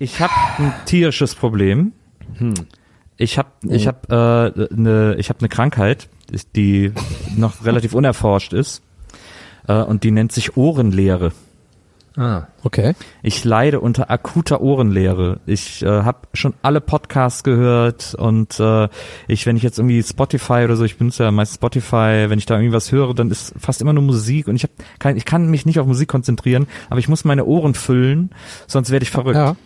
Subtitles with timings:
[0.00, 1.92] Ich habe ein tierisches Problem.
[2.38, 2.54] Hm.
[3.18, 6.08] Ich habe ich hab, äh, eine ich hab ne Krankheit,
[6.56, 6.92] die
[7.36, 8.82] noch relativ unerforscht ist.
[9.68, 11.32] Äh, und die nennt sich Ohrenleere.
[12.16, 12.94] Ah, okay.
[13.22, 15.40] Ich leide unter akuter Ohrenleere.
[15.44, 18.88] Ich äh, habe schon alle Podcasts gehört und äh,
[19.28, 22.46] ich, wenn ich jetzt irgendwie Spotify oder so, ich benutze ja meist Spotify, wenn ich
[22.46, 25.26] da irgendwie was höre, dann ist fast immer nur Musik und ich hab kein, ich
[25.26, 28.30] kann mich nicht auf Musik konzentrieren, aber ich muss meine Ohren füllen,
[28.66, 29.36] sonst werde ich verrückt.
[29.36, 29.56] Ja.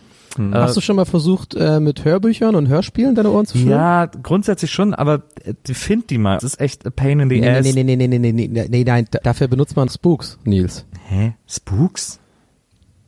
[0.53, 3.71] Hast du schon mal versucht, äh, mit Hörbüchern und Hörspielen deine Ohren zu füllen?
[3.71, 6.35] Ja, grundsätzlich schon, aber äh, find die mal.
[6.37, 7.65] Das ist echt a pain in the Nee, ass.
[7.65, 10.39] nee, nee, nee, nee, nee, nee, nee, nee, nee, nein, da- dafür benutzt man Spooks,
[10.45, 10.87] Nils.
[11.09, 11.35] Hä?
[11.47, 12.19] Spooks?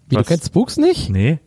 [0.08, 0.22] Wie, Was?
[0.24, 1.10] du kennst Spooks nicht?
[1.10, 1.38] Nee.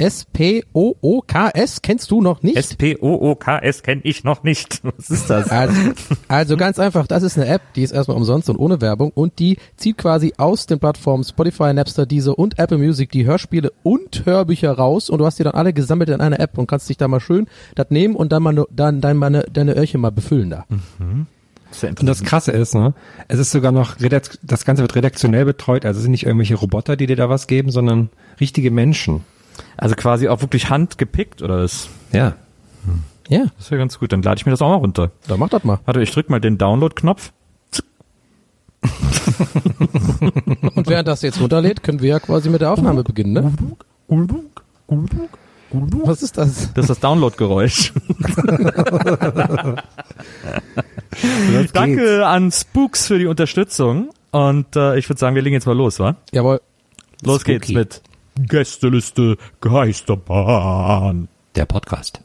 [0.00, 2.56] S-P-O-O-K-S kennst du noch nicht?
[2.56, 4.80] S-P-O-O-K-S kenne ich noch nicht.
[4.96, 5.50] Was ist das?
[5.50, 5.92] Also,
[6.28, 9.38] also ganz einfach, das ist eine App, die ist erstmal umsonst und ohne Werbung und
[9.38, 14.24] die zieht quasi aus den Plattformen Spotify, Napster, Deezer und Apple Music die Hörspiele und
[14.24, 16.96] Hörbücher raus und du hast die dann alle gesammelt in einer App und kannst dich
[16.96, 20.10] da mal schön das nehmen und dann mal ne- dann dein, meine, deine Öhrchen mal
[20.10, 20.64] befüllen da.
[21.72, 22.94] Sehr Und das Krasse ist, ne,
[23.28, 23.96] es ist sogar noch,
[24.42, 27.46] das Ganze wird redaktionell betreut, also es sind nicht irgendwelche Roboter, die dir da was
[27.46, 28.10] geben, sondern
[28.40, 29.24] richtige Menschen.
[29.76, 31.88] Also quasi auch wirklich handgepickt oder was?
[32.12, 32.34] Ja.
[33.28, 34.12] Ja, Das ist ja ganz gut.
[34.12, 35.10] Dann lade ich mir das auch mal runter.
[35.28, 35.78] dann mach das mal.
[35.84, 37.32] Warte, ich drück mal den Download-Knopf.
[40.74, 43.52] Und während das jetzt runterlädt, können wir ja quasi mit der Aufnahme beginnen, ne?
[46.04, 46.72] Was ist das?
[46.74, 47.92] Das ist das Download-Geräusch.
[51.72, 54.10] Danke an Spooks für die Unterstützung.
[54.30, 56.16] Und äh, ich würde sagen, wir legen jetzt mal los, wa?
[56.32, 56.60] Jawohl.
[57.22, 57.58] Los Spooky.
[57.58, 58.02] geht's mit
[58.46, 61.28] Gästeliste Geisterbahn.
[61.54, 62.22] Der Podcast.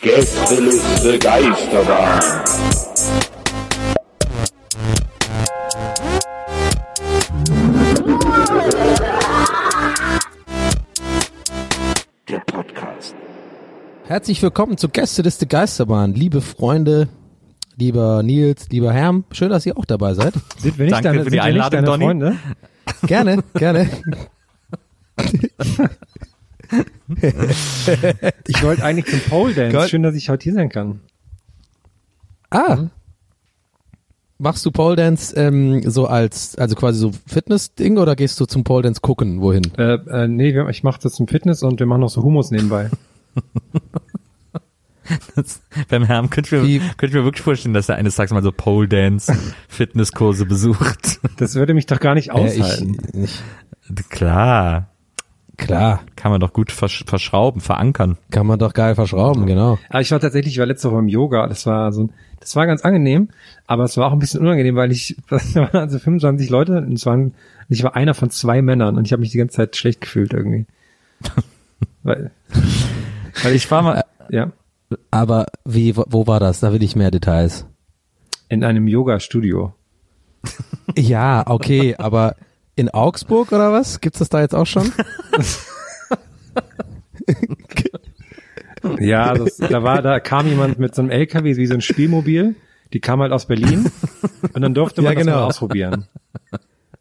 [0.00, 2.20] Gästeliste Geisterbahn.
[12.28, 13.14] Der Podcast.
[14.04, 16.12] Herzlich willkommen zur Gästeliste Geisterbahn.
[16.12, 17.08] Liebe Freunde,
[17.76, 20.34] lieber Nils, lieber Herm, schön, dass ihr auch dabei seid.
[20.58, 22.04] Sind wir nicht Danke deine, für die Einladung, deine Donny.
[22.04, 22.36] Freunde?
[23.06, 23.88] Gerne, gerne.
[28.46, 29.76] Ich wollte eigentlich zum Pole Dance.
[29.76, 29.88] Gott.
[29.88, 31.00] Schön, dass ich heute hier sein kann.
[32.50, 32.88] Ah.
[34.38, 38.64] Machst du Pole Dance ähm, so als, also quasi so Fitness-Ding oder gehst du zum
[38.64, 39.62] Pole Dance gucken, wohin?
[39.78, 42.90] Äh, äh, nee, ich mache das zum Fitness und wir machen noch so Hummus nebenbei.
[45.36, 48.32] Das, beim Herrn könnte ich, mir, könnte ich mir wirklich vorstellen, dass er eines Tages
[48.32, 49.32] mal so Pole Dance
[49.68, 51.20] Fitnesskurse besucht.
[51.38, 52.96] Das würde mich doch gar nicht Äh, aushalten.
[53.08, 53.42] ich, nicht.
[54.10, 54.88] Klar,
[55.58, 58.16] Klar, kann man doch gut versch verschrauben, verankern.
[58.30, 59.78] kann man doch geil verschrauben, genau.
[59.90, 61.46] Aber ich war tatsächlich, ich war letzte Woche im Yoga.
[61.46, 63.28] Das war so, ein- das war ganz angenehm,
[63.66, 66.94] aber es war auch ein bisschen unangenehm, weil ich, da waren also 25 Leute und
[66.94, 67.34] es waren,
[67.68, 70.32] ich war einer von zwei Männern und ich habe mich die ganze Zeit schlecht gefühlt
[70.32, 70.64] irgendwie.
[72.02, 72.30] weil,
[73.42, 74.50] Weil ich war mal, ja,
[75.10, 76.60] Aber wie, wo- war das?
[76.60, 77.66] Da will ich mehr Details.
[78.48, 79.72] in einem Yoga-Studio.
[80.98, 82.34] Ja, okay, aber
[82.76, 84.00] in Augsburg oder was?
[84.02, 84.92] Gibt's das da jetzt auch schon?
[88.98, 92.56] Ja, das, da war, da kam jemand mit so einem LKW wie so ein Spielmobil.
[92.92, 93.90] Die kam halt aus Berlin
[94.52, 95.38] und dann durfte man Ja, das genau.
[95.40, 96.06] mal ausprobieren.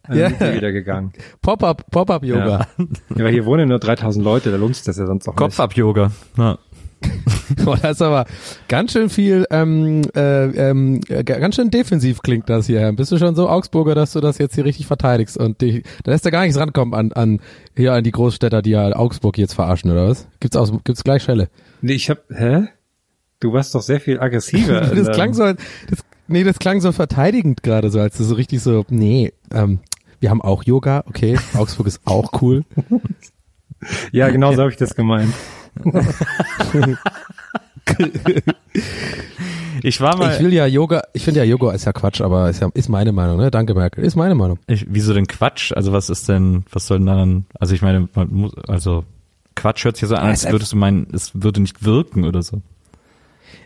[0.08, 0.30] Dann Ja.
[0.30, 1.14] sind wieder gegangen.
[1.42, 2.68] Pop-up, Pop-up-Yoga.
[2.78, 6.12] Ja, weil hier wohnen nur 3000 Leute, da lohnt sich das ja sonst auch Kopf-Up-Yoga.
[6.38, 6.58] Ja.
[7.66, 8.26] Boah, das ist aber
[8.68, 12.92] ganz schön viel, ähm, äh, ähm, äh, ganz schön defensiv klingt das hier.
[12.94, 16.12] Bist du schon so Augsburger, dass du das jetzt hier richtig verteidigst und dich, da
[16.12, 17.40] lässt da gar nichts rankommen an, an,
[17.76, 20.28] hier an die Großstädter, die ja Augsburg jetzt verarschen, oder was?
[20.40, 21.50] Gibt's aus, gibt's gleich Schelle?
[21.82, 22.68] Nee, ich hab, hä?
[23.40, 24.82] Du warst doch sehr viel aggressiver.
[24.96, 28.62] Das klang so, das, nee, das klang so verteidigend gerade so, als du so richtig
[28.62, 29.80] so, nee, ähm,
[30.20, 32.64] wir haben auch Yoga, okay, Augsburg ist auch cool.
[34.12, 35.34] Ja, genau so habe ich das gemeint.
[39.84, 40.34] Ich war mal.
[40.36, 42.88] Ich will ja Yoga, ich finde ja Yoga ist ja Quatsch, aber ist ja, ist
[42.90, 43.50] meine Meinung, ne?
[43.50, 44.60] Danke Merkel, ist meine Meinung.
[44.68, 45.72] Ich, wieso denn Quatsch?
[45.74, 49.06] Also was ist denn, was soll denn daran, also ich meine, man muss, also
[49.56, 52.26] Quatsch hört sich ja so an, als es- würdest du meinen, es würde nicht wirken
[52.26, 52.62] oder so.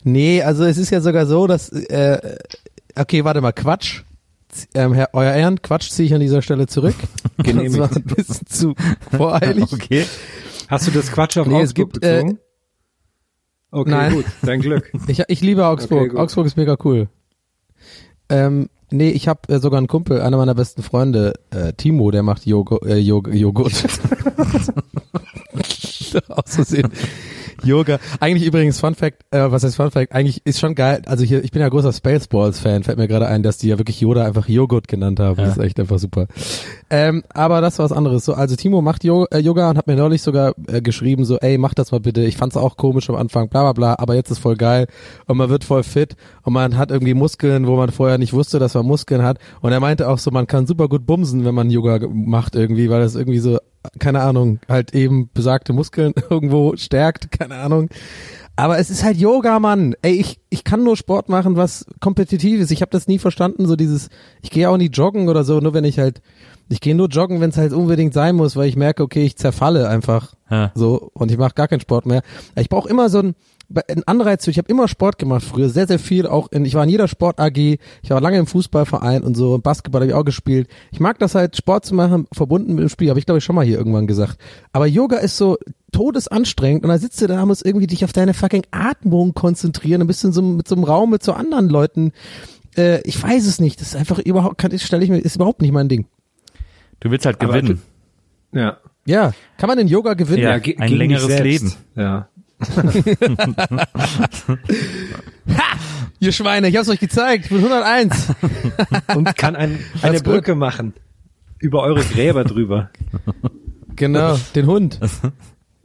[0.03, 2.38] Nee, also es ist ja sogar so, dass, äh,
[2.95, 4.03] okay, warte mal, Quatsch.
[4.73, 6.95] Ähm, Herr, euer Ehren, Quatsch ziehe ich an dieser Stelle zurück.
[7.38, 8.75] das war ein bisschen zu
[9.11, 9.65] voreilig.
[9.73, 10.06] Okay.
[10.69, 12.39] Hast du das Quatsch auf Nee, es Augsburg gibt, äh, bezogen?
[13.75, 14.13] Okay, nein.
[14.13, 14.92] gut, dein Glück.
[15.07, 16.12] Ich, ich liebe Augsburg.
[16.12, 16.22] Okay.
[16.22, 17.07] Augsburg ist mega cool.
[18.30, 22.24] Ähm, nee, ich habe äh, sogar einen Kumpel, einer meiner besten Freunde, äh, Timo, der
[22.24, 23.74] macht Jogo, äh, Jog Joghurt.
[26.30, 26.92] Aus Versehen.
[27.63, 28.00] Yoga.
[28.19, 30.12] Eigentlich übrigens Fun Fact, äh, was heißt Fun Fact?
[30.12, 31.02] Eigentlich ist schon geil.
[31.06, 32.84] Also hier, ich bin ja großer Spaceballs Fan.
[32.84, 35.38] Fällt mir gerade ein, dass die ja wirklich Yoda einfach Joghurt genannt haben.
[35.38, 36.28] Das ist echt einfach super.
[36.90, 38.25] Ähm, aber das war was anderes.
[38.25, 41.38] So, also Timo macht Yo äh, Yoga und hat mir neulich sogar äh, geschrieben, so,
[41.38, 42.22] ey, mach das mal bitte.
[42.24, 44.88] Ich fand's auch komisch am Anfang, bla bla bla, aber jetzt ist voll geil
[45.25, 48.60] und man wird voll fit und man hat irgendwie Muskeln, wo man vorher nicht wusste,
[48.60, 49.40] dass man Muskeln hat.
[49.62, 52.90] Und er meinte auch so, man kann super gut bumsen, wenn man Yoga macht irgendwie,
[52.90, 53.57] weil das irgendwie so,
[53.99, 57.89] keine Ahnung, halt eben besagte Muskeln irgendwo stärkt, keine Ahnung.
[58.57, 59.95] Aber es ist halt Yoga, Mann.
[60.01, 62.71] Ey, ich, ich kann nur Sport machen, was kompetitiv ist.
[62.71, 64.07] Ich habe das nie verstanden, so dieses,
[64.41, 66.21] ich gehe auch nie joggen oder so, nur wenn ich halt,
[66.69, 69.35] ich gehe nur joggen, wenn es halt unbedingt sein muss, weil ich merke, okay, ich
[69.35, 70.71] zerfalle einfach Ja.
[70.73, 72.21] so und ich mache gar keinen Sport mehr.
[72.55, 73.35] Ich brauche immer so ein,
[73.88, 76.75] ein Anreiz, für- ich habe immer Sport gemacht früher, sehr, sehr viel, auch in, ich
[76.75, 80.15] war in jeder Sport AG, ich war lange im Fußballverein und so, Basketball habe ich
[80.15, 80.67] auch gespielt.
[80.91, 83.44] Ich mag das halt, Sport zu machen, verbunden mit dem Spiel, habe ich glaube ich
[83.44, 84.38] schon mal hier irgendwann gesagt.
[84.71, 85.57] Aber Yoga ist so
[85.91, 90.07] todesanstrengend und dann sitzt du da, musst irgendwie dich auf deine fucking Atmung konzentrieren, ein
[90.07, 92.11] bisschen so mit so einem Raum mit so anderen Leuten.
[92.77, 95.61] Äh, ich weiß es nicht, das ist einfach überhaupt, kann, stelle ich mir, ist überhaupt
[95.61, 96.06] nicht mein Ding.
[97.00, 97.81] Du willst halt Aber gewinnen.
[98.53, 98.77] Ja.
[99.07, 100.41] Ja, kann man in Yoga gewinnen?
[100.41, 101.39] Ja, ein längeres.
[101.39, 101.73] Leben.
[101.95, 102.27] Ja.
[106.19, 108.34] Ihr Schweine, ich hab's euch gezeigt, ich bin 101.
[109.16, 110.34] Und kann ein, eine Alles gut.
[110.34, 110.94] Brücke machen.
[111.60, 112.90] Über eure Gräber drüber.
[113.96, 115.00] Genau, den Hund.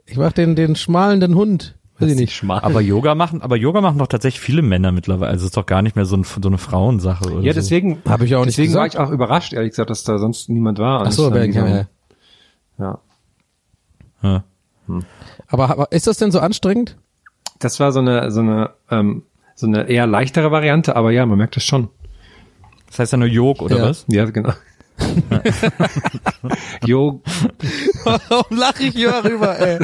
[0.07, 1.77] Ich mach den, den schmalenden Hund.
[1.99, 2.35] Weiß ich nicht.
[2.35, 2.61] Schmal.
[2.61, 5.31] Aber Yoga machen, aber Yoga machen doch tatsächlich viele Männer mittlerweile.
[5.31, 7.61] Also es ist doch gar nicht mehr so, ein, so eine Frauensache oder Ja, so.
[7.61, 8.95] deswegen, Hab ich auch nicht deswegen war gesagt.
[8.95, 11.03] ich auch überrascht, ehrlich gesagt, dass da sonst niemand war.
[11.07, 11.87] Ach so, ich so- ja.
[12.79, 12.99] ja.
[14.23, 14.45] Ja.
[14.89, 15.05] Aber,
[15.51, 16.97] aber ist das denn so anstrengend?
[17.59, 19.23] Das war so eine, so eine, ähm,
[19.55, 21.89] so eine eher leichtere Variante, aber ja, man merkt das schon.
[22.89, 23.83] Das heißt ja nur Yog oder Ja.
[23.85, 24.05] was?
[24.09, 24.53] Ja, genau.
[26.85, 27.23] jo,
[28.05, 29.79] Warum lache ich hier rüber, ey?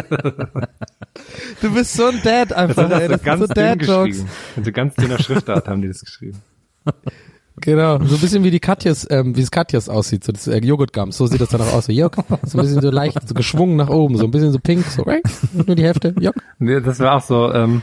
[1.62, 3.08] Du bist so ein Dad einfach, das ey.
[3.08, 4.04] so Das sind ganz so dünn Dad-Jokes.
[4.10, 4.30] geschrieben.
[4.56, 6.42] Mit so ganz dünner Schriftart haben die das geschrieben.
[7.60, 10.58] Genau, so ein bisschen wie die Katjas, ähm, wie es Katjas aussieht, so das äh,
[10.58, 13.34] Joghurtgums, so sieht das dann auch aus, so Jok, so ein bisschen so leicht, so
[13.34, 15.22] geschwungen nach oben, so ein bisschen so pink, so, right?
[15.52, 16.34] nur die Hälfte, Jok.
[16.58, 17.82] Nee, das war auch so, ähm,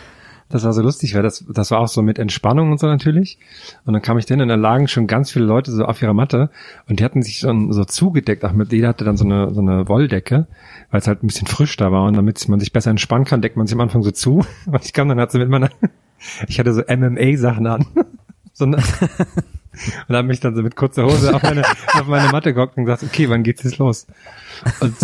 [0.54, 3.40] das war so lustig, weil das, das war auch so mit Entspannung und so natürlich.
[3.86, 6.14] Und dann kam ich dann und da lagen schon ganz viele Leute so auf ihrer
[6.14, 6.52] Matte
[6.88, 8.46] und die hatten sich schon so zugedeckt.
[8.46, 10.46] Auch mit, jeder hatte dann so eine, so eine Wolldecke,
[10.92, 13.42] weil es halt ein bisschen frisch da war und damit man sich besser entspannen kann,
[13.42, 14.46] deckt man sich am Anfang so zu.
[14.68, 15.69] Und ich kam dann halt so mit meiner,
[16.48, 17.86] ich hatte so MMA-Sachen an.
[18.56, 18.78] So eine,
[20.08, 22.86] und habe mich dann so mit kurzer Hose auf meine, auf meine Matte gehockt und
[22.86, 24.07] gesagt, okay, wann geht's jetzt los?
[24.80, 24.95] Und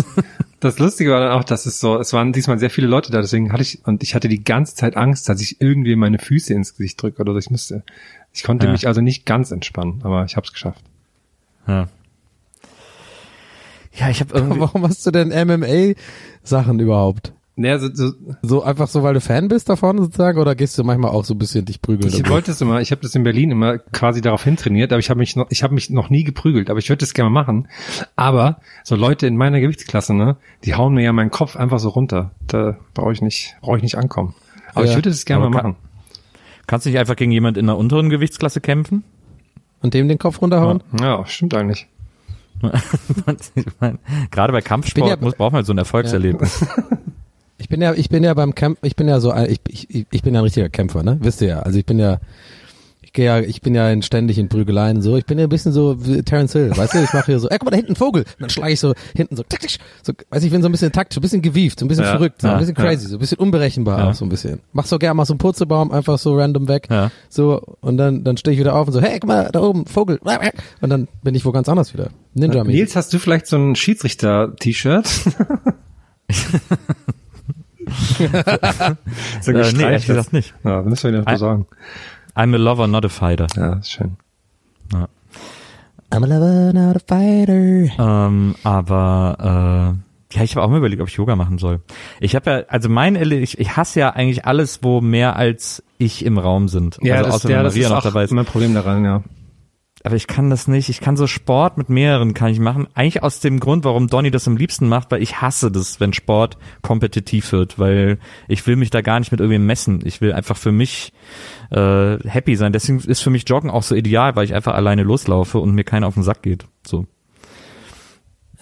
[0.60, 3.20] das Lustige war dann auch, dass es so, es waren diesmal sehr viele Leute da,
[3.20, 6.52] deswegen hatte ich, und ich hatte die ganze Zeit Angst, dass ich irgendwie meine Füße
[6.54, 7.38] ins Gesicht drücke oder so.
[7.38, 7.82] Ich musste,
[8.32, 8.72] ich konnte Ja.
[8.72, 10.84] mich also nicht ganz entspannen, aber ich habe es geschafft.
[11.66, 11.88] Ja.
[13.92, 14.60] Ja, ich habe irgendwie.
[14.60, 17.32] Warum hast du denn MMA-Sachen überhaupt?
[17.60, 18.12] Naja, so, so,
[18.42, 21.34] So einfach so, weil du Fan bist davon sozusagen, oder gehst du manchmal auch so
[21.34, 22.12] ein bisschen dich prügeln?
[22.12, 25.10] ich wollte es immer, ich habe das in Berlin immer quasi darauf hintrainiert, aber ich
[25.10, 27.68] habe mich noch, ich habe mich noch nie geprügelt, aber ich würde das gerne machen.
[28.16, 31.90] Aber so Leute in meiner Gewichtsklasse, ne, die hauen mir ja meinen Kopf einfach so
[31.90, 32.30] runter.
[32.46, 34.34] Da brauche ich nicht, brauche ich nicht ankommen.
[34.74, 34.90] Aber Ja.
[34.92, 35.82] ich würde das gerne Aber mal kann- machen.
[36.66, 39.04] Kannst du nicht einfach gegen jemand in einer unteren Gewichtsklasse kämpfen?
[39.82, 40.82] Und dem den Kopf runterhauen?
[41.00, 41.88] Ja, stimmt eigentlich.
[44.30, 46.64] gerade bei Kampfsport ja- muss, braucht man so ein Erfolgserlebnis.
[47.60, 50.06] Ich bin ja, ich bin ja beim Camp, ich bin ja so ein, ich, ich,
[50.10, 51.18] ich bin ja ein richtiger Kämpfer, ne?
[51.20, 51.58] Wisst ihr ja.
[51.60, 52.18] Also ich bin ja,
[53.02, 55.16] ich gehe ja, ich bin ja in, ständig in Prügeleien so.
[55.16, 57.02] Ich bin ja ein bisschen so wie Terence Hill, weißt du?
[57.02, 58.22] Ich mache hier so, ey, guck mal, da hinten ein Vogel.
[58.22, 60.72] Und dann schlage ich so hinten so, taktisch, so, weiß ich, ich bin so ein
[60.72, 62.82] bisschen taktisch, ein bisschen gewieft, so ein bisschen Ja, verrückt, so ja, ein bisschen ja.
[62.82, 64.10] crazy, so ein bisschen unberechenbar Ja.
[64.10, 64.60] auch so ein bisschen.
[64.72, 66.86] Mach so gerne mal so einen Purzelbaum einfach so random weg.
[66.88, 67.10] Ja.
[67.28, 69.84] So, und dann, dann stehe ich wieder auf und so, hey, guck mal, da oben,
[69.86, 70.18] Vogel.
[70.80, 72.10] Und dann bin ich wo ganz anders wieder.
[72.34, 72.64] Ninja.
[72.64, 75.08] Nils, hast du vielleicht so ein Schiedsrichter-T-Shirt?
[79.42, 80.54] so Äh, nee, ehrlich gesagt nicht.
[80.64, 81.66] Ja, dann müssen wir ihn das Ein- besorgen.
[82.36, 83.46] I'm a lover, not a fighter.
[83.56, 84.16] Ja, ist schön.
[86.12, 87.92] I'm a lover, not a fighter.
[87.98, 89.36] Ähm, aber
[90.32, 91.80] äh, ja, ich habe auch mal überlegt, ob ich Yoga machen soll.
[92.20, 96.24] Ich habe ja, also mein, ich, ich hasse ja eigentlich alles, wo mehr als ich
[96.24, 96.98] im Raum sind.
[97.02, 98.32] Ja, also das, außer ja, wenn das Maria ist noch auch dabei ist.
[98.32, 99.22] mein Problem daran, ja.
[100.02, 100.88] Aber ich kann das nicht.
[100.88, 102.88] Ich kann so Sport mit mehreren kann ich machen.
[102.94, 106.14] Eigentlich aus dem Grund, warum Donny das am liebsten macht, weil ich hasse das, wenn
[106.14, 110.00] Sport kompetitiv wird, weil ich will mich da gar nicht mit irgendwem messen.
[110.04, 111.12] Ich will einfach für mich
[111.70, 112.72] äh, happy sein.
[112.72, 115.84] Deswegen ist für mich Joggen auch so ideal, weil ich einfach alleine loslaufe und mir
[115.84, 116.64] keiner auf den Sack geht.
[116.86, 117.06] So.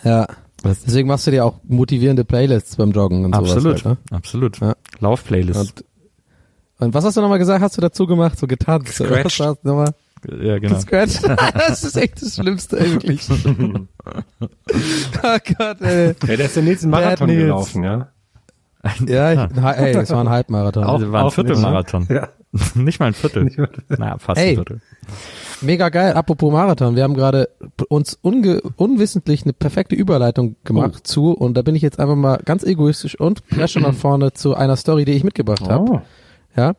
[0.02, 0.26] Ja.
[0.64, 3.52] Deswegen machst du dir auch motivierende Playlists beim Joggen und sowas.
[3.52, 3.85] Absolut.
[3.85, 4.59] Halt, Absolut.
[4.59, 4.75] Ja.
[4.99, 5.61] Lauf-Playlist.
[5.61, 5.85] Und,
[6.80, 7.62] und was hast du nochmal gesagt?
[7.62, 8.37] Hast du dazu gemacht?
[8.37, 8.95] So getanzt?
[8.95, 9.25] Scratched.
[9.25, 9.95] Was war's nochmal?
[10.42, 10.78] Ja, genau.
[10.80, 11.20] Scratch.
[11.54, 13.28] das ist echt das Schlimmste, ey, wirklich.
[13.30, 13.37] oh
[15.58, 16.14] Gott, ey.
[16.26, 17.40] Ja, der ist den nächsten Bad Marathon Nils.
[17.40, 18.08] gelaufen, ja.
[19.06, 20.84] Ja, ich, Hi- ey, das war ein Halbmarathon.
[20.84, 22.06] Also war ein auch nicht, Viertelmarathon.
[22.08, 22.28] Ja.
[22.75, 23.50] nicht mal ein Viertel.
[23.88, 24.50] Na, fast Ey.
[24.50, 24.80] ein Viertel.
[25.60, 26.12] Mega geil.
[26.12, 27.48] Apropos Marathon, wir haben gerade
[27.88, 32.38] uns unge unwissentlich eine perfekte Überleitung gemacht zu und da bin ich jetzt einfach mal
[32.44, 35.90] ganz egoistisch und presche nach vorne zu einer Story, die ich mitgebracht habe.
[35.90, 36.00] Oh.
[36.56, 36.75] Ja.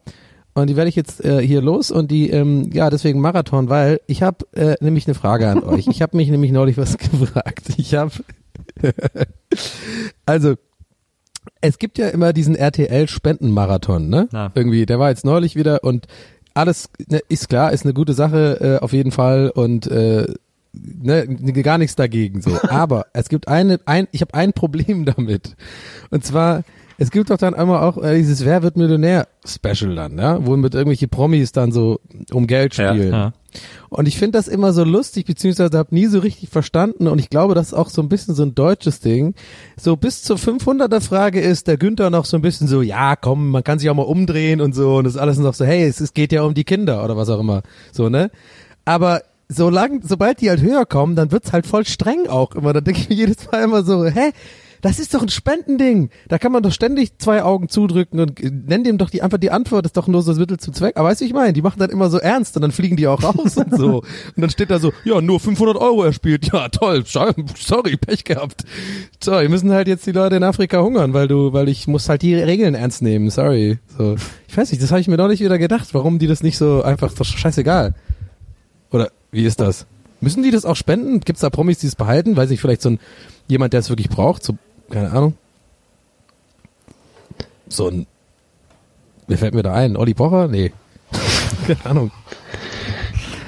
[0.54, 4.02] Und die werde ich jetzt äh, hier los und die, ähm, ja, deswegen Marathon, weil
[4.08, 5.88] ich habe äh, nämlich eine Frage an euch.
[5.88, 7.64] Ich habe mich nämlich neulich was gefragt.
[7.78, 8.12] Ich habe,
[10.26, 10.56] also,
[11.62, 14.28] es gibt ja immer diesen RTL-Spendenmarathon, ne?
[14.34, 14.52] Ja.
[14.56, 16.08] Irgendwie, der war jetzt neulich wieder und
[16.54, 20.28] alles ne, ist klar, ist eine gute Sache äh, auf jeden Fall und äh,
[20.74, 21.28] ne,
[21.64, 22.58] gar nichts dagegen so.
[22.70, 25.56] Aber es gibt eine, ein, ich habe ein Problem damit.
[26.10, 26.64] Und zwar,
[27.00, 30.58] es gibt doch dann einmal auch äh, dieses Wer wird Millionär Special dann, ja, wo
[30.58, 32.02] mit irgendwelche Promis dann so
[32.32, 33.12] um Geld Ja, spielen.
[33.14, 33.34] Ja.
[33.88, 37.30] Und ich finde das immer so lustig, beziehungsweise habe nie so richtig verstanden und ich
[37.30, 39.34] glaube, das ist auch so ein bisschen so ein deutsches Ding.
[39.80, 43.50] So bis zur 500er Frage ist der Günther noch so ein bisschen so, ja komm,
[43.50, 45.86] man kann sich auch mal umdrehen und so und das ist alles noch so, hey,
[45.86, 47.64] es, es geht ja um die Kinder oder was auch immer.
[47.94, 48.30] So, ne?
[48.84, 52.74] Aber solange, sobald die halt höher kommen, dann wird's halt voll streng auch immer.
[52.74, 54.32] Da denke ich mir jedes Mal immer so, hä?
[54.82, 56.10] Das ist doch ein Spendending.
[56.28, 59.38] Da kann man doch ständig zwei Augen zudrücken und äh, nenn dem doch die einfach
[59.38, 60.98] die Antwort, ist doch nur so das Mittel zum Zweck.
[60.98, 63.08] Aber weißt du, ich meine, die machen dann immer so ernst und dann fliegen die
[63.08, 63.90] auch raus und so.
[64.36, 66.50] Und dann steht da so, ja, nur 500 Euro erspielt.
[66.52, 68.64] Ja, toll, sorry, Pech gehabt.
[69.22, 72.22] Sorry, müssen halt jetzt die Leute in Afrika hungern, weil du, weil ich muss halt
[72.22, 73.30] die Regeln ernst nehmen.
[73.30, 73.80] Sorry.
[73.98, 74.16] So,
[74.48, 76.58] ich weiß nicht, das habe ich mir noch nicht wieder gedacht, warum die das nicht
[76.58, 77.94] so einfach, doch scheißegal.
[78.92, 79.86] Oder wie ist das?
[80.22, 81.20] Müssen die das auch spenden?
[81.22, 82.36] Gibt's da Promis, die es behalten?
[82.36, 83.00] Weiß ich, vielleicht so ein
[83.50, 84.58] jemand, der es wirklich braucht, so,
[84.90, 85.36] keine Ahnung.
[87.68, 88.08] So ein,
[89.28, 89.96] wer fällt mir da ein?
[89.96, 90.48] Olli Pocher?
[90.48, 90.72] Nee.
[91.68, 92.12] keine Ahnung.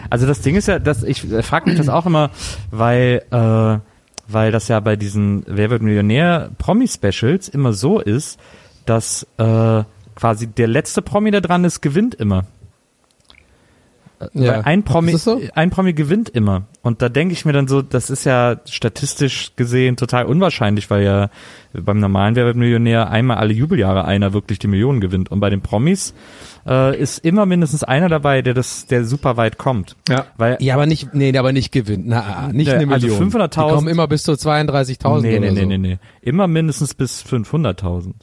[0.09, 2.31] Also das Ding ist ja, dass ich frage mich das auch immer,
[2.69, 3.79] weil äh,
[4.27, 8.39] weil das ja bei diesen Wer wird Millionär Promi Specials immer so ist,
[8.85, 9.83] dass äh,
[10.15, 12.45] quasi der letzte Promi, der dran ist, gewinnt immer.
[14.33, 15.41] Weil ein Promi, so?
[15.53, 16.63] ein Promi gewinnt immer.
[16.81, 21.03] Und da denke ich mir dann so, das ist ja statistisch gesehen total unwahrscheinlich, weil
[21.03, 21.29] ja
[21.73, 25.31] beim normalen Wer wird Millionär einmal alle Jubeljahre einer wirklich die Millionen gewinnt.
[25.31, 26.13] Und bei den Promis
[26.67, 29.95] äh, ist immer mindestens einer dabei, der das, der super weit kommt.
[30.09, 30.25] Ja.
[30.37, 32.07] Weil Ja, aber nicht, nee, aber nicht gewinnt.
[32.07, 33.31] Na, nicht Ja, eine also Million.
[33.31, 35.65] 500.000 Die kommen immer bis zu 32.000 nee, nee, nee, so.
[35.67, 35.99] nee, nee.
[36.21, 38.13] Immer mindestens bis 500.000.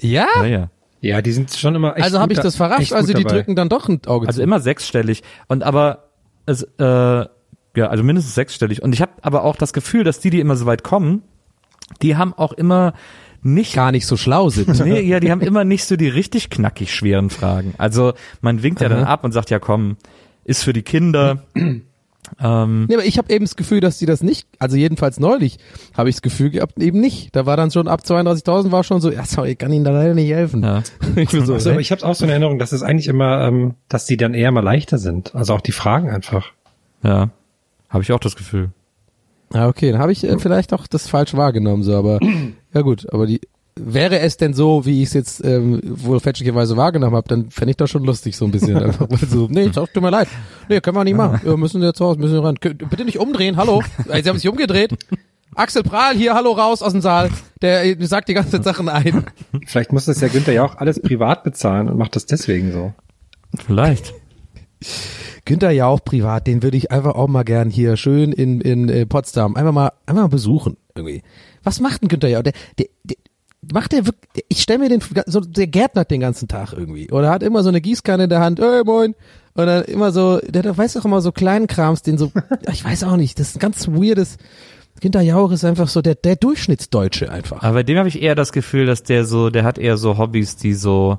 [0.00, 0.26] Ja?
[0.36, 0.70] Ja, ja.
[1.00, 3.36] Ja, die sind schon immer echt Also habe ich das da- verrascht, also die dabei.
[3.36, 4.42] drücken dann doch ein Auge Also zu.
[4.42, 5.22] immer sechsstellig.
[5.46, 6.08] Und aber
[6.46, 7.28] es, äh, ja,
[7.76, 8.82] also mindestens sechsstellig.
[8.82, 11.22] Und ich habe aber auch das Gefühl, dass die, die immer so weit kommen,
[12.02, 12.94] die haben auch immer
[13.42, 14.84] nicht gar nicht so schlau sind.
[14.84, 17.74] Nee, ja, die haben immer nicht so die richtig knackig schweren Fragen.
[17.78, 19.96] Also man winkt ja dann ab und sagt, ja komm,
[20.44, 21.44] ist für die Kinder.
[22.40, 25.58] Ähm, Nee, aber ich habe eben das Gefühl, dass die das nicht, also jedenfalls neulich
[25.96, 27.34] habe ich das Gefühl gehabt, eben nicht.
[27.34, 29.90] Da war dann schon ab 32.000 war schon so, ja sorry, ich kann Ihnen da
[29.90, 30.62] leider nicht helfen.
[30.62, 30.82] ja.
[31.16, 33.74] Ich bin so, Also, ich habe auch so eine Erinnerung, dass es eigentlich immer, ähm,
[33.88, 35.34] dass die dann eher mal leichter sind.
[35.34, 36.52] Also auch die Fragen einfach.
[37.02, 37.30] ja,
[37.88, 38.70] habe ich auch das Gefühl.
[39.52, 42.18] Ah, okay, dann habe ich äh, vielleicht auch das falsch wahrgenommen, so, aber
[42.74, 43.40] ja gut, aber die
[43.80, 47.70] wäre es denn so, wie ich es jetzt ähm, wohl fälschlicherweise wahrgenommen habe, dann fände
[47.70, 48.76] ich das schon lustig so ein bisschen.
[48.82, 50.28] Einfach so, nee, tut mir leid.
[50.68, 51.40] Nee, können wir nicht machen.
[51.42, 52.56] Wir müssen jetzt raus, müssen ran.
[52.60, 53.82] Bitte nicht umdrehen, hallo.
[54.04, 54.94] Sie haben sich umgedreht.
[55.54, 57.30] Axel Prahl, hier, hallo, raus aus dem Saal.
[57.62, 59.24] Der äh, sagt die ganze Zeit Sachen ein.
[59.66, 62.94] Vielleicht muss das ja Günther ja auch alles privat bezahlen und macht das deswegen so.
[63.66, 64.14] Vielleicht.
[65.44, 68.88] Günther ja auch privat, den würde ich einfach auch mal gern hier schön in, in
[68.88, 70.76] äh, Potsdam einfach mal, einfach mal besuchen.
[70.94, 71.22] Irgendwie.
[71.64, 72.42] Was macht ein Günther ja?
[72.42, 73.16] Der, der, der,
[73.72, 77.10] macht der wirklich, ich stelle mir den, so, der gärtnert den ganzen Tag irgendwie.
[77.10, 79.14] Oder hat immer so eine Gießkanne in der Hand, ey moin.
[79.54, 82.30] Und dann immer so, der, der weiß auch immer so kleinen Krams, den so,
[82.72, 84.38] ich weiß auch nicht, das ist ein ganz weirdes,
[85.00, 87.62] Günther Jauch ist einfach so der, der Durchschnittsdeutsche einfach.
[87.62, 90.18] Aber bei dem habe ich eher das Gefühl, dass der so, der hat eher so
[90.18, 91.18] Hobbys, die so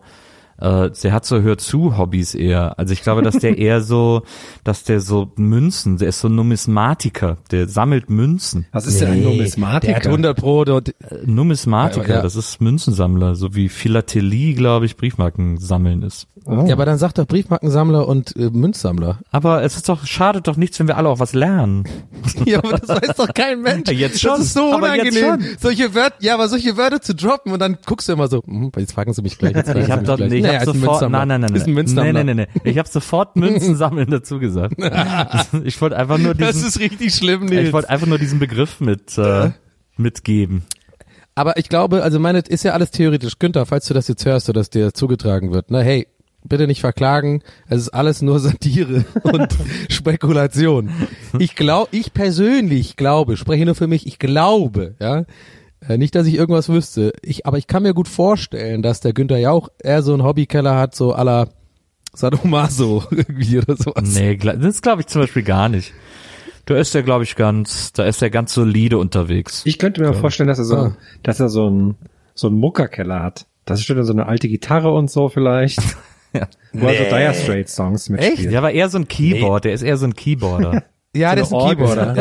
[0.61, 2.77] äh, der hat so hör zu Hobbys eher.
[2.77, 4.23] Also ich glaube, dass der eher so,
[4.63, 8.65] dass der so Münzen, der ist so ein Numismatiker, der sammelt Münzen.
[8.71, 9.87] Was ist denn ein Numismatiker?
[9.87, 10.89] Der hat 100 Pro dort.
[10.89, 10.93] Äh,
[11.25, 12.21] Numismatiker, Ja.
[12.21, 16.27] das ist Münzensammler, so wie Philatelie, glaube ich, Briefmarken sammeln ist.
[16.47, 19.19] Ja, aber dann sagt doch Briefmarkensammler und äh, Münzsammler.
[19.29, 21.83] Aber es ist doch, schadet doch nichts, wenn wir alle auch was lernen.
[22.45, 23.89] Ja, aber das weiß doch kein Mensch.
[23.91, 25.57] Jetzt schon, Das ist so aber jetzt unangenehm.
[25.59, 28.71] Solche Wörter, ja, aber solche Wörter zu droppen und dann guckst du immer so, hm,
[28.77, 29.55] jetzt fragen sie mich gleich.
[29.55, 30.29] Jetzt Ich habe doch, gleich.
[30.49, 31.25] Ich Naja, hab ist ein sofort, Münzsammler.
[31.25, 32.13] nein, nein, nein, Ist ein nein, Münzsammler.
[32.13, 32.61] nein, nein, nein, nein.
[32.71, 34.75] Ich habe sofort Münzen sammeln dazu gesagt.
[35.63, 37.73] Ich wollte einfach nur Das diesen, ist richtig schlimm, ich Nils.
[37.73, 39.51] wollte einfach nur diesen Begriff mit äh,
[39.97, 40.63] mitgeben.
[41.35, 43.39] Aber ich glaube, also meine, ist ja alles theoretisch.
[43.39, 46.07] Günther, falls du das jetzt hörst oder dass dir zugetragen wird, ne, hey,
[46.43, 47.41] bitte nicht verklagen.
[47.67, 49.47] Es ist alles nur Satire und
[49.89, 50.89] Spekulation.
[51.37, 55.23] Ich glaube, ich persönlich glaube, spreche nur für mich, ich glaube, ja,
[55.97, 57.13] nicht, dass ich irgendwas wüsste.
[57.21, 60.23] Ich, aber ich kann mir gut vorstellen, dass der Günther ja auch eher so einen
[60.23, 61.47] Hobbykeller hat, so à la
[62.13, 64.13] Sadomaso irgendwie oder sowas.
[64.13, 65.93] Nee, das glaube ich zum Beispiel gar nicht.
[66.65, 69.61] Da ist er, glaube ich, ganz, da ist er ganz solide unterwegs.
[69.65, 70.97] Ich könnte mir vorstellen, dass er so, Ah.
[71.23, 71.95] dass er so einen
[72.35, 73.47] so einen Muckerkeller hat.
[73.65, 75.79] Das ist dann so eine alte Gitarre und so vielleicht.
[76.33, 76.47] Ja.
[76.73, 78.51] Wo er so Dire Straits Songs mitspielt.
[78.51, 80.83] Ja, aber eher so ein Keyboard, der ist eher so ein Keyboarder.
[81.15, 82.15] Ja, So der ist ein eine Keyboarder.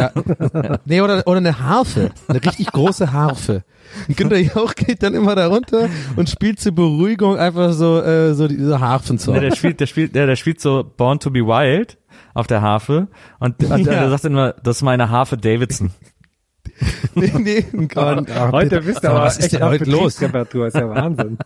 [0.64, 0.78] Ja.
[0.86, 2.10] Nee, oder, oder eine Harfe.
[2.26, 3.64] Eine richtig große Harfe.
[4.08, 8.32] Und Günther Jauch geht dann immer da runter und spielt zur Beruhigung einfach so, äh,
[8.34, 9.34] so diese Harfensong.
[9.34, 11.98] Ne, der spielt, der spielt, der, der spielt so Born to be Wild
[12.34, 13.08] auf der Harfe
[13.40, 13.92] und, und Ja.
[13.92, 15.90] der sagt immer, das ist meine Harfe Davidson.
[17.14, 17.96] nee, nee, und,
[18.30, 18.82] ach, Heute bitte.
[18.86, 20.20] bist du mal, aber was ist echt denn heute los?
[20.20, 21.38] Ist ja Wahnsinn.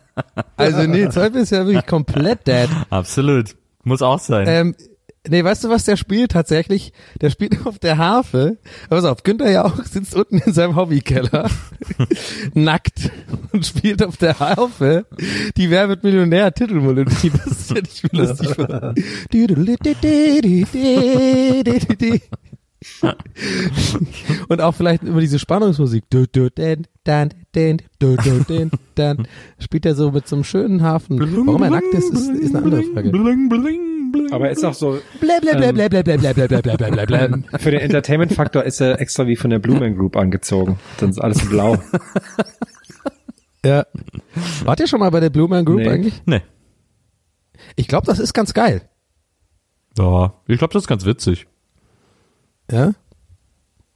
[0.57, 2.69] Also nee, heute bist du ja wirklich komplett dead.
[2.89, 3.55] Absolut.
[3.83, 4.45] Muss auch sein.
[4.47, 4.75] Ähm,
[5.27, 6.93] nee, weißt du, was der spielt tatsächlich?
[7.21, 8.57] Der spielt auf der Harfe.
[8.89, 11.49] Pass auf, Günther Jauch sitzt unten in seinem Hobbykeller,
[12.53, 13.11] nackt
[13.51, 15.05] und spielt auf der Harfe
[15.57, 17.31] die Wer wird Millionär Titelmelodie.
[17.31, 18.57] Das ist ja nicht viel lustig.
[24.49, 26.03] Und auch vielleicht immer diese Spannungsmusik.
[29.59, 31.19] Spielt er so mit so einem schönen Hafen.
[31.19, 33.11] Warum er nackt ist, ist, ist eine andere Frage.
[34.31, 34.99] Aber ist auch so.
[37.59, 40.79] Für den Entertainment-Faktor ist er extra wie von der Blue Man Group angezogen.
[40.97, 41.77] Dann ist alles blau.
[43.65, 43.85] ja.
[44.63, 45.89] Wart ihr schon mal bei der Blue Man Group nee.
[45.89, 46.21] eigentlich?
[46.25, 46.41] Nee.
[47.75, 48.81] Ich glaube, das ist ganz geil.
[49.97, 51.47] Ja, ich glaube, das ist ganz witzig.
[52.71, 52.93] Ja?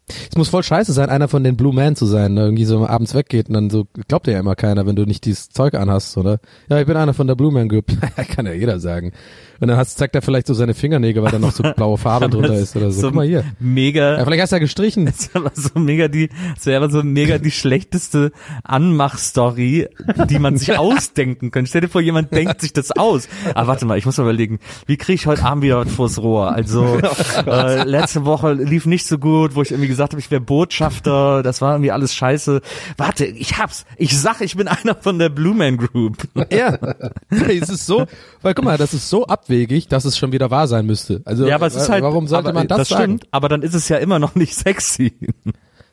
[0.10, 2.44] Es muss voll scheiße sein, einer von den Blue Man zu sein, ne?
[2.46, 5.26] irgendwie so abends weggeht und dann so, glaubt dir ja immer keiner, wenn du nicht
[5.26, 6.40] dieses Zeug anhast, oder?
[6.70, 7.88] Ja, ich bin einer von der Blue Man Group.
[8.30, 9.12] Kann ja jeder sagen.
[9.60, 12.30] Und dann hast, zeigt er vielleicht so seine Fingernägel, weil da noch so blaue Farbe
[12.30, 13.08] drunter ist oder so.
[13.08, 13.44] Guck mal hier.
[13.60, 14.18] Mega.
[14.18, 15.12] Ja, vielleicht hast du ja gestrichen.
[15.18, 18.32] Das aber so mega die, das wäre aber so mega die schlechteste
[18.64, 19.88] Anmachstory,
[20.30, 21.70] die man sich ausdenken könnte.
[21.70, 23.28] Stell dir vor, jemand denkt sich das aus.
[23.56, 26.22] Aber warte mal, ich muss mal überlegen, wie kriege ich heute Abend wieder was vors
[26.22, 26.52] Rohr?
[26.52, 27.00] Also
[27.46, 31.44] äh, letzte Woche lief nicht so gut, wo ich irgendwie gesagt habe, ich wäre Botschafter,
[31.44, 32.62] das war irgendwie alles scheiße.
[32.98, 33.86] Warte, ich hab's.
[33.98, 36.28] Ich sag, ich bin einer von der Blue Man Group.
[36.52, 36.78] Ja.
[37.30, 38.06] es ist so,
[38.42, 41.22] weil guck mal, das ist so abwegig, dass es schon wieder wahr sein müsste.
[41.26, 43.04] Also, Ja, aber es ist halt, warum sollte aber, man das, das sagen?
[43.04, 45.14] stimmt, aber dann ist es ja immer noch nicht sexy.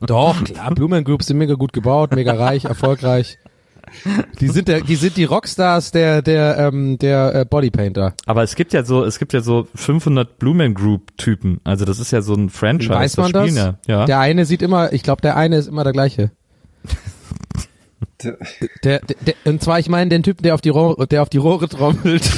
[0.01, 3.37] Doch, klar, Blumen Group sind mega gut gebaut, mega reich, erfolgreich.
[4.39, 8.13] Die sind der, die sind die Rockstars der der ähm, der äh, Bodypainter.
[8.25, 11.59] Aber es gibt ja so, es gibt ja so 500 Blumen Group Typen.
[11.63, 12.93] Also das ist ja so ein Franchise.
[12.93, 13.55] Weiß man das?
[13.55, 13.75] Ja.
[13.87, 14.05] ja.
[14.05, 16.31] Der eine sieht immer, ich glaube, der eine ist immer der gleiche.
[18.23, 18.37] Der,
[18.83, 21.37] der, der, und zwar, ich meine den Typen, der auf die Rohre, der auf die
[21.37, 22.29] Rohre trommelt.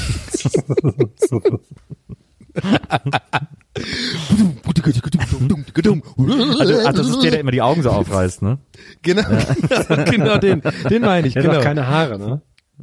[6.59, 8.57] also, ah, das ist der, der immer die Augen so aufreißt, ne?
[9.01, 9.23] genau,
[10.09, 11.59] genau den, den meine ich, Der hat genau.
[11.59, 12.41] auch keine Haare, ne?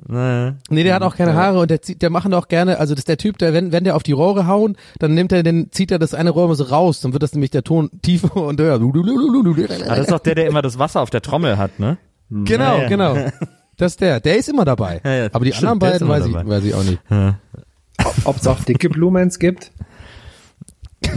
[0.09, 0.53] Nee.
[0.71, 3.03] Nee, der hat auch keine Haare und der zieht, der machen auch gerne, also das
[3.03, 5.71] ist der Typ, der, wenn, wenn der auf die Rohre hauen, dann nimmt er den,
[5.71, 8.61] zieht er das eine Rohr so raus, dann wird das nämlich der Ton tiefer und
[8.61, 8.75] höher.
[8.75, 11.97] Ah, das ist doch der, der immer das Wasser auf der Trommel hat, ne?
[12.29, 12.89] Genau, Ja, ja.
[12.89, 13.17] genau.
[13.77, 15.01] Das ist der, der ist immer dabei.
[15.05, 17.01] Ja, ja, Aber die stimmt, anderen beiden weiß ich, weiß ich auch nicht.
[18.25, 19.73] Ob es auch dicke Blumens gibt?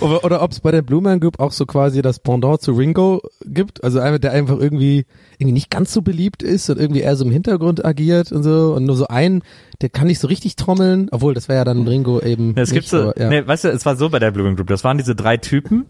[0.00, 2.72] Oder, oder ob es bei der Blue Man Group auch so quasi das Pendant zu
[2.72, 5.06] Ringo gibt, also einer, der einfach irgendwie
[5.38, 8.74] irgendwie nicht ganz so beliebt ist und irgendwie eher so im Hintergrund agiert und so
[8.74, 9.42] und nur so ein,
[9.82, 12.54] der kann nicht so richtig trommeln, obwohl das wäre ja dann Ringo eben.
[12.56, 13.28] Ja, es gibt nicht, so, aber, ja.
[13.28, 15.36] nee, weißt du, es war so bei der Blue Man Group, das waren diese drei
[15.36, 15.86] Typen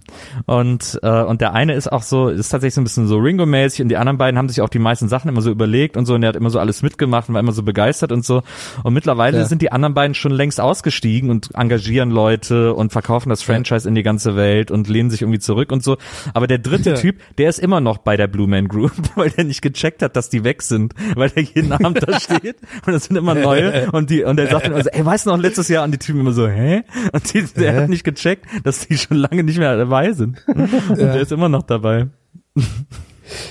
[0.46, 3.82] und äh, und der eine ist auch so, ist tatsächlich so ein bisschen so Ringo-mäßig
[3.82, 6.14] und die anderen beiden haben sich auch die meisten Sachen immer so überlegt und so
[6.14, 8.42] und der hat immer so alles mitgemacht und war immer so begeistert und so
[8.82, 9.44] und mittlerweile Ja.
[9.44, 13.94] sind die anderen beiden schon längst ausgestiegen und engagieren Leute und verkaufen das Franchise in
[13.94, 15.96] die ganze Welt und lehnen sich irgendwie zurück und so.
[16.34, 16.96] Aber der dritte Ja.
[16.96, 20.16] Typ, der ist immer noch bei der Blue Man Group, weil der nicht gecheckt hat,
[20.16, 23.72] dass die weg sind, weil der jeden Abend da steht und es sind immer neue
[23.92, 25.92] und die und der sagt dann immer so, ey, weißt du noch letztes Jahr und
[25.92, 26.82] die Typen immer so, hä?
[27.12, 30.44] Und die, der hat nicht gecheckt, dass die schon lange nicht mehr dabei sind.
[30.46, 32.08] Und der ist immer noch dabei.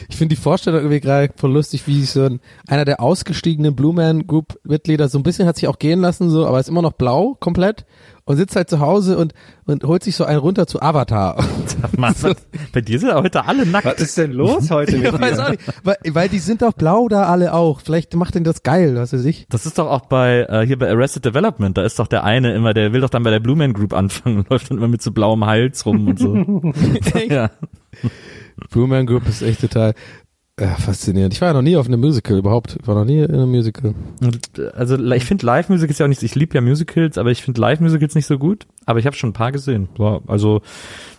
[0.10, 3.94] Ich finde die Vorstellung irgendwie gerade voll lustig, wie so ein, einer der ausgestiegenen Blue
[3.94, 6.82] Man Group Mitglieder so ein bisschen hat sich auch gehen lassen, so, aber ist immer
[6.82, 7.86] noch blau komplett
[8.26, 9.34] und sitzt halt zu Hause und,
[9.66, 11.44] und holt sich so einen runter zu Avatar.
[11.98, 12.36] Mann, was,
[12.72, 13.86] bei dir sind heute alle nackt.
[13.86, 16.74] Was ist denn los heute mit Ich weiß auch nicht, weil, weil die sind doch
[16.74, 17.82] blau da alle auch.
[17.82, 19.48] Vielleicht macht denn das geil, was weiß ich.
[19.50, 22.54] Das ist doch auch bei äh, hier bei Arrested Development, da ist doch der eine
[22.54, 24.88] immer, der will doch dann bei der Blue Man Group anfangen und läuft dann immer
[24.88, 26.36] mit so blauem Hals rum und so.
[27.30, 27.50] ja.
[28.70, 29.94] Blue Man Group ist echt total
[30.58, 31.34] äh, faszinierend.
[31.34, 32.78] Ich war ja noch nie auf einem Musical überhaupt.
[32.80, 33.96] Ich war noch nie in einem Musical.
[34.74, 38.16] Also ich finde Live-Musicals ja auch nicht, ich liebe ja Musicals, aber ich finde Live-Musicals
[38.16, 38.68] nicht so gut.
[38.86, 39.90] Aber ich habe schon ein paar gesehen.
[39.98, 40.62] War, also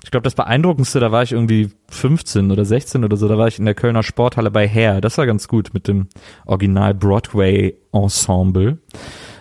[0.05, 3.49] ich glaube, das beeindruckendste, da war ich irgendwie 15 oder 16 oder so, da war
[3.49, 5.01] ich in der Kölner Sporthalle bei Hair.
[5.01, 6.09] Das war ganz gut mit dem
[6.45, 8.79] Original Broadway-Ensemble.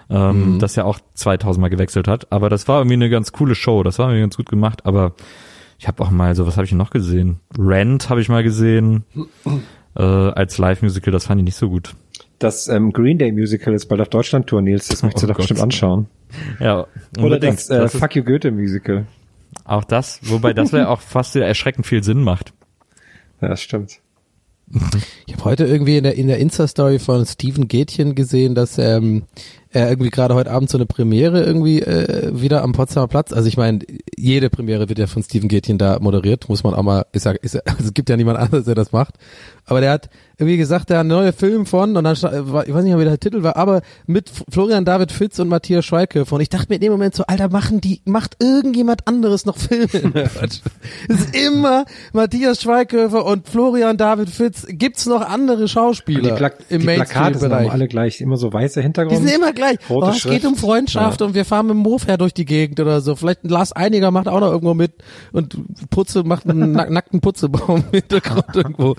[0.09, 2.31] Ähm, das ja auch 2000 Mal gewechselt hat.
[2.31, 3.83] Aber das war irgendwie eine ganz coole Show.
[3.83, 4.85] Das war irgendwie ganz gut gemacht.
[4.85, 5.13] Aber
[5.77, 7.39] ich habe auch mal so, was habe ich noch gesehen?
[7.57, 9.03] Rent habe ich mal gesehen.
[9.95, 11.93] Äh, als Live-Musical, das fand ich nicht so gut.
[12.39, 14.87] Das ähm, Green Day Musical ist bald auf Deutschland Tour, Nils.
[14.87, 15.43] Das möchtest du Oh doch Gott.
[15.43, 16.07] bestimmt anschauen.
[16.59, 16.87] Ja,
[17.19, 19.05] Oder das, äh, Das ist- Fuck You Goethe Musical.
[19.65, 22.53] Auch das, wobei das wäre auch fast wieder erschreckend viel Sinn macht.
[23.41, 23.99] Ja, das stimmt.
[25.27, 29.23] Ich habe heute irgendwie in der, in der Insta-Story von Steven Gätchen gesehen, dass ähm,
[29.69, 33.31] er irgendwie gerade heute Abend so eine Premiere irgendwie äh, wieder am Potsdamer Platz.
[33.31, 33.79] Also ich meine,
[34.17, 37.31] jede Premiere wird ja von Steven Gätchen da moderiert, muss man auch mal, ist ja,
[37.31, 39.15] ist ja, also es gibt ja niemand anderes, der das macht.
[39.71, 42.83] Aber der hat irgendwie gesagt, der hat einen neuen Film von, und dann, ich weiß
[42.83, 46.35] nicht wie der Titel war, aber mit Florian David Fitz und Matthias Schweighöfer.
[46.35, 49.57] Und ich dachte mir in dem Moment so, Alter, machen die, macht irgendjemand anderes noch
[49.57, 49.89] Filme?
[50.41, 50.61] es
[51.07, 54.65] ist immer Matthias Schweighöfer und Florian David Fitz.
[54.67, 57.71] Gibt's noch andere Und Schauspieler die, Plak im die Plakate sind Mainstream-Bereich?
[57.71, 59.25] alle gleich, immer so weiße Die Hintergrund.
[59.25, 59.77] sind immer gleich.
[59.87, 61.27] Oh, es geht um Freundschaft Ja.
[61.27, 63.15] und wir fahren mit dem Mofa durch die Gegend oder so.
[63.15, 64.95] Vielleicht ein Lars Einiger macht auch noch irgendwo mit
[65.31, 65.55] und
[65.91, 68.95] Putze macht einen nack nackten Putzebaum im Hintergrund irgendwo.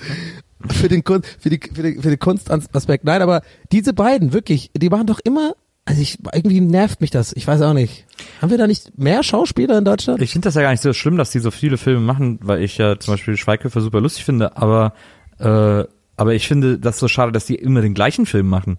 [0.71, 3.05] Für den, Kun- für die, für die, für den Kunstaspekt.
[3.05, 7.33] Nein, aber diese beiden, wirklich, die machen doch immer, also ich, irgendwie nervt mich das.
[7.33, 8.05] Ich weiß auch nicht.
[8.41, 10.23] Haben wir da nicht mehr Schauspieler in Deutschland?
[10.23, 12.63] Ich finde das ja gar nicht so schlimm, dass die so viele Filme machen, weil
[12.63, 14.93] ich ja zum Beispiel Schweighöfer super lustig finde, aber
[15.39, 15.85] äh,
[16.17, 18.79] aber ich finde das so schade, dass die immer den gleichen Film machen.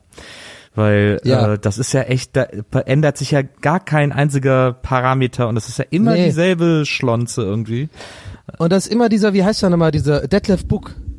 [0.75, 1.53] Weil Ja.
[1.53, 2.43] äh, das ist ja echt, da
[2.85, 6.25] ändert sich ja gar kein einziger Parameter und das ist ja immer Nee.
[6.27, 7.89] dieselbe Schlonze irgendwie.
[8.57, 11.12] Und das ist immer dieser, wie heißt der nochmal, dieser Detlef Book äh,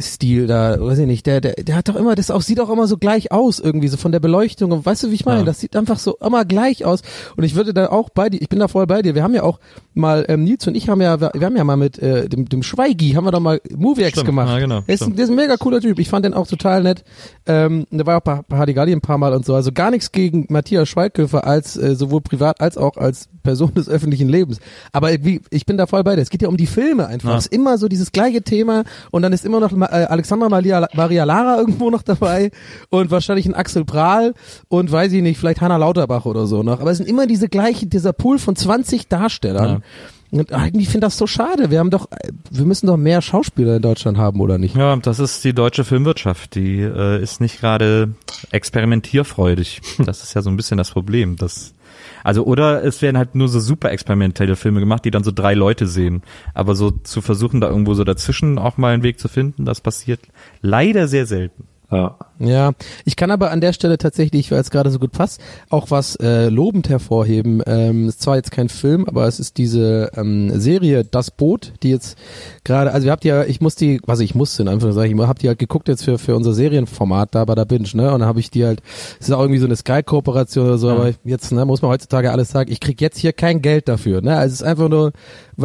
[0.00, 2.70] Stil da, weiß ich nicht, der, der, der hat doch immer, das auch, sieht auch
[2.70, 5.40] immer so gleich aus irgendwie, so von der Beleuchtung und weißt du, wie ich meine?
[5.40, 5.44] Ja.
[5.46, 7.02] Das sieht einfach so immer gleich aus.
[7.36, 9.34] Und ich würde da auch bei dir, ich bin da voll bei dir, wir haben
[9.34, 9.58] ja auch
[9.94, 12.62] mal, ähm, Nils und ich haben ja, wir haben ja mal mit äh, dem, dem
[12.62, 14.48] Schweigi, haben wir doch mal Moviex Stimmt, gemacht.
[14.50, 16.82] ja, genau, Der ist, der ist ein mega cooler Typ, ich fand den auch total
[16.82, 17.04] nett,
[17.46, 20.12] ähm, der war auch bei, bei Hadigalli ein paar Mal und so, also gar nichts
[20.12, 24.58] gegen Matthias Schweighöfer als, äh, sowohl privat als auch als Person des öffentlichen Lebens,
[24.92, 27.30] aber wie, ich bin da voll bei dir, es geht ja um die Filme einfach,
[27.30, 27.36] Ja.
[27.38, 30.88] es ist immer so dieses gleiche Thema und dann ist immer noch äh, Alexandra Maria,
[30.94, 32.50] Maria Lara irgendwo noch dabei
[32.90, 34.34] und wahrscheinlich ein Axel Prahl
[34.68, 36.80] und weiß ich nicht, vielleicht Hanna Lauterbach oder so noch.
[36.80, 39.82] Aber es sind immer diese gleichen, dieser Pool von 20 Darstellern.
[40.32, 41.70] Und eigentlich finde ich das so schade.
[41.70, 44.74] Wir haben doch, äh, wir müssen doch mehr Schauspieler in Deutschland haben, oder nicht?
[44.74, 48.14] Ja, das ist die deutsche Filmwirtschaft, die äh, ist nicht gerade
[48.50, 49.82] experimentierfreudig.
[49.98, 51.36] Das ist ja so ein bisschen das Problem.
[51.36, 51.74] Das,
[52.24, 55.54] also oder es werden halt nur so super experimentelle Filme gemacht, die dann so drei
[55.54, 56.22] Leute sehen.
[56.54, 59.80] Aber so zu versuchen, da irgendwo so dazwischen auch mal einen Weg zu finden, das
[59.80, 60.20] passiert
[60.60, 61.64] leider sehr selten.
[61.92, 62.16] Ja.
[62.38, 62.72] Ja,
[63.04, 66.16] ich kann aber an der Stelle tatsächlich, weil es gerade so gut passt, auch was
[66.16, 67.62] äh, lobend hervorheben.
[67.66, 71.90] Ähm, ist zwar jetzt kein Film, aber es ist diese ähm, Serie Das Boot, die
[71.90, 72.18] jetzt
[72.64, 75.38] gerade, also ihr habt ja, ich muss die, was ich musste in Anführungszeichen, ich hab
[75.38, 78.12] die halt geguckt jetzt für für unser Serienformat da bei der Binge, ne?
[78.12, 78.80] Und dann habe ich die halt,
[79.20, 82.30] es ist auch irgendwie so eine Sky-Kooperation oder so, aber jetzt ne, muss man heutzutage
[82.32, 84.36] alles sagen, ich krieg jetzt hier kein Geld dafür, ne?
[84.36, 85.12] Also es ist einfach nur,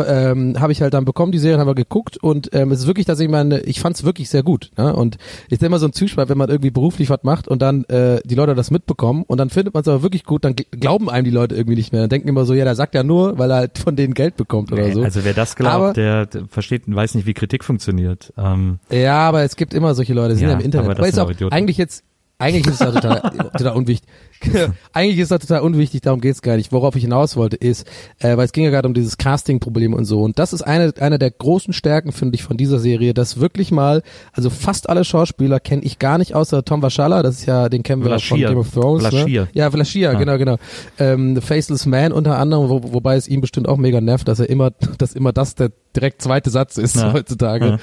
[0.05, 2.88] ähm, habe ich halt dann bekommen, die Serien haben wir geguckt und ähm, es ist
[2.88, 4.95] wirklich, dass ich meine, ich fand es wirklich sehr gut, ne?
[4.95, 5.17] Und
[5.49, 8.36] ist immer so ein Zwiespalt, wenn man irgendwie beruflich was macht und dann äh, die
[8.36, 11.25] Leute das mitbekommen und dann findet man es aber wirklich gut, dann gl- glauben einem
[11.25, 12.01] die Leute irgendwie nicht mehr.
[12.01, 14.36] Dann denken immer so, ja, der sagt ja nur, weil er halt von denen Geld
[14.38, 15.03] bekommt oder so.
[15.03, 18.34] Also wer das glaubt, Aber- der versteht, weiß nicht, wie Kritik funktioniert.
[18.38, 20.86] Ähm, Ja, aber es gibt immer solche Leute, die sind Ja, ja im Internet.
[20.91, 21.54] aber das ist sind auch Idioten.
[21.54, 22.04] eigentlich jetzt
[22.39, 23.19] Eigentlich ist das total,
[23.58, 24.08] total unwichtig.
[24.93, 26.71] Eigentlich ist das total unwichtig, darum geht's gar nicht.
[26.71, 27.88] Worauf ich hinaus wollte, ist,
[28.19, 30.21] äh, weil es ging ja gerade um dieses Casting-Problem und so.
[30.21, 33.71] Und das ist eine, eine der großen Stärken, finde ich, von dieser Serie, dass wirklich
[33.71, 37.69] mal, also fast alle Schauspieler kenne ich gar nicht, außer Tom Vaschala, das ist ja,
[37.69, 38.50] den kennen wir von Vlaschia.
[38.50, 39.08] Game of Thrones.
[39.08, 39.41] Vlaschia.
[39.45, 39.50] Ne?
[39.54, 40.19] Ja, Vlaschia, Ja.
[40.19, 40.58] genau, genau.
[41.00, 44.39] Ähm, The Faceless Man unter anderem, wo, wobei es ihm bestimmt auch mega nervt, dass
[44.39, 44.69] er immer,
[45.00, 47.12] dass immer das der direkt zweite Satz ist Ja.
[47.13, 47.77] heutzutage, Ja.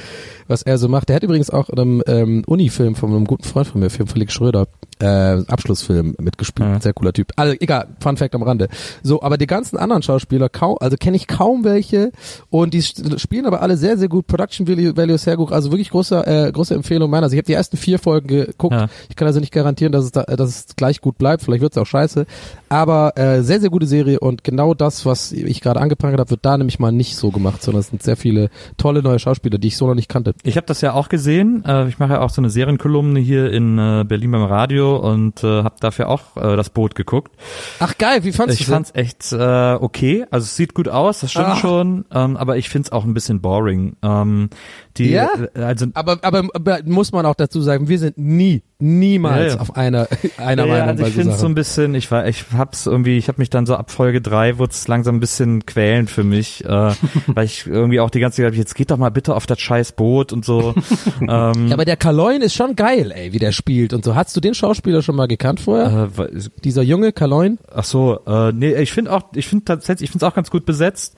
[0.48, 1.08] was er so macht.
[1.08, 4.08] Der hat übrigens auch in einem ähm, Uni-Film von einem guten Freund von mir, Film
[4.08, 4.66] Felix Schröder,
[5.04, 6.68] äh, Abschlussfilm mitgespielt.
[6.68, 6.80] Ja.
[6.80, 7.32] Sehr cooler Typ.
[7.36, 8.68] Also egal, Fun Fact am Rande.
[9.02, 12.10] So, aber die ganzen anderen Schauspieler, kaum, also kenne ich kaum welche
[12.50, 14.26] und die spielen aber alle sehr, sehr gut.
[14.26, 15.52] Production Value, Value ist sehr gut.
[15.52, 17.24] Also wirklich große, äh, große Empfehlung meiner.
[17.24, 18.74] Also ich habe die ersten vier Folgen geguckt.
[18.74, 18.88] Ja.
[19.08, 21.42] Ich kann also nicht garantieren, dass es, da, dass es gleich gut bleibt.
[21.42, 22.26] Vielleicht wird es auch scheiße.
[22.68, 26.44] Aber äh, sehr, sehr gute Serie und genau das, was ich gerade angeprangert habe, wird
[26.44, 29.68] da nämlich mal nicht so gemacht, sondern es sind sehr viele tolle neue Schauspieler, die
[29.68, 30.34] ich so noch nicht kannte.
[30.42, 31.62] Ich habe das ja auch gesehen.
[31.66, 35.42] Äh, ich mache ja auch so eine Serienkolumne hier in äh, Berlin beim Radio und
[35.44, 37.32] äh, habe dafür auch äh, das Boot geguckt.
[37.80, 40.24] Ach geil, wie fandst Ich du fand's echt äh, okay.
[40.30, 41.60] Also es sieht gut aus, das stimmt Ach.
[41.60, 42.04] schon.
[42.12, 43.96] Ähm, aber ich find's auch ein bisschen boring.
[44.02, 44.50] Ähm,
[44.96, 45.28] die, Ja?
[45.54, 49.54] äh, also Aber, aber, aber muss man auch dazu sagen, wir sind nie, niemals Ja,
[49.56, 49.60] ja.
[49.60, 51.52] auf einer, einer ja, Meinung also ich so finde so Sachen.
[51.52, 54.58] ein bisschen, ich war, ich hab's irgendwie, ich habe mich dann so ab Folge drei
[54.58, 56.68] wurde es langsam ein bisschen quälend für mich, äh,
[57.26, 59.92] weil ich irgendwie auch die ganze Zeit, jetzt geht doch mal bitte auf das scheiß
[59.92, 60.74] Boot und so.
[61.20, 61.28] ähm,
[61.68, 64.14] Ja, aber der Kaloin ist schon geil, ey, wie der spielt und so.
[64.14, 66.10] Hast du den Schauspieler schon mal gekannt vorher?
[66.18, 66.26] äh,
[66.62, 67.58] Dieser junge Kaloin?
[67.74, 70.50] ach so, äh, nee, ich finde auch, ich finde tatsächlich, ich finde es auch ganz
[70.50, 71.16] gut besetzt.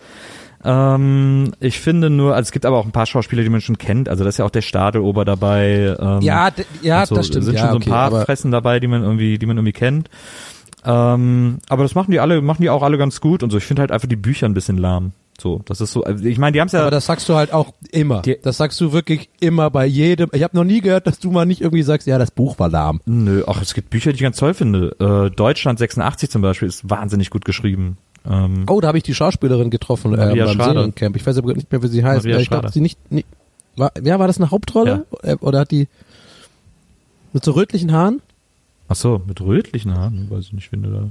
[0.64, 3.79] Ähm, ich finde nur, also es gibt aber auch ein paar Schauspieler, die man schon
[3.79, 4.09] kennt.
[4.09, 5.97] Also da ist ja auch der Stadelober dabei.
[5.99, 6.51] Ähm, Ja,
[6.83, 7.45] ja, so, das stimmt.
[7.45, 9.73] sind ja, schon so ein okay, paar Fressen dabei, die man irgendwie, die man irgendwie
[9.73, 10.09] kennt.
[10.85, 13.59] Ähm, aber das machen die alle, machen die auch alle ganz gut und so.
[13.59, 15.12] Ich finde halt einfach die Bücher ein bisschen lahm.
[15.38, 16.03] So, das ist so.
[16.05, 16.81] Also ich meine, die haben ja.
[16.81, 18.23] Aber das sagst du halt auch immer.
[18.23, 20.31] Die- das sagst du wirklich immer bei jedem.
[20.33, 22.71] Ich habe noch nie gehört, dass du mal nicht irgendwie sagst, ja, das Buch war
[22.71, 23.01] lahm.
[23.05, 24.97] Nö, ach, es gibt Bücher, die ich ganz toll finde.
[24.99, 27.99] Äh, Deutschland 86 zum Beispiel ist wahnsinnig gut geschrieben.
[28.28, 30.60] Ähm, Oh, da habe ich die Schauspielerin getroffen äh, Maria beim.
[30.74, 31.16] Seriencamp.
[31.16, 32.24] Ich weiß aber nicht mehr, wie sie heißt.
[32.24, 32.72] Maria Ja, ich glaube, Schrader.
[32.72, 33.26] sie nicht, nicht
[33.76, 35.04] war, ja, war das eine Hauptrolle?
[35.22, 35.86] Äh, Oder hat die
[37.32, 38.22] mit so rötlichen Haaren?
[38.88, 41.08] ach so, mit rötlichen Haaren, weiß ich nicht, finde da.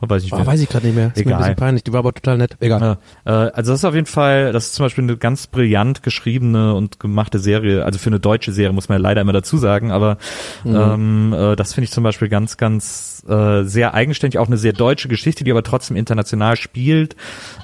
[0.00, 1.12] Weiß ich Oh, weiß ich gerade nicht mehr.
[1.14, 1.84] Ist mir ein bisschen peinlich.
[1.84, 2.56] Die war aber total nett.
[2.60, 2.80] Egal.
[2.80, 6.02] Ja, äh, also das ist auf jeden Fall, das ist zum Beispiel eine ganz brillant
[6.02, 9.58] geschriebene und gemachte Serie, also für eine deutsche Serie muss man ja leider immer dazu
[9.58, 10.16] sagen, aber
[10.64, 14.72] ähm, äh, das finde ich zum Beispiel ganz, ganz äh, sehr eigenständig, auch eine sehr
[14.72, 17.16] deutsche Geschichte, die aber trotzdem international spielt.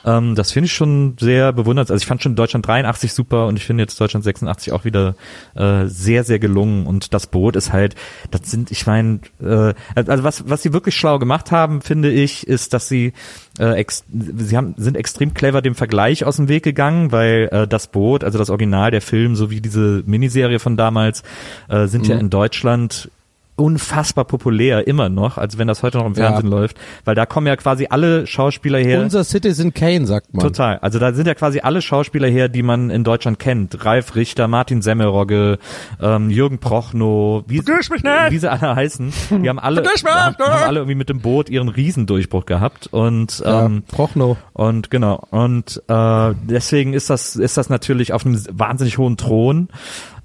[0.05, 1.91] Ähm, das finde ich schon sehr bewundert.
[1.91, 5.15] Also ich fand schon Deutschland 83 super und ich finde jetzt Deutschland 86 auch wieder
[5.55, 7.95] äh, sehr, sehr gelungen und das Boot ist halt,
[8.31, 12.26] das sind, ich meine, äh, also was, was sie wirklich schlau gemacht haben, finde ich,
[12.45, 13.13] ist, dass sie
[13.59, 17.69] äh, ex sie haben, sind extrem clever dem Vergleich aus dem Weg gegangen, weil äh,
[17.69, 21.23] das Boot, also das Original, der Film sowie diese Miniserie von damals,
[21.69, 23.11] äh, sind ja in Deutschland
[23.57, 26.29] unfassbar populär immer noch, als wenn das heute noch im Ja.
[26.29, 29.01] Fernsehen läuft, weil da kommen ja quasi alle Schauspieler her.
[29.01, 30.43] Unser Citizen Kane, sagt man.
[30.45, 30.79] Total.
[30.79, 33.85] Also da sind ja quasi alle Schauspieler her, die man in Deutschland kennt.
[33.85, 35.59] Ralf Richter, Martin Semmelrogge,
[36.01, 39.13] ähm, Jürgen Prochnow, wie, wie sie alle heißen.
[39.43, 42.89] Die haben alle, haben, haben alle irgendwie mit dem Boot ihren Riesendurchbruch gehabt.
[42.89, 44.37] Und Ja, ähm, Prochnow.
[44.53, 45.23] und genau.
[45.31, 49.69] Und äh, deswegen ist das ist das natürlich auf einem wahnsinnig hohen Thron.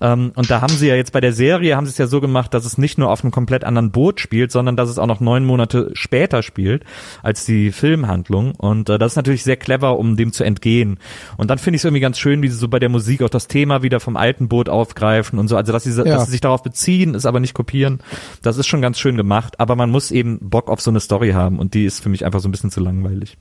[0.02, 2.20] Ähm, und da haben sie ja jetzt bei der Serie haben sie es ja so
[2.22, 5.08] gemacht, dass es nicht nur auf einem komplett anderen Boot spielt, sondern dass es auch
[5.08, 6.84] noch neun Monate später spielt
[7.24, 8.54] als die Filmhandlung.
[8.56, 10.98] Und äh, das ist natürlich sehr clever, um dem zu entgehen.
[11.38, 13.30] Und dann finde ich es irgendwie ganz schön, wie sie so bei der Musik auch
[13.30, 15.56] das Thema wieder vom alten Boot aufgreifen und so.
[15.58, 16.04] Also dass sie, Ja.
[16.04, 18.00] dass sie sich darauf beziehen, ist aber nicht kopieren.
[18.42, 19.60] Das ist schon ganz schön gemacht.
[19.60, 22.26] Aber man muss eben Bock auf so eine Story haben und die ist für mich
[22.26, 23.38] einfach so ein bisschen zu langweilig.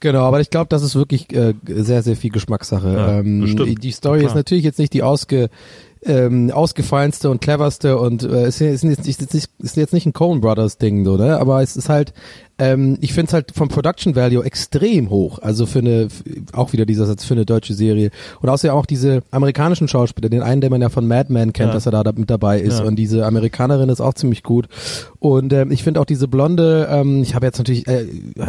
[0.00, 2.92] Genau, aber ich glaube, das ist wirklich äh, sehr, sehr viel Geschmackssache.
[2.92, 3.82] Ja, ähm, bestimmt.
[3.82, 4.30] die Story Klar.
[4.30, 5.50] ist natürlich jetzt nicht die ausge
[6.04, 10.12] ähm, ausgefallenste und cleverste und äh, ist, ist, jetzt, ist, jetzt, ist jetzt nicht ein
[10.12, 11.38] Coen Brothers Ding, so, ne?
[11.38, 12.12] Aber es ist halt,
[12.58, 15.38] ähm, ich finde es halt vom Production Value extrem hoch.
[15.40, 16.08] Also für eine,
[16.52, 18.10] auch wieder dieser Satz für eine deutsche Serie.
[18.40, 21.68] Und außerdem auch diese amerikanischen Schauspieler, den einen, der man ja von Mad Men kennt,
[21.68, 21.74] Ja.
[21.74, 22.80] dass er da, da mit dabei ist.
[22.80, 22.84] Ja.
[22.84, 24.68] Und diese Amerikanerin ist auch ziemlich gut.
[25.20, 28.06] Und ähm, ich finde auch diese blonde, ähm, ich habe jetzt natürlich äh,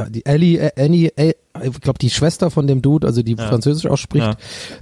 [0.10, 3.86] die Ellie, äh, Annie, äh, ich glaube die Schwester von dem Dude, also die Französisch
[3.88, 4.36] ausspricht, Ja.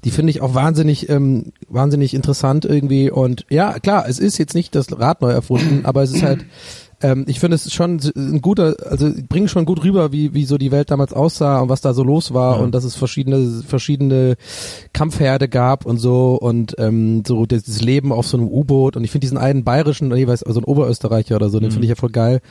[0.03, 3.09] die finde ich auch wahnsinnig, ähm, wahnsinnig interessant irgendwie.
[3.09, 6.45] Und ja, klar, es ist jetzt nicht das Rad neu erfunden, aber es ist halt,
[7.01, 10.57] ähm, ich finde es schon ein guter, also bringt schon gut rüber, wie, wie so
[10.57, 12.63] die Welt damals aussah und was da so los war Ja.
[12.63, 14.35] und dass es verschiedene, verschiedene
[14.93, 19.11] Kampfherde gab und so und ähm, so das Leben auf so einem U-Boot und ich
[19.11, 21.95] finde diesen einen bayerischen, nee, weiß, also ein Oberösterreicher oder so, den finde ich ja
[21.95, 22.41] voll geil.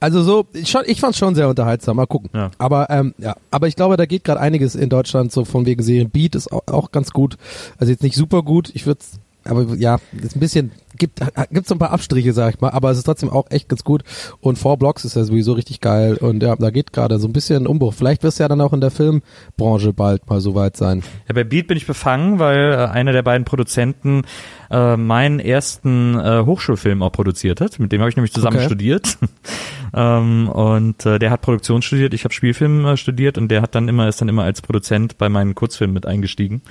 [0.00, 1.96] Also so, ich, schon, ich fand's schon sehr unterhaltsam.
[1.96, 2.28] Mal gucken.
[2.34, 2.50] Ja.
[2.58, 5.82] Aber ähm, ja, aber ich glaube, da geht gerade einiges in Deutschland so von wegen
[5.82, 6.10] Serien.
[6.10, 7.36] Beat ist auch, auch ganz gut.
[7.78, 8.70] Also jetzt nicht super gut.
[8.74, 9.00] Ich würde,
[9.44, 12.90] aber ja, ist ein bisschen gibt gibt so ein paar Abstriche, sag ich mal, aber
[12.90, 14.02] es ist trotzdem auch echt ganz gut.
[14.40, 16.16] Und Four Blocks ist ja sowieso richtig geil.
[16.16, 17.94] Und ja, da geht gerade so ein bisschen Umbruch.
[17.94, 21.02] Vielleicht wirst du ja dann auch in der Filmbranche bald mal so weit sein.
[21.28, 24.22] Ja, bei Beat bin ich befangen, weil äh, einer der beiden Produzenten
[24.70, 27.78] äh, meinen ersten äh, Hochschulfilm auch produziert hat.
[27.78, 28.66] Mit dem habe ich nämlich zusammen Okay.
[28.66, 29.18] studiert.
[29.94, 33.74] ähm, und äh, der hat Produktion studiert, ich habe Spielfilm äh, studiert und der hat
[33.74, 36.62] dann immer ist dann immer als Produzent bei meinen Kurzfilmen mit eingestiegen.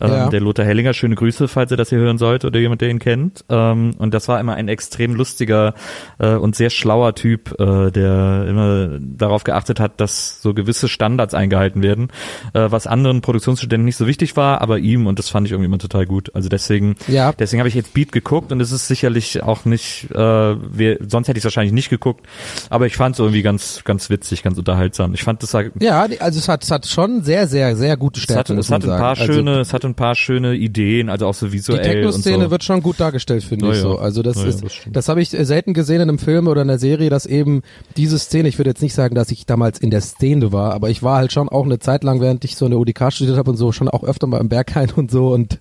[0.00, 0.28] Ähm, Ja.
[0.28, 2.98] Der Lothar Hellinger, schöne Grüße, falls ihr das hier hören sollt oder jemand, der ihn
[2.98, 3.44] kennt.
[3.48, 5.74] Ähm, und das war immer ein extrem lustiger
[6.18, 11.34] äh, und sehr schlauer Typ, äh, der immer darauf geachtet hat, dass so gewisse Standards
[11.34, 12.08] eingehalten werden,
[12.54, 15.66] äh, was anderen Produktionsstudenten nicht so wichtig war, aber ihm und das fand ich irgendwie
[15.66, 16.34] immer total gut.
[16.34, 17.32] Also deswegen, Ja.
[17.32, 21.28] deswegen habe ich jetzt Beat geguckt und es ist sicherlich auch nicht, äh, wir, sonst
[21.28, 22.26] hätte ich es wahrscheinlich nicht geguckt,
[22.70, 25.14] aber ich fand es irgendwie ganz, ganz witzig, ganz unterhaltsam.
[25.14, 28.18] Ich fand das Ja, die- also es hat, es hat schon sehr, sehr, sehr gute
[28.18, 28.50] es Stärken.
[28.50, 29.32] hat, muss es hat man ein paar sagen.
[29.32, 32.44] schöne, Also, es hat ein paar schöne Ideen, also auch so die visuell und Techno-Szene
[32.44, 32.50] so.
[32.50, 33.98] wird schon gut dargestellt, finde Ja, ich so.
[33.98, 36.48] Also das Ja, ja, ist, das das, habe ich äh, selten gesehen in einem Film
[36.48, 37.62] oder in einer Serie, dass eben
[37.96, 40.90] diese Szene, ich würde jetzt nicht sagen, dass ich damals in der Szene war, aber
[40.90, 43.50] ich war halt schon auch eine Zeit lang, während ich so eine UDK studiert habe
[43.50, 45.58] und so, schon auch öfter mal im Berghain und so und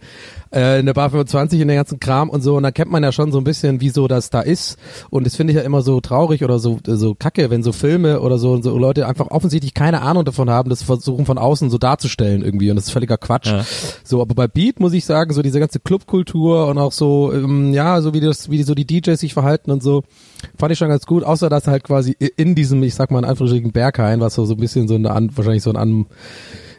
[0.53, 3.03] äh, in der Bar 25 in den ganzen Kram und so und da kennt man
[3.03, 4.77] ja schon so ein bisschen, wieso das da ist
[5.09, 8.21] und das finde ich ja immer so traurig oder so so kacke, wenn so Filme
[8.21, 11.77] oder so, so Leute einfach offensichtlich keine Ahnung davon haben, das versuchen von außen so
[11.77, 13.47] darzustellen irgendwie und das ist völliger Quatsch.
[13.47, 13.65] Ja.
[14.03, 17.73] So, aber bei Beat muss ich sagen, so diese ganze Clubkultur und auch so, ähm,
[17.73, 20.03] ja, so wie das, wie so die DJs sich verhalten und so,
[20.57, 23.25] fand ich schon ganz gut, außer dass halt quasi in diesem, ich sag mal in
[23.25, 26.05] Anführungsstrichen Berghain, was so, so ein bisschen so eine, wahrscheinlich so ein an,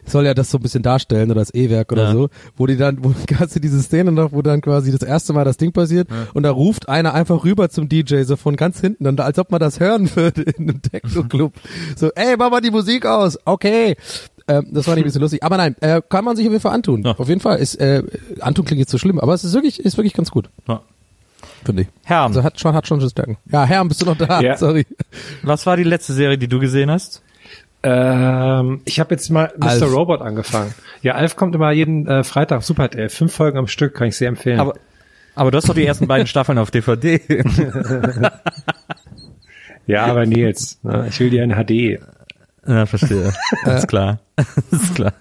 [0.07, 2.11] soll ja das so ein bisschen darstellen oder das E-Werk oder Ja.
[2.13, 5.33] so, wo die dann, wo hast du diese Szene noch, wo dann quasi das erste
[5.33, 8.79] Mal das Ding passiert und da ruft einer einfach rüber zum DJ, so von ganz
[8.81, 11.53] hinten, dann, als ob man das hören würde in einem Techno-Club.
[11.95, 13.95] So, ey, mach mal die Musik aus, okay.
[14.47, 15.41] Ähm, das fand ich ein bisschen lustig.
[15.43, 17.01] Aber nein, äh, kann man sich auf jeden Fall antun.
[17.03, 17.15] Ja.
[17.17, 17.57] Auf jeden Fall.
[17.57, 18.03] Ist, äh,
[18.41, 20.81] antun klingt jetzt so schlimm, aber es ist wirklich, ist wirklich ganz gut, Ja.
[21.63, 21.87] finde ich.
[22.03, 23.37] Herm, Also hat schon, hat schon Stärken.
[23.51, 24.41] Ja, Herr, bist du noch da?
[24.41, 24.55] Ja.
[24.57, 24.85] Sorry.
[25.41, 27.23] was war die letzte Serie, die du gesehen hast?
[27.87, 29.67] Ähm, ich habe jetzt mal Mr.
[29.67, 29.93] Alf.
[29.93, 30.73] Robot angefangen.
[31.03, 33.09] Ja, Alf kommt immer jeden äh, Freitag, super RTL.
[33.09, 34.59] Fünf Folgen am Stück, kann ich sehr empfehlen.
[34.59, 34.73] Aber,
[35.35, 37.21] aber du hast doch die ersten beiden Staffeln auf DVD.
[39.85, 41.99] ja, aber Nils, ne, ich will dir in HD.
[42.67, 43.31] ja, verstehe.
[43.67, 44.17] Ist klar.
[44.71, 45.13] ist klar.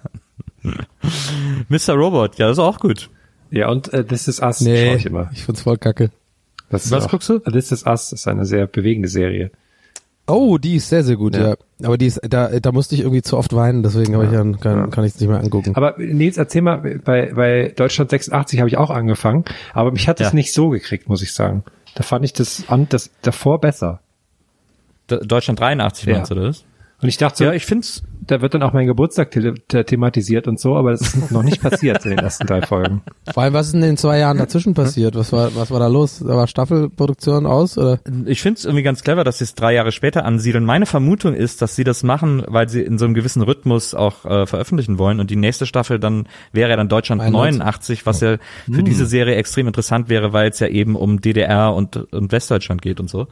[1.69, 1.93] Mr.
[1.93, 3.11] Robot, ja, das ist auch gut.
[3.51, 5.31] Ja, und äh, This Is Us Nee, schaue ich immer.
[5.35, 6.11] ich find's voll kacke.
[6.71, 7.41] Das Was guckst du?
[7.41, 9.51] This Is Us ist eine sehr bewegende Serie.
[10.27, 11.51] Oh, die ist sehr, sehr gut, ja.
[11.51, 11.57] Ja.
[11.83, 14.59] Aber die ist, da, da musste ich irgendwie zu oft weinen, deswegen habe ich dann,
[14.59, 14.87] kann, Ja.
[14.87, 15.73] kann ich es nicht mehr angucken.
[15.77, 20.21] Aber Nils, erzähl mal, bei, bei Deutschland 86 habe ich auch angefangen, aber mich hat
[20.21, 20.35] es Ja.
[20.35, 21.63] nicht so gekriegt, muss ich sagen.
[21.95, 24.01] Da fand ich das, an, das davor besser.
[25.11, 26.15] D Deutschland 83 Ja.
[26.17, 26.65] meinst du das?
[27.05, 30.49] Und ich dachte, so, Ja, ich find's, da wird dann auch mein Geburtstag the thematisiert
[30.49, 33.03] und so, aber das ist noch nicht passiert in den ersten drei Folgen.
[33.31, 35.15] Vor allem, was ist in den zwei Jahren dazwischen passiert?
[35.15, 36.21] Was war, was war da los?
[36.21, 38.01] Da war Staffelproduktion aus, oder?
[38.25, 40.65] ich find's irgendwie ganz clever, dass sie es drei Jahre später ansiedeln.
[40.65, 44.25] Meine Vermutung ist, dass sie das machen, weil sie in so einem gewissen Rhythmus auch
[44.25, 47.59] äh, veröffentlichen wollen und die nächste Staffel dann wäre ja dann Deutschland 91.
[47.59, 51.75] 89, was ja für diese Serie extrem interessant wäre, weil es ja eben um DDR
[51.75, 53.27] und, und Westdeutschland geht und so.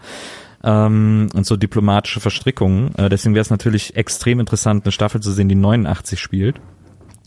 [0.64, 2.94] Ähm, und so diplomatische Verstrickungen.
[2.96, 6.60] Äh, deswegen wäre es natürlich extrem interessant, eine Staffel zu sehen, die 89 spielt.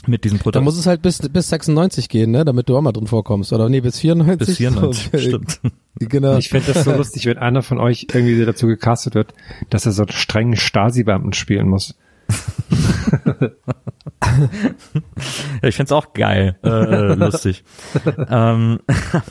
[0.08, 0.76] Mit diesem Da Protagonisten.
[0.76, 3.69] muss es halt bis, bis 96 gehen, ne, damit du auch mal drin vorkommst, oder?
[3.69, 4.48] Nee, bis 94.
[4.48, 5.60] Bis 94, So, stimmt.
[6.00, 6.38] Genau.
[6.38, 9.34] Ich fände das so lustig, wenn einer von euch irgendwie dazu gecastet wird,
[9.71, 11.95] dass er so einen strengen Stasi-Beamten spielen muss.
[15.62, 17.64] Ja, ich find's auch geil, äh, lustig.
[18.30, 18.80] ähm,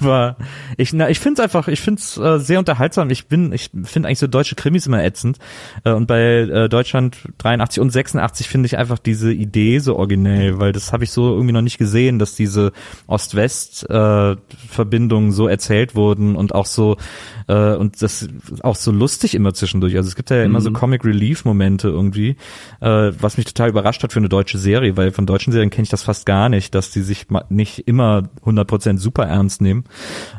[0.00, 0.36] aber
[0.76, 3.08] ich, na, ich find's einfach, ich find's äh, sehr unterhaltsam.
[3.10, 5.38] Ich bin, ich finde eigentlich so deutsche Krimis immer ätzend.
[5.84, 10.58] Äh, und bei äh, Deutschland 83 und 86 finde ich einfach diese Idee so originell,
[10.58, 12.72] weil das habe ich so irgendwie noch nicht gesehen, dass diese
[13.06, 16.98] Ost-West-Verbindungen so erzählt wurden und auch so
[17.48, 18.28] äh, und das
[18.62, 19.96] auch so lustig immer zwischendurch.
[19.96, 22.36] Also es gibt ja immer so Comic Relief Momente irgendwie,
[22.80, 22.86] äh,
[23.20, 25.90] was mich total überrascht hat für eine deutsche Serie, weil von deutschen Serien kenne ich
[25.90, 29.84] das fast gar nicht, dass die sich nicht immer 100% super ernst nehmen.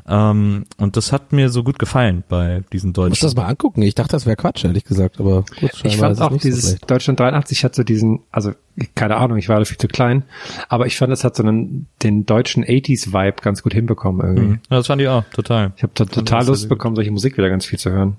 [0.07, 3.25] Ähm, und das hat mir so gut gefallen bei diesen Ich muss deutschen.
[3.25, 3.81] das mal angucken.
[3.81, 6.69] Ich dachte, das wäre Quatsch, ehrlich gesagt, aber gut, Ich fand auch nicht so dieses
[6.69, 6.89] schlecht.
[6.89, 8.51] Deutschland 83 hat so diesen, also
[8.93, 10.23] keine Ahnung, ich war da viel zu klein,
[10.69, 14.47] aber ich fand, es hat so einen, den deutschen 80s Vibe ganz gut hinbekommen irgendwie.
[14.53, 14.59] Mhm.
[14.69, 15.73] Ja, das fand ich auch, total.
[15.77, 18.17] Ich habe total Lust bekommen, solche Musik wieder ganz viel zu hören.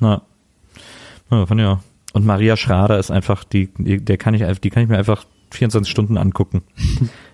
[0.00, 0.22] Ja.
[1.30, 1.78] ja fand ich auch.
[2.12, 5.90] Und Maria Schrader ist einfach, die, der kann ich, die kann ich mir einfach 24
[5.90, 6.62] Stunden angucken.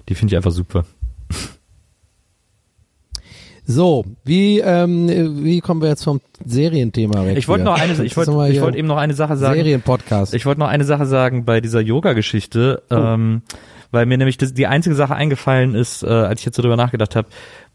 [0.08, 0.84] die finde ich einfach super.
[3.68, 7.36] So, wie, ähm, wie kommen wir jetzt vom Serienthema weg?
[7.36, 9.56] Ich wollte noch eine, ich wollte, ich wollte eben noch eine Sache sagen.
[9.56, 10.34] Serienpodcast.
[10.34, 13.42] Ich wollte noch eine Sache sagen bei dieser Yoga-Geschichte, ähm,
[13.90, 16.76] weil mir nämlich das, die einzige Sache eingefallen ist, äh, als ich jetzt so drüber
[16.76, 17.26] nachgedacht habe,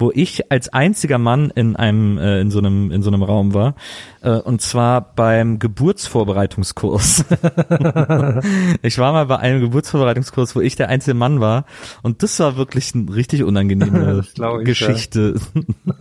[0.02, 3.54] wo ich als einziger Mann in einem äh, in so einem in so einem Raum
[3.54, 3.76] war
[4.22, 7.26] äh, und zwar beim Geburtsvorbereitungskurs.
[8.82, 11.66] ich war mal bei einem Geburtsvorbereitungskurs, wo ich der einzige Mann war
[12.02, 15.36] und das war wirklich eine richtig unangenehme ich, Geschichte,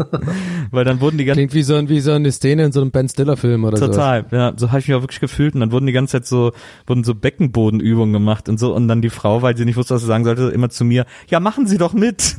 [0.71, 2.81] weil dann wurden die ganzen Klingt wie so, ein, wie so eine Szene in so
[2.81, 3.87] einem Ben Stiller Film oder so.
[3.87, 6.27] Total, ja, so habe ich mich auch wirklich gefühlt und dann wurden die ganze Zeit
[6.27, 6.53] so,
[6.87, 10.01] wurden so Beckenbodenübungen gemacht und so und dann die Frau, weil sie nicht wusste, was
[10.01, 12.37] sie sagen sollte, immer zu mir, ja, machen Sie doch mit.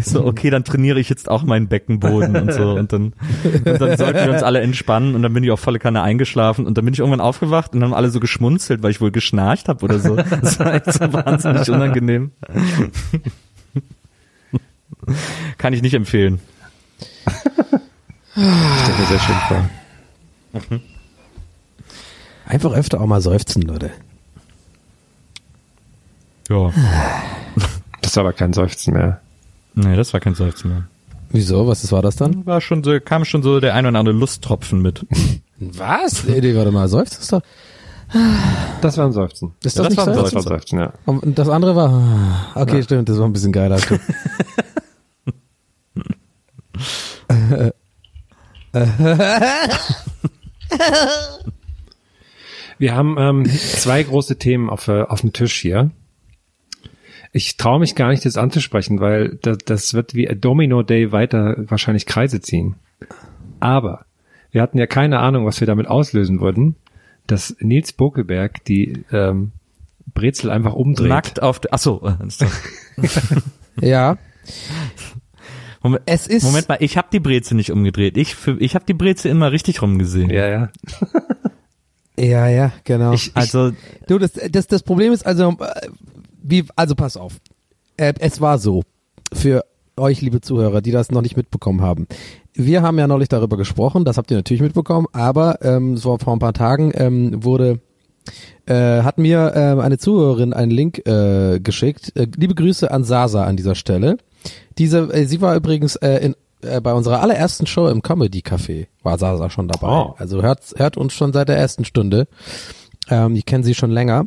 [0.00, 3.12] Ich so, okay, dann trainiere ich jetzt auch meinen Beckenboden und so und dann,
[3.44, 6.66] und dann sollten wir uns alle entspannen und dann bin ich auch volle Kanne eingeschlafen
[6.66, 9.10] und dann bin ich irgendwann aufgewacht und dann haben alle so geschmunzelt, weil ich wohl
[9.10, 10.16] geschnarcht habe oder so.
[10.16, 12.32] Das war echt so wahnsinnig unangenehm.
[15.58, 16.40] Kann ich nicht empfehlen.
[16.98, 18.42] Ich
[18.82, 19.70] stelle mir sehr schön vor.
[22.46, 23.90] Einfach öfter auch mal seufzen, Leute.
[26.48, 26.72] Ja.
[28.02, 29.20] Das war aber kein Seufzen mehr.
[29.74, 30.84] Nee, das war kein Seufzen mehr.
[31.30, 31.66] Wieso?
[31.66, 32.44] Was war das dann?
[32.46, 35.06] War schon so, kam schon so der ein oder andere Lusttropfen mit.
[35.58, 36.24] Was?
[36.24, 37.42] Nee, nee, warte mal, seufzt ist doch.
[38.80, 39.52] Das war ein Seufzen.
[39.62, 40.34] Ist Ja, das, das nicht war ein Das seufzen?
[40.34, 40.92] war ein Seufzen, ja.
[41.06, 41.92] Und das andere war.
[42.54, 43.78] ah, Okay, stimmt, das war ein bisschen geiler.
[52.78, 55.90] Wir haben ähm, zwei große Themen auf, äh, auf dem Tisch hier.
[57.32, 61.12] Ich traue mich gar nicht, das anzusprechen, weil das, das wird wie a Domino Day
[61.12, 62.74] weiter wahrscheinlich Kreise ziehen.
[63.60, 64.04] Aber
[64.50, 66.74] wir hatten ja keine Ahnung, was wir damit auslösen würden,
[67.28, 69.52] dass Nils Bokelberg die ähm,
[70.12, 71.08] Brezel einfach umdreht.
[71.08, 73.06] Nackt auf der, ach so, äh,
[73.86, 74.18] ja.
[75.82, 78.16] Moment, Es ist- Moment mal, ich habe die Breze nicht umgedreht.
[78.16, 80.30] Ich, für, ich habe die Breze immer richtig rumgesehen.
[80.30, 80.68] Ja, ja.
[82.18, 83.12] Ja, ja, genau.
[83.14, 83.70] Ich, ich, Also,
[84.08, 85.88] Du, das, das, das Problem ist also, äh,
[86.42, 87.36] wie, also pass auf.
[87.96, 88.82] Äh, es war so,
[89.32, 89.64] für
[89.96, 92.06] euch, liebe Zuhörer, die das noch nicht mitbekommen haben.
[92.54, 96.32] Wir haben ja neulich darüber gesprochen, das habt ihr natürlich mitbekommen, aber ähm, so vor
[96.32, 97.80] ein paar Tagen ähm, wurde
[98.66, 102.12] äh, hat mir äh, eine Zuhörerin einen Link äh, geschickt.
[102.16, 104.18] Äh, liebe Grüße an Sasa an dieser Stelle.
[104.78, 106.34] Diese, äh, sie war übrigens äh, in,
[106.82, 109.88] bei unserer allerersten Show im Comedy Café war Sasa schon dabei.
[109.88, 110.14] Oh.
[110.18, 112.28] Also hört, hört uns schon seit der ersten Stunde.
[113.08, 114.26] Ähm, ich kenne sie schon länger.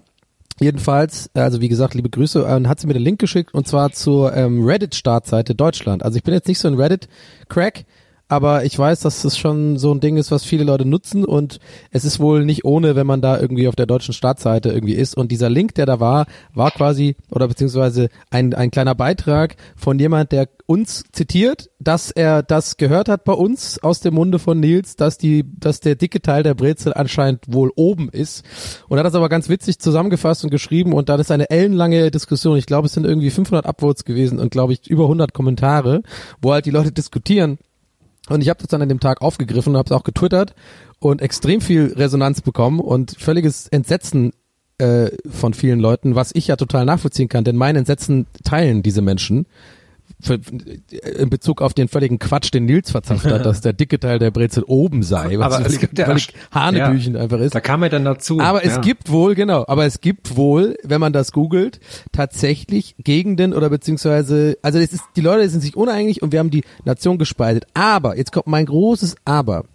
[0.59, 3.91] Jedenfalls, also wie gesagt, liebe Grüße, äh, hat sie mir den Link geschickt und zwar
[3.91, 6.03] zur ähm, Reddit-Startseite Deutschland.
[6.03, 7.85] Also ich bin jetzt nicht so ein Reddit-Crack,
[8.27, 11.59] aber ich weiß, dass das schon so ein Ding ist, was viele Leute nutzen und
[11.91, 15.15] es ist wohl nicht ohne, wenn man da irgendwie auf der deutschen Startseite irgendwie ist.
[15.15, 19.99] Und dieser Link, der da war, war quasi oder beziehungsweise ein, ein kleiner Beitrag von
[19.99, 24.59] jemand, der uns zitiert, dass er das gehört hat bei uns aus dem Munde von
[24.59, 28.43] Nils, dass die, dass der dicke Teil der Brezel anscheinend wohl oben ist.
[28.87, 32.09] Und er hat das aber ganz witzig zusammengefasst und geschrieben und dann ist eine ellenlange
[32.09, 32.57] Diskussion.
[32.57, 36.01] Ich glaube, es sind irgendwie 500 Upvotes gewesen und glaube ich über 100 Kommentare,
[36.41, 37.59] wo halt die Leute diskutieren.
[38.29, 40.55] Und ich habe das dann an dem Tag aufgegriffen und habe es auch getwittert
[40.99, 44.31] und extrem viel Resonanz bekommen und völliges Entsetzen
[44.77, 49.01] äh, von vielen Leuten, was ich ja total nachvollziehen kann, denn mein Entsetzen teilen diese
[49.01, 49.45] Menschen
[50.23, 50.39] für,
[51.17, 54.31] in Bezug auf den völligen Quatsch, den Nils verzapft hat, dass der dicke Teil der
[54.31, 56.15] Brezel oben sei, was Aber es völlig, gibt ja-
[56.51, 57.53] Hanebüchen einfach ist.
[57.53, 58.39] da kam er dann dazu.
[58.39, 58.81] Aber es ja.
[58.81, 61.79] gibt wohl, genau, aber es gibt wohl, wenn man das googelt,
[62.11, 66.49] tatsächlich Gegenden oder beziehungsweise, also es ist, die Leute sind sich uneinig und wir haben
[66.51, 67.65] die Nation gespaltet.
[67.73, 69.65] Aber, jetzt kommt mein großes Aber.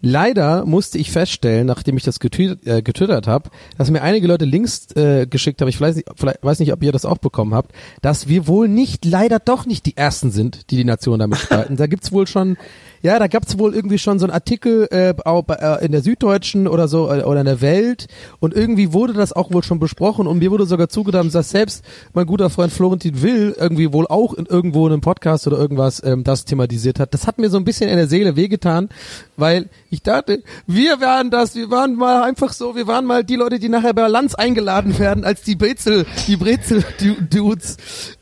[0.00, 4.44] Leider musste ich feststellen, nachdem ich das getwittert, äh, getwittert habe, dass mir einige Leute
[4.44, 7.54] Links äh, geschickt haben, ich weiß nicht, vielleicht, weiß nicht, ob ihr das auch bekommen
[7.54, 11.38] habt, dass wir wohl nicht, leider doch nicht die Ersten sind, die die Nation damit
[11.38, 11.76] spalten.
[11.76, 12.56] da gibt's wohl schon,
[13.02, 16.88] ja, da gab's wohl irgendwie schon so einen Artikel äh, äh, in der Süddeutschen oder
[16.88, 18.06] so äh, oder in der Welt
[18.40, 21.84] und irgendwie wurde das auch wohl schon besprochen und mir wurde sogar zugedacht, dass selbst
[22.12, 26.02] mein guter Freund Florentin Will irgendwie wohl auch in irgendwo in einem Podcast oder irgendwas
[26.04, 27.14] ähm, das thematisiert hat.
[27.14, 28.88] Das hat mir so ein bisschen in der Seele wehgetan,
[29.36, 33.36] weil ich dachte, wir waren das, wir waren mal einfach so, wir waren mal die
[33.36, 37.76] Leute, die nachher bei Lanz eingeladen werden, als die Brezel, die Brezel-Dudes,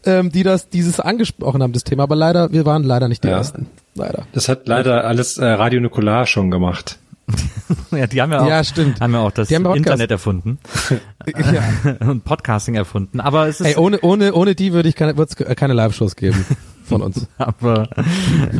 [0.04, 2.04] ähm, die das, dieses angesprochen haben, das Thema.
[2.04, 3.38] Aber leider, wir waren leider nicht die Ja.
[3.38, 3.66] Ersten.
[3.96, 4.26] Leider.
[4.32, 6.98] Das hat leider alles äh, Radio Nukular schon gemacht.
[7.90, 9.00] ja, die haben ja auch, Ja, stimmt.
[9.00, 9.50] haben ja auch das.
[9.50, 10.58] Internet erfunden
[11.26, 11.96] Ja.
[12.08, 13.20] und Podcasting erfunden.
[13.20, 16.44] Aber es ist, Ey, ohne, ohne, ohne die würde ich keine, wird's keine Live-Shows geben
[16.86, 17.26] von uns.
[17.38, 17.88] aber,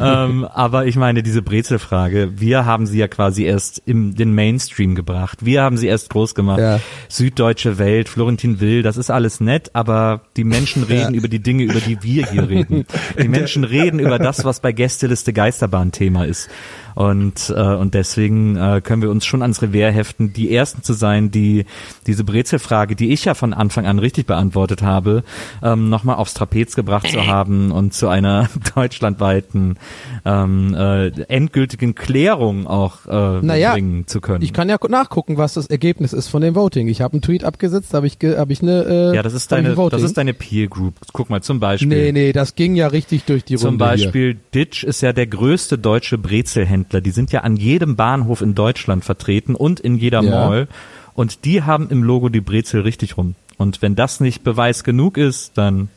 [0.01, 4.95] ähm, aber ich meine, diese Brezelfrage, wir haben sie ja quasi erst im den Mainstream
[4.95, 5.45] gebracht.
[5.45, 6.59] Wir haben sie erst groß gemacht.
[6.59, 6.81] Ja.
[7.09, 11.65] Süddeutsche Welt, Florentin Will, das ist alles nett, aber die Menschen reden über die Dinge,
[11.65, 12.85] über die wir hier reden.
[13.21, 16.49] Die Menschen reden über das, was bei Gästeliste Geisterbahn Thema ist.
[16.97, 20.95] Und, äh, und deswegen äh, können wir uns schon ans Revers heften, die Ersten zu
[20.95, 21.67] sein, die
[22.07, 25.23] diese Brezelfrage, die ich ja von Anfang an richtig beantwortet habe,
[25.63, 29.79] ähm, nochmal aufs Trapez gebracht zu haben und zu einer deutschlandweiten
[30.25, 34.43] ähm, äh, endgültigen Klärung auch äh, Naja, bringen zu können.
[34.43, 36.89] Ich kann ja nachgucken, was das Ergebnis ist von dem Voting.
[36.89, 38.85] Ich habe einen Tweet abgesetzt, habe ich, ge- hab ich eine.
[39.13, 40.95] Äh, ja, das ist deine, das ist deine Peer Group.
[41.13, 41.89] Guck mal zum Beispiel.
[41.89, 45.27] Nee, nee, das ging ja richtig durch die Zum Runde Beispiel Ditch ist ja der
[45.27, 46.86] größte deutsche Brezelhändler.
[46.93, 50.31] Die sind ja an jedem Bahnhof in Deutschland vertreten und in jeder Ja.
[50.49, 50.69] Mall.
[51.15, 53.35] Und die haben im Logo die Brezel richtig rum.
[53.59, 55.89] Und wenn das nicht Beweis genug ist, dann.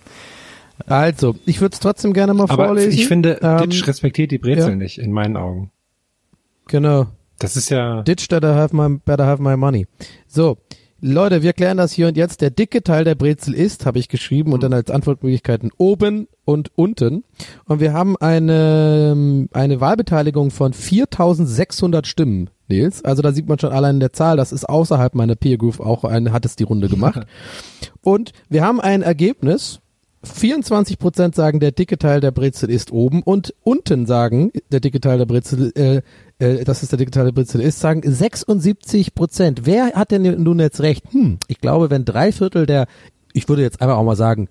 [0.88, 2.92] Also, ich würde es trotzdem gerne mal Aber vorlesen.
[2.94, 4.76] ich finde, ähm, Ditch respektiert die Brezel ja.
[4.76, 5.72] nicht, in meinen Augen.
[6.68, 7.08] Genau.
[7.38, 9.88] Das ist ja, Ditch better have my, better have my money.
[10.28, 10.58] So,
[11.02, 12.41] Leute, wir klären das hier und jetzt.
[12.41, 16.72] Der dicke Teil der Brezel ist, habe ich geschrieben, und dann als Antwortmöglichkeiten oben und
[16.76, 17.24] unten.
[17.66, 23.06] Und wir haben eine, eine Wahlbeteiligung von 4600 Stimmen, Nils.
[23.06, 25.80] Also da sieht man schon allein in der Zahl, das ist außerhalb meiner Peer Group
[25.80, 27.26] auch eine, hat es die Runde gemacht.
[28.02, 29.80] und wir haben ein Ergebnis.
[30.24, 34.99] 24 Prozent sagen, der dicke Teil der Brezel ist oben und unten sagen, der dicke
[34.99, 36.01] Teil der Brezel, äh,
[36.39, 39.61] äh, dass es der dicke Teil der Brezel ist, sagen 76 Prozent.
[39.65, 41.05] Wer hat denn nun jetzt recht?
[41.11, 42.88] Hm, ich glaube, wenn drei Viertel der,
[43.34, 44.49] ich würde jetzt einfach auch mal sagen,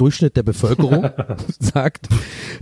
[0.00, 1.10] Durchschnitt der Bevölkerung
[1.58, 2.08] sagt,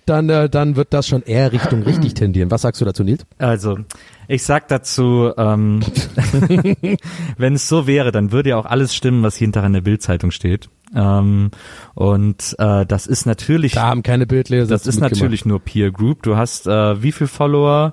[0.06, 2.50] dann, äh, dann wird das schon eher Richtung richtig tendieren.
[2.50, 3.24] Was sagst du dazu, Nils?
[3.38, 3.78] Also,
[4.26, 5.80] ich sag dazu, ähm,
[7.38, 9.82] wenn es so wäre, dann würde ja auch alles stimmen, was jeden Tag in der
[9.82, 10.68] Bildzeitung steht.
[10.95, 11.51] Ähm,
[11.95, 14.66] und äh, das ist natürlich Da haben keine Bildleser.
[14.68, 15.12] das ist mitgemacht.
[15.12, 16.22] natürlich nur Peer Group.
[16.22, 17.93] Du hast äh, wie viel Follower?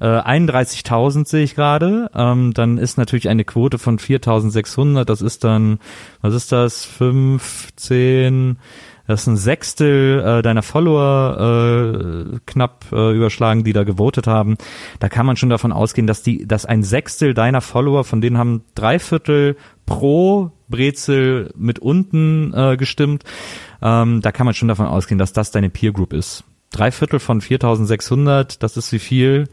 [0.00, 2.10] Äh, 31.000 sehe ich gerade.
[2.14, 5.04] Ähm, dann ist natürlich eine Quote von 4.600.
[5.04, 5.78] Das ist dann,
[6.20, 6.84] was ist das?
[6.84, 8.58] 15.
[9.06, 14.56] Das ist ein Sechstel äh, deiner Follower äh, knapp äh, überschlagen, die da gewotet haben.
[14.98, 18.38] Da kann man schon davon ausgehen, dass die, dass ein Sechstel deiner Follower, von denen
[18.38, 23.24] haben drei Viertel pro Brezel mit unten äh, gestimmt.
[23.80, 26.44] Ähm, da kann man schon davon ausgehen, dass das deine Peer Group ist.
[26.70, 29.48] Drei Viertel von 4.600, das ist wie viel?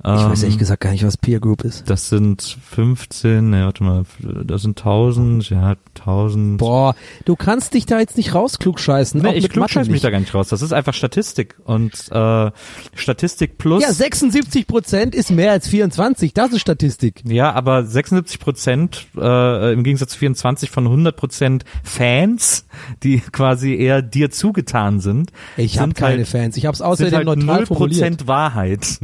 [0.00, 1.90] Ich weiß Ähm, ehrlich gesagt gar nicht, was Peer Group ist.
[1.90, 2.40] Das sind
[2.70, 4.04] 15, ne, warte mal,
[4.44, 6.58] das sind 1000, ja, 1000.
[6.58, 6.94] Boah,
[7.24, 9.20] du kannst dich da jetzt nicht rausklug scheißen.
[9.20, 10.48] Nee, ich klugscheiß mich da gar nicht raus.
[10.48, 11.56] Das ist einfach Statistik.
[11.64, 12.50] Und äh,
[12.94, 13.82] Statistik plus.
[13.82, 16.32] Ja, 76 Prozent ist mehr als 24.
[16.32, 17.22] Das ist Statistik.
[17.26, 22.66] Ja, aber 76 Prozent äh, im Gegensatz zu 24 von 100 Prozent Fans,
[23.02, 25.32] die quasi eher dir zugetan sind.
[25.56, 26.56] Ich habe keine halt, Fans.
[26.56, 28.00] Ich habe es außerdem halt neutral 0 formuliert.
[28.00, 29.00] Prozent Wahrheit.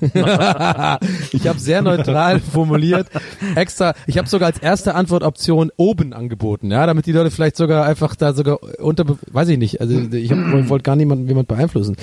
[1.32, 3.08] Ich habe sehr neutral formuliert.
[3.54, 3.94] Extra.
[4.06, 8.16] Ich habe sogar als erste Antwortoption oben angeboten, ja, damit die Leute vielleicht sogar einfach
[8.16, 9.80] da sogar unter, weiß ich nicht.
[9.80, 11.96] Also ich hab, wollte gar niemanden jemand beeinflussen.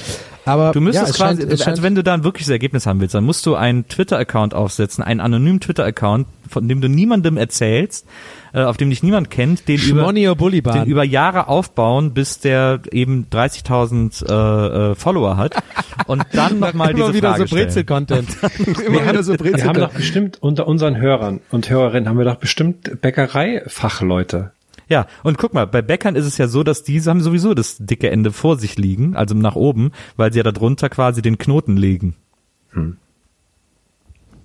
[0.48, 3.02] Aber Du müsstest ja, es quasi, scheint, also wenn du da ein wirkliches Ergebnis haben
[3.02, 8.08] willst, dann musst du einen Twitter-Account aufsetzen, einen anonymen Twitter-Account, von dem du niemandem erzählst,
[8.54, 13.28] äh, auf dem dich niemand kennt, den über, den über Jahre aufbauen, bis der eben
[13.32, 15.56] 30.000 äh, äh, Follower hat
[16.08, 18.30] und dann nochmal immer diese wieder Frage so Brezel-Content.
[18.86, 22.36] immer wieder so wir haben doch bestimmt unter unseren Hörern und Hörerinnen haben wir doch
[22.36, 24.52] bestimmt Bäckereifachleute.
[24.90, 27.78] Ja, und guck mal, bei Bäckern ist es ja so, dass diese haben sowieso das
[27.80, 31.78] dicke Ende vor sich liegen, also nach oben, weil sie ja darunter quasi den Knoten
[31.78, 32.16] legen.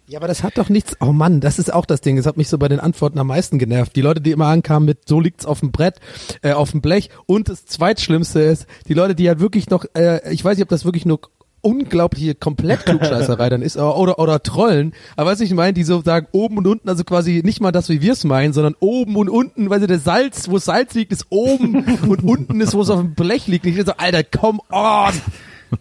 [0.06, 0.96] Ja, aber das hat doch nichts.
[1.00, 2.16] Oh Mann, das ist auch das Ding.
[2.16, 3.96] Das hat mich so bei den Antworten am meisten genervt.
[3.96, 6.00] Die Leute, die immer ankamen mit so liegt's auf dem Brett,
[6.42, 7.08] äh, auf dem Blech.
[7.26, 10.68] Und das zweitschlimmste ist, die Leute, die halt wirklich noch, äh, ich weiß nicht, ob
[10.68, 11.20] das wirklich nur
[11.62, 16.02] unglaubliche komplett Klugscheißerei dann ist oder, oder oder Trollen, aber was ich meine, die so
[16.02, 19.16] sagen oben und unten, also quasi nicht mal das, wie wir es meinen, sondern oben
[19.16, 22.82] und unten, weil sie der Salz, wo Salz liegt, ist oben und unten ist, wo
[22.82, 23.64] es auf dem Blech liegt.
[23.64, 25.12] Ich so, Alter, come on!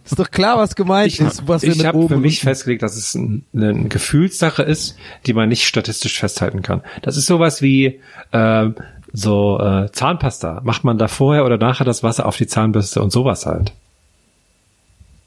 [0.04, 3.44] Ist doch klar, was gemeint ist, was ich habe für mich festgelegt, dass es ein,
[3.54, 6.80] eine Gefühlssache ist, die man nicht statistisch festhalten kann.
[7.02, 8.70] Das ist sowas wie äh,
[9.12, 10.62] so äh, Zahnpasta.
[10.64, 13.72] Macht man da vorher oder nachher das Wasser auf die Zahnbürste und sowas halt.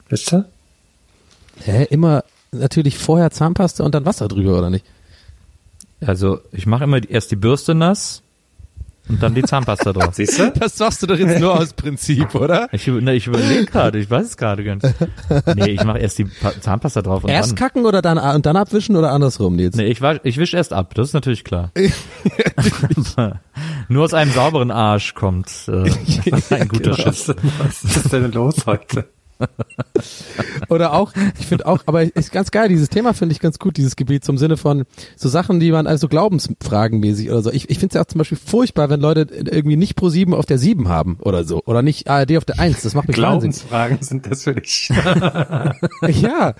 [0.10, 0.46] Wisst ihr?
[1.64, 4.86] Hä, immer natürlich vorher Zahnpasta und dann Wasser drüber, oder nicht?
[6.06, 8.22] Also ich mache immer die, erst die Bürste nass
[9.08, 10.10] und dann die Zahnpasta drauf.
[10.14, 10.52] Siehst du?
[10.52, 12.68] Das sagst du doch jetzt nur aus Prinzip, oder?
[12.72, 14.84] Ich, ne, ich überlege gerade, ich weiß es gerade ganz.
[15.56, 17.56] Nee, ich mache erst die Pa- Zahnpasta drauf und Erst dann.
[17.56, 19.76] kacken oder dann und dann abwischen oder andersrum, Nils?
[19.76, 21.72] Nee, ich, wasch, ich wisch erst ab, das ist natürlich klar.
[23.88, 25.90] Nur aus einem sauberen Arsch kommt äh,
[26.54, 27.34] ein guter Schiss.
[27.60, 29.08] Was ist denn los heute?
[30.70, 33.78] Oder auch, ich finde auch, aber ist ganz geil, dieses Thema finde ich ganz gut,
[33.78, 37.52] dieses Gebiet zum Sinne von so Sachen, die man also glaubensfragenmäßig oder so.
[37.52, 40.34] Ich, ich finde es ja auch zum Beispiel furchtbar, wenn Leute irgendwie nicht pro 7
[40.34, 41.62] auf der 7 haben oder so.
[41.66, 42.82] Oder nicht ARD auf der 1.
[42.82, 43.58] Das macht mich wahnsinnig.
[43.68, 44.90] Glaubensfragen sind das für dich.
[46.08, 46.54] Ja.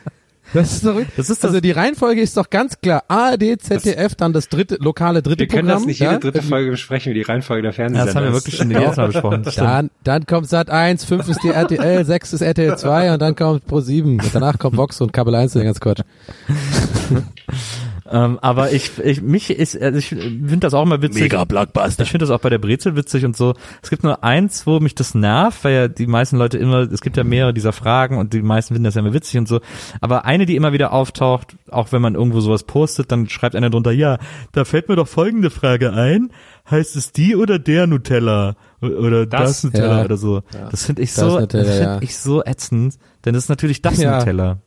[0.54, 3.04] Das ist doch, Das ist das- also die Reihenfolge ist doch ganz klar.
[3.08, 5.80] ARD, ZDF, dann das dritte, lokale dritte Wir können Programm.
[5.82, 6.20] das nicht jede ja?
[6.20, 8.96] dritte Folge besprechen, wie die Reihenfolge der Ja, Fernsehsender das haben wir wirklich schon jedes
[8.96, 9.44] Mal besprochen.
[9.56, 13.36] Dann, dann kommt Sat 1, 5 ist die RTL, 6 ist RTL 2 und dann
[13.36, 14.20] kommt Pro 7.
[14.20, 16.02] Und danach kommt Vox und Kabel 1, den ganz Quatsch.
[18.08, 21.24] Ähm, aber ich, ich, mich ist, also ich finde das auch immer witzig.
[21.24, 22.04] Mega Blockbuster.
[22.04, 23.56] Ich finde das auch bei der Brezel witzig und so.
[23.82, 27.02] Es gibt nur eins, wo mich das nervt, weil ja die meisten Leute immer, es
[27.02, 29.60] gibt ja mehrere dieser Fragen und die meisten finden das ja immer witzig und so.
[30.02, 33.72] Aber eine, die immer wieder auftaucht, auch wenn man irgendwo sowas postet, dann schreibt einer
[33.72, 34.20] drunter, ja,
[34.52, 36.32] da fällt mir doch folgende Frage ein.
[36.70, 38.56] Heißt es die oder der Nutella?
[38.82, 40.06] Oder das, Das, Nutella ja.
[40.06, 40.44] oder so.
[40.72, 42.02] Das finde ich Das so, Nutella, das finde ja.
[42.02, 44.20] ich so ätzend, denn das ist natürlich das Ja.
[44.20, 44.60] Nutella.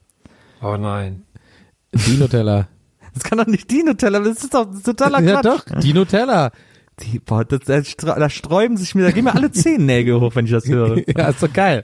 [0.61, 1.23] Oh nein.
[1.93, 2.67] Die Nutella.
[3.19, 5.45] Das kann doch nicht die Nutella, das ist doch totaler ja Quatsch.
[5.73, 6.51] doch, die Nutella.
[7.01, 7.61] Die, boah, das,
[7.97, 10.97] da, da sträuben sich mir, da gehen mir alle Zehennägel hoch, wenn ich das höre.
[11.17, 11.83] Ja, ist doch geil.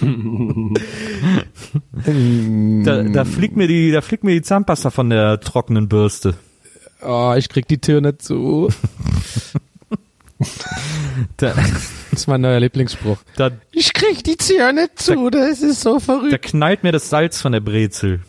[2.04, 6.34] Da, da fliegt mir die, da fliegt mir die Zahnpasta von der trockenen Bürste.
[7.02, 8.68] Oh, ich krieg die Tür nicht zu.
[11.36, 11.54] Da,
[12.10, 13.18] Das ist mein neuer Lieblingsspruch.
[13.36, 16.42] da, Ich krieg die Tür nicht zu, das ist so da verrückt.
[16.42, 18.20] knallt mir das Salz von der Brezel.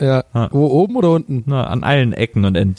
[0.00, 0.48] Ja, Ah.
[0.50, 1.42] wo oben oder unten?
[1.46, 2.76] Na, an allen Ecken und Enden.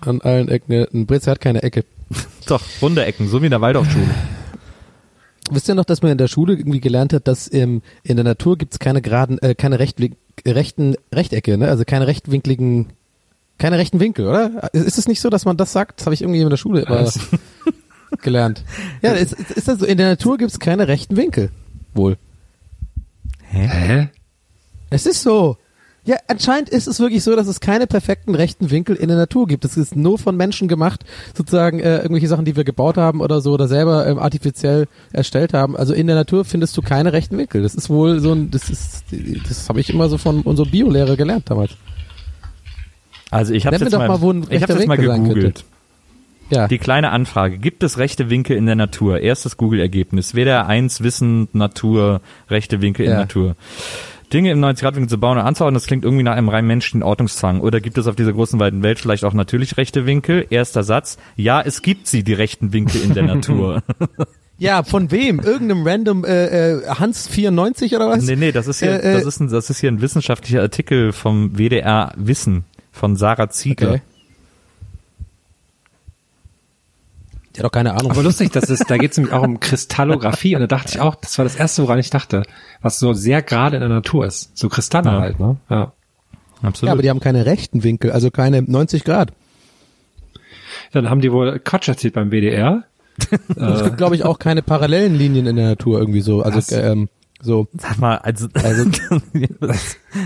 [0.00, 0.72] An allen Ecken.
[0.72, 1.84] Ja, Ein Brezel hat keine Ecke.
[2.46, 4.04] Doch, runde Ecken, so wie in der Waldorfschule.
[5.52, 8.24] Wisst ihr noch, dass man in der Schule irgendwie gelernt hat, dass ähm, in der
[8.24, 10.14] Natur gibt's keine geraden, äh, keine rechtwin
[10.46, 11.68] rechten Rechtecke, ne?
[11.68, 12.86] Also keine rechtwinkligen,
[13.58, 14.70] keine rechten Winkel, oder?
[14.72, 16.00] Ist es nicht so, dass man das sagt?
[16.00, 17.10] Das habe ich irgendwie in der Schule immer
[18.22, 18.64] gelernt.
[19.02, 19.86] Ja, ist, ist ist das so?
[19.86, 21.50] In der Natur gibt's keine rechten Winkel.
[21.94, 22.16] Wohl.
[23.50, 24.08] Hä?
[24.90, 25.56] Es ist so.
[26.04, 29.46] Ja, anscheinend ist es wirklich so, dass es keine perfekten rechten Winkel in der Natur
[29.46, 29.64] gibt.
[29.66, 31.04] Es ist nur von Menschen gemacht,
[31.36, 35.52] sozusagen äh, irgendwelche Sachen, die wir gebaut haben oder so oder selber ähm, artifiziell erstellt
[35.52, 35.76] haben.
[35.76, 37.62] Also in der Natur findest du keine rechten Winkel.
[37.62, 39.04] Das ist wohl so ein, das ist,
[39.46, 41.72] das habe ich immer so von unserer Biolehrer gelernt damals.
[43.30, 45.64] Also ich habe jetzt doch mal, mal, wo ein ich habe rechter jetzt mal gegoogelt.
[46.50, 46.66] Ja.
[46.66, 47.58] Die kleine Anfrage.
[47.58, 49.20] Gibt es rechte Winkel in der Natur?
[49.20, 50.34] Erstes Google-Ergebnis.
[50.34, 53.18] WDR 1 Wissen, Natur, rechte Winkel in Ja.
[53.18, 53.54] Natur.
[54.32, 57.60] Dinge im 90-Grad-Winkel zu bauen und anzuordnen, das klingt irgendwie nach einem rein menschlichen Ordnungszwang.
[57.60, 60.46] Oder gibt es auf dieser großen, weiten Welt vielleicht auch natürlich rechte Winkel?
[60.50, 61.18] Erster Satz.
[61.36, 63.82] Ja, es gibt sie, die rechten Winkel in der Natur.
[64.58, 65.40] ja, von wem?
[65.40, 68.24] Irgendeinem random äh, äh, Hans 94 oder was?
[68.24, 70.62] nee, nee, das ist hier, Äh, äh, das ist ein, das ist hier ein wissenschaftlicher
[70.62, 73.90] Artikel vom WDR Wissen von Sarah Ziegler.
[73.90, 74.02] Okay.
[77.60, 78.10] Hat doch keine Ahnung.
[78.10, 81.00] Aber lustig, das ist, da geht es nämlich auch um Kristallographie und da dachte ich
[81.00, 82.42] auch, das war das erste, woran ich dachte,
[82.82, 84.56] was so sehr gerade in der Natur ist.
[84.56, 85.20] So Kristalle Ja.
[85.20, 85.56] halt, ne?
[85.68, 85.92] Ja.
[86.62, 86.88] Absolut.
[86.88, 89.32] ja, aber die haben keine rechten Winkel, also keine 90 Grad.
[90.92, 92.84] Dann haben die wohl Quatsch erzählt beim WDR.
[93.56, 96.42] Es gibt, glaube ich, auch keine parallelen Linien in der Natur irgendwie so.
[96.42, 96.72] Also Was?
[96.72, 97.08] ähm,
[97.42, 97.68] so.
[97.76, 98.84] Sag mal, also, Also-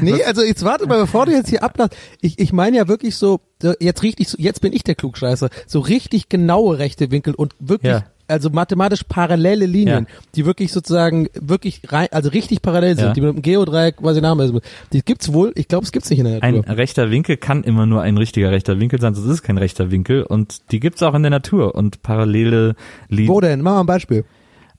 [0.00, 1.96] Nee, also jetzt warte mal, bevor du jetzt hier ablässt.
[2.20, 3.40] Ich, ich meine ja wirklich so,
[3.80, 8.04] jetzt richtig, jetzt bin ich der Klugscheißer, so richtig genaue rechte Winkel und wirklich, Ja.
[8.28, 10.14] also mathematisch parallele Linien, Ja.
[10.34, 13.12] die wirklich sozusagen, wirklich rein, also richtig parallel sind, Ja.
[13.12, 14.54] die mit dem Geodreieck, was ich Name ist.
[14.92, 16.76] Die gibt's wohl, ich glaube, es gibt's nicht in der Ein Natur.
[16.76, 19.90] rechter Winkel kann immer nur ein richtiger rechter Winkel sein, sonst ist es kein rechter
[19.90, 22.74] Winkel und die gibt's auch in der Natur und parallele
[23.08, 23.60] Wo Linien denn?
[23.62, 24.24] Mach mal ein Beispiel.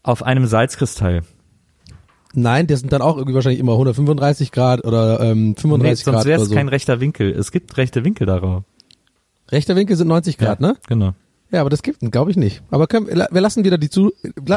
[0.04, 1.22] auf einem Salzkristall.
[2.36, 6.16] Nein, das sind dann auch irgendwie wahrscheinlich immer 135 Grad oder ähm, Nee, 35 sonst
[6.16, 6.56] Grad wäre oder es so.
[6.56, 7.32] kein rechter Winkel.
[7.32, 8.64] Es gibt rechte Winkel darauf.
[9.52, 10.76] Rechter Winkel sind 90 Grad, ne?
[10.88, 11.14] Genau.
[11.52, 12.64] Ja, aber das gibt es, glaube ich nicht.
[12.72, 14.12] Aber können, wir lassen wieder die zu.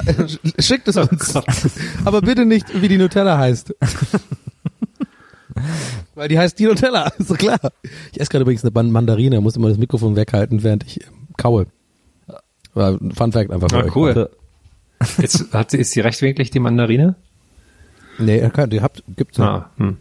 [0.59, 1.35] Schickt es uns.
[2.05, 3.74] aber bitte nicht, wie die Nutella heißt.
[6.14, 7.59] Weil die heißt die Nutella, ist doch klar.
[8.12, 11.12] Ich esse gerade übrigens eine Man- Mandarine, muss immer das Mikrofon weghalten, während ich ähm,
[11.37, 11.66] kaue.
[12.74, 13.97] War ein Fun Fact einfach für Ah, euch.
[13.97, 14.31] cool.
[15.22, 17.16] Ist, hat, sie- ist die rechtwinklig, die Mandarine?
[18.19, 19.47] Nee, die habt, gibt's noch.
[19.47, 19.97] Ah, hm.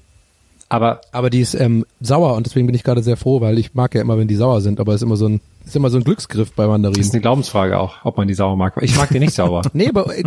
[0.69, 3.73] Aber Aber die ist ähm, sauer und deswegen bin ich gerade sehr froh, weil ich
[3.73, 5.89] mag ja immer, wenn die sauer sind, aber es ist immer so ein, ist immer
[5.89, 7.11] so ein Glücksgriff bei das ist Mandarinen.
[7.11, 8.73] eine Glaubensfrage auch, ob man die sauer mag.
[8.81, 9.61] Ich mag die nicht sauer.
[9.73, 10.23] Nee, aber äh,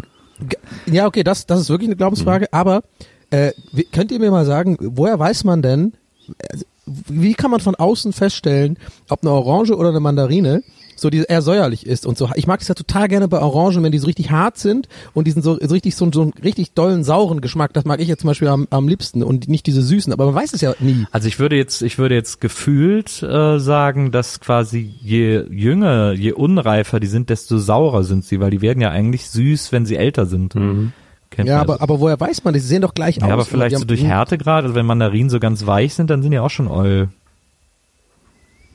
[0.87, 2.83] ja, okay, das, das ist wirklich eine Glaubensfrage, aber
[3.31, 3.53] äh,
[3.93, 5.93] könnt ihr mir mal sagen, woher weiß man denn,
[6.51, 8.79] also, wie kann man von außen feststellen,
[9.11, 10.63] ob eine Orange oder eine Mandarine
[11.01, 12.29] so die eher säuerlich ist und so.
[12.35, 15.27] Ich mag es ja total gerne bei Orangen, wenn die so richtig hart sind und
[15.27, 17.73] diesen so, so richtig so, so einen richtig dollen sauren Geschmack.
[17.73, 20.13] Das mag ich jetzt zum Beispiel am, am liebsten und nicht diese süßen.
[20.13, 21.07] Aber man weiß es ja nie.
[21.11, 26.33] Also ich würde jetzt, ich würde jetzt gefühlt äh, sagen, dass quasi je jünger, je
[26.33, 29.97] unreifer die sind, desto saurer sind sie, weil die werden ja eigentlich süß, wenn sie
[29.97, 30.55] älter sind.
[31.31, 31.83] Kennt Ja, aber, also.
[31.85, 32.63] aber woher weiß man das?
[32.63, 33.29] Sie sehen doch gleich aus.
[33.29, 36.11] ja, aber Und vielleicht die so durch Härtegrad, also wenn Mandarinen so ganz weich sind,
[36.11, 37.09] dann sind die auch schon oll.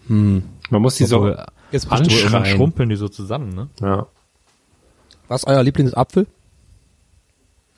[0.08, 1.46] Man muss die so Obwohl,
[1.76, 2.46] Jetzt anschreien.
[2.46, 3.70] schrumpeln die so zusammen, ne?
[3.82, 4.08] Ja.
[5.28, 6.26] Was ist euer Lieblingsapfel?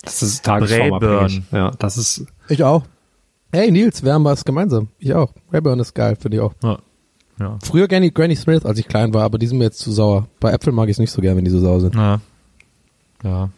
[0.03, 1.41] Das ist tagesformabhängig.
[1.51, 2.83] Ja, das ist Ich auch.
[3.51, 4.89] Hey Nils, wir haben was gemeinsam.
[4.99, 5.33] Ich auch.
[5.51, 6.53] Rayburn ist geil, finde ich auch.
[6.61, 6.77] Ja.
[7.39, 7.57] Ja.
[7.63, 10.27] Früher Granny, Granny Smith, als ich klein war, aber die sind mir jetzt zu sauer.
[10.39, 11.95] Bei Äpfeln mag ich es nicht so gern, wenn die so sauer sind.
[11.95, 12.21] Ja.
[13.23, 13.49] Ja.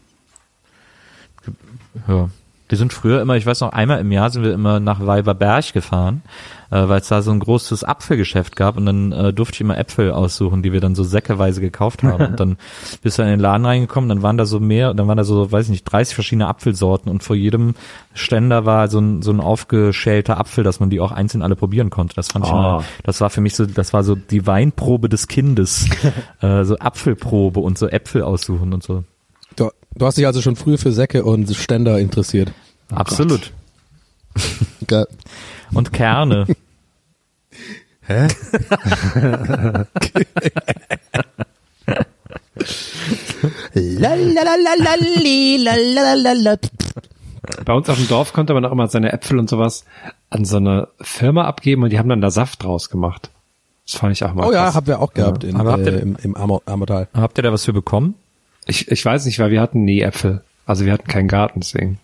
[2.08, 2.30] Ja.
[2.70, 5.74] Wir sind früher immer, ich weiß noch, einmal im Jahr sind wir immer nach Weiberberg
[5.74, 6.22] gefahren,
[6.70, 9.76] äh, weil es da so ein großes Apfelgeschäft gab und dann äh, durfte ich immer
[9.78, 12.24] Äpfel aussuchen, die wir dann so säckeweise gekauft haben.
[12.28, 12.58] und dann
[13.02, 15.52] bist du in den Laden reingekommen, dann waren da so mehr, dann waren da so,
[15.52, 17.74] weiß ich nicht, 30 verschiedene Apfelsorten und vor jedem
[18.14, 21.90] Ständer war so ein, so ein aufgeschälter Apfel, dass man die auch einzeln alle probieren
[21.90, 22.14] konnte.
[22.16, 22.56] Das fand ich Oh.
[22.56, 25.90] immer, das war für mich so, das war so die Weinprobe des Kindes.
[26.42, 29.04] äh, so Apfelprobe und so Äpfel aussuchen und so.
[29.56, 32.52] Du, du hast dich also schon früh für Säcke und Ständer interessiert.
[32.92, 33.52] Absolut.
[34.88, 35.08] Geil.
[35.74, 36.46] Und Kerne.
[38.02, 38.28] Hä?
[47.66, 49.86] Bei uns auf dem Dorf konnte man auch immer seine Äpfel und sowas
[50.30, 53.30] an so eine Firma abgeben und die haben dann da Saft draus gemacht.
[53.86, 54.76] Das fand ich auch mal Oh ja, krass.
[54.76, 57.08] haben wir auch gehabt in, Aber habt ihr- äh, im, im Amor, Amortal.
[57.14, 58.16] Habt ihr da was für bekommen?
[58.70, 60.42] Ich, ich weiß nicht, weil wir hatten nie Äpfel.
[60.66, 62.00] Also wir hatten keinen Garten, deswegen.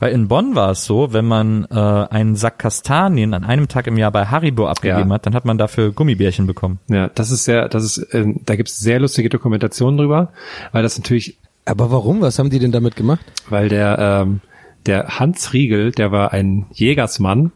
[0.00, 3.86] Weil in Bonn war es so, wenn man äh, einen Sack Kastanien an einem Tag
[3.86, 5.14] im Jahr bei Haribo abgegeben Ja.
[5.14, 6.78] hat, dann hat man dafür Gummibärchen bekommen.
[6.88, 10.32] Ja, das ist sehr, das ist, ähm, da gibt's sehr lustige Dokumentationen drüber,
[10.72, 12.20] weil das natürlich, Aber warum?
[12.20, 13.24] Was haben die denn damit gemacht?
[13.48, 14.40] weil der, ähm,
[14.86, 17.52] der Hans Riegel, der war ein Jägersmann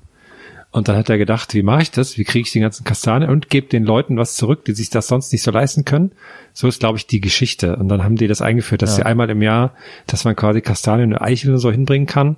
[0.70, 2.18] und dann hat er gedacht, wie mache ich das?
[2.18, 5.06] Wie kriege ich den ganzen Kastanien und gebe den Leuten was zurück, die sich das
[5.06, 6.12] sonst nicht so leisten können?
[6.52, 7.76] So ist, glaube ich, die Geschichte.
[7.76, 9.72] Und dann haben die das eingeführt, dass sie einmal im Jahr,
[10.06, 12.36] dass man quasi Kastanien und Eicheln und so hinbringen kann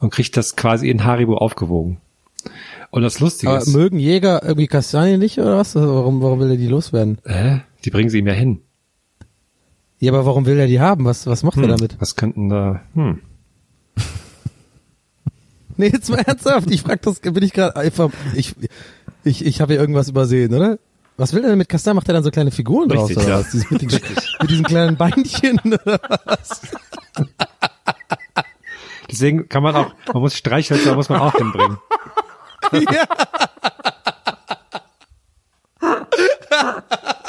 [0.00, 1.98] und kriegt das quasi in Haribo aufgewogen.
[2.90, 5.74] Und das Lustige Aber ist, mögen Jäger irgendwie Kastanien nicht oder was?
[5.74, 7.18] Also warum, warum will er die loswerden?
[7.24, 8.60] äh, die bringen sie ihm ja hin.
[9.98, 11.04] Ja, aber warum will er die haben?
[11.04, 11.96] Was, was macht er damit?
[12.00, 13.20] Was könnten da, hm.
[15.76, 16.70] Nee, jetzt mal ernsthaft.
[16.70, 18.54] Ich frag das, bin ich gerade einfach, ich,
[19.24, 20.78] ich, ich habe hier irgendwas übersehen, oder?
[21.16, 21.96] Was will er denn mit Kastanien?
[21.96, 23.40] Macht er dann so kleine Figuren draus Richtig, oder ja.
[23.40, 23.50] was?
[23.50, 23.90] Dieses, mit, den,
[24.40, 26.62] mit diesen kleinen Beinchen oder was?
[29.10, 31.78] Deswegen kann man auch, man muss Streichhölzer, muss man auch hinbringen.
[32.72, 33.04] ja.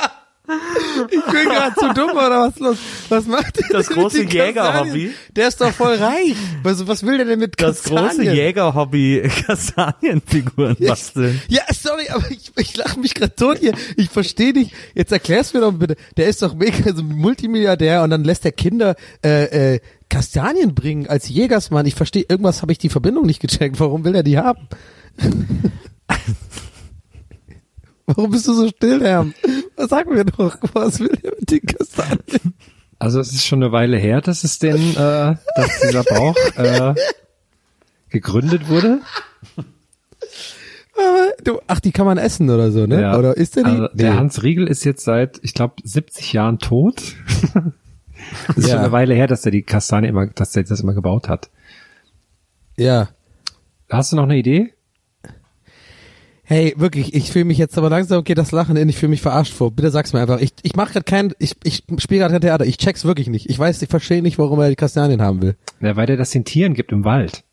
[1.12, 2.78] Ich bin gerade zu dumm oder was los?
[3.10, 4.96] Was macht der Das denn mit große den Kastanien?
[4.96, 5.12] Jägerhobby.
[5.36, 6.36] Der ist doch voll reich.
[6.64, 8.08] Was, was will der denn mit Das Kastanien?
[8.10, 11.42] große Jägerhobby Kastanienfiguren basteln.
[11.50, 13.74] Ja, sorry, aber ich, ich lache mich gerade tot hier.
[13.98, 14.72] Ich verstehe nicht.
[14.94, 15.96] Jetzt erklär's mir doch bitte.
[16.18, 19.80] Der ist doch mega so ein Multimilliardär und dann lässt der Kinder äh, äh,
[20.10, 21.86] Kastanien bringen als Jägersmann.
[21.86, 23.80] Ich verstehe, irgendwas habe ich die Verbindung nicht gecheckt.
[23.80, 24.68] Warum will er die haben?
[28.06, 29.26] Warum bist du so still, Herr?
[29.78, 30.58] Was sag mir doch?
[30.74, 32.54] Was will er mit den Kastanien?
[33.00, 36.94] Also es ist schon eine Weile her, dass es denn, äh, dass dieser Bauch äh,
[38.10, 39.00] gegründet wurde.
[41.44, 43.02] Du, ach, die kann man essen oder so, ne?
[43.02, 43.18] Ja.
[43.18, 43.70] Oder ist der die?
[43.72, 44.18] Also, der Nee.
[44.18, 47.02] Hans Riegel ist jetzt seit, ich glaube, 70 Jahren tot.
[48.50, 48.76] Es ist Ja.
[48.76, 51.50] schon eine Weile her, dass der die Kastanie immer, dass der das immer gebaut hat.
[52.78, 53.10] Ja.
[53.90, 54.74] Hast du noch eine Idee?
[56.46, 59.22] Hey, wirklich, ich fühle mich jetzt aber langsam geht das Lachen in, ich fühle mich
[59.22, 59.72] verarscht vor.
[59.72, 60.40] Bitte sag's mir einfach.
[60.42, 62.66] Ich, ich mache gerade kein, ich, ich spiele gerade kein Theater.
[62.66, 63.50] Ich check's wirklich nicht.
[63.50, 65.56] Ich weiß, ich verstehe nicht, warum er die Kastanien haben will.
[65.80, 67.44] Ja, weil der das den Tieren gibt im Wald.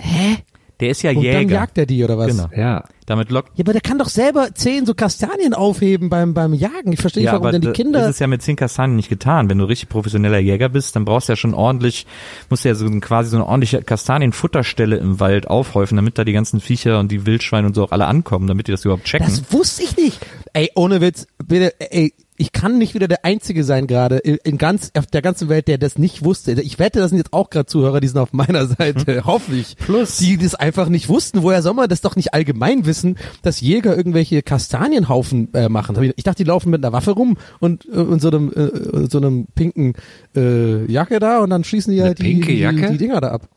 [0.00, 0.36] Hä?
[0.80, 1.40] Der ist ja Und Jäger.
[1.40, 2.28] dann jagt er die oder was?
[2.28, 2.48] Genau.
[2.54, 2.84] Ja.
[3.06, 6.92] Damit lockt Ja, aber der kann doch selber zehn so Kastanien aufheben beim, beim Jagen.
[6.92, 8.00] Ich verstehe nicht, warum denn die Kinder.
[8.00, 9.50] Das ist ja mit zehn Kastanien nicht getan.
[9.50, 12.06] Wenn du richtig professioneller Jäger bist, dann brauchst du ja schon ordentlich,
[12.48, 16.24] musst du ja so ein- quasi so eine ordentliche Kastanienfutterstelle im Wald aufhäufen, damit da
[16.24, 19.04] die ganzen Viecher und die Wildschweine und so auch alle ankommen, damit die das überhaupt
[19.04, 19.26] checken.
[19.26, 20.18] Das wusste ich nicht.
[20.54, 24.90] Ey, ohne Witz, bitte, ey, ich kann nicht wieder der Einzige sein gerade in ganz
[24.96, 26.60] auf der ganzen Welt, der das nicht wusste.
[26.60, 29.76] Ich wette, das sind jetzt auch gerade Zuhörer, die sind auf meiner Seite, hoffe ich.
[29.76, 30.16] Plus.
[30.16, 31.42] Die das einfach nicht wussten.
[31.42, 36.12] Woher soll man das doch nicht allgemein wissen, dass Jäger irgendwelche Kastanienhaufen äh, machen?
[36.16, 39.18] Ich dachte, die laufen mit einer Waffe rum und, äh, und so einem äh, so
[39.18, 39.94] einem pinken
[40.34, 43.48] äh, Jacke da und dann schießen die halt die, die, die Dinger da ab.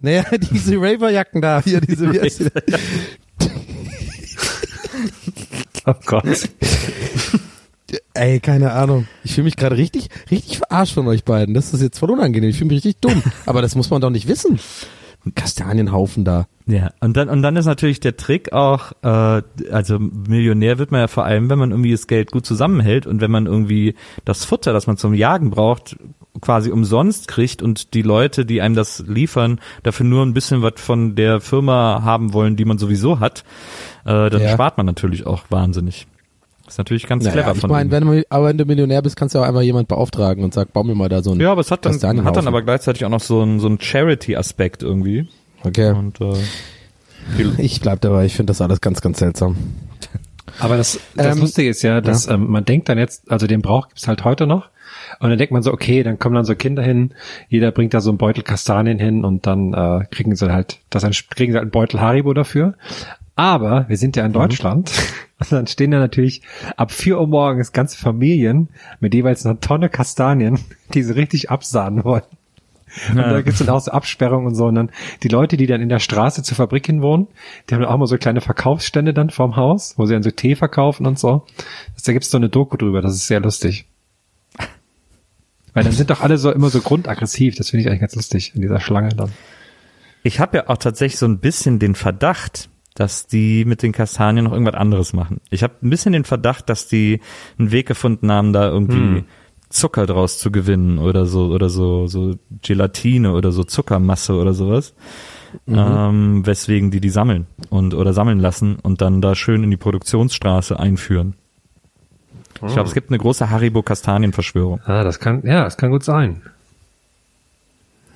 [0.00, 2.48] Naja, diese Raver-Jacken da, hier, diese, wie heißt die?
[5.86, 6.50] Oh Gott.
[8.14, 9.06] Ey, keine Ahnung.
[9.22, 11.54] Ich fühle mich gerade richtig, richtig verarscht von euch beiden.
[11.54, 12.50] Das ist jetzt voll unangenehm.
[12.50, 13.22] Ich fühle mich richtig dumm.
[13.46, 14.58] Aber das muss man doch nicht wissen.
[15.24, 16.46] Ein Kastanienhaufen da.
[16.66, 21.02] Ja, und dann und dann ist natürlich der Trick auch, äh, also Millionär wird man
[21.02, 24.44] ja vor allem, wenn man irgendwie das Geld gut zusammenhält und wenn man irgendwie das
[24.46, 25.96] Futter, das man zum Jagen braucht,
[26.40, 30.74] quasi umsonst kriegt und die Leute, die einem das liefern, dafür nur ein bisschen was
[30.76, 33.44] von der Firma haben wollen, die man sowieso hat,
[34.06, 34.50] äh, dann Ja.
[34.50, 36.06] spart man natürlich auch wahnsinnig.
[36.74, 37.92] Ist natürlich ganz Naja, clever ich von meine, ihm.
[37.92, 40.72] wenn, du- aber wenn du Millionär bist, kannst du auch einmal jemand beauftragen und sag,
[40.72, 41.40] bau mir mal da so ein.
[41.40, 41.94] Ja, aber es hat dann,
[42.24, 45.28] hat dann aber gleichzeitig auch noch so einen so einen Charity-Aspekt irgendwie.
[45.64, 45.90] Okay.
[45.92, 46.34] Und äh,
[47.58, 49.56] Ich bleib dabei, ich finde das alles ganz, ganz seltsam.
[50.58, 53.62] Aber das, das Ähm, Lustige ist ja, dass Ähm, man denkt dann jetzt, also den
[53.62, 54.68] Brauch gibt's halt heute noch.
[55.20, 57.14] Und dann denkt man so, okay, dann kommen dann so Kinder hin,
[57.48, 61.02] jeder bringt da so einen Beutel Kastanien hin und dann äh, kriegen sie halt, das
[61.02, 62.74] dann kriegen sie halt einen Beutel Haribo dafür.
[63.36, 64.90] Aber wir sind ja in Deutschland
[65.40, 66.42] und dann stehen da natürlich
[66.76, 68.68] ab 4 Uhr morgens ganze Familien
[69.00, 70.58] mit jeweils einer Tonne Kastanien,
[70.94, 72.22] die sie richtig absahnen wollen.
[73.08, 74.66] Und da gibt's dann auch so Absperrungen und so.
[74.66, 74.90] Und dann
[75.22, 77.28] die Leute, die dann in der Straße zur Fabrik hin wohnen,
[77.68, 80.56] die haben auch mal so kleine Verkaufsstände dann vorm Haus, wo sie dann so Tee
[80.56, 81.46] verkaufen und so.
[81.94, 83.86] Das, da gibt's so eine Doku drüber, das ist sehr lustig.
[85.72, 88.56] Weil dann sind doch alle so immer so grundaggressiv, das finde ich eigentlich ganz lustig
[88.56, 89.30] in dieser Schlange dann.
[90.24, 94.44] ich habe ja auch tatsächlich so ein bisschen den Verdacht, dass die mit den Kastanien
[94.44, 95.40] noch irgendwas anderes machen.
[95.50, 97.20] Ich habe ein bisschen den Verdacht, dass die
[97.58, 99.24] einen Weg gefunden haben, da irgendwie Hm.
[99.68, 104.94] Zucker draus zu gewinnen oder so oder so so Gelatine oder so Zuckermasse oder sowas.
[105.66, 105.76] Mhm.
[105.78, 109.76] Ähm, weswegen die die sammeln und oder sammeln lassen und dann da schön in die
[109.76, 111.34] Produktionsstraße einführen.
[112.66, 114.80] Ich glaube, es gibt eine große Haribo-Kastanienverschwörung.
[114.84, 116.42] Ah, das kann, ja, das kann gut sein.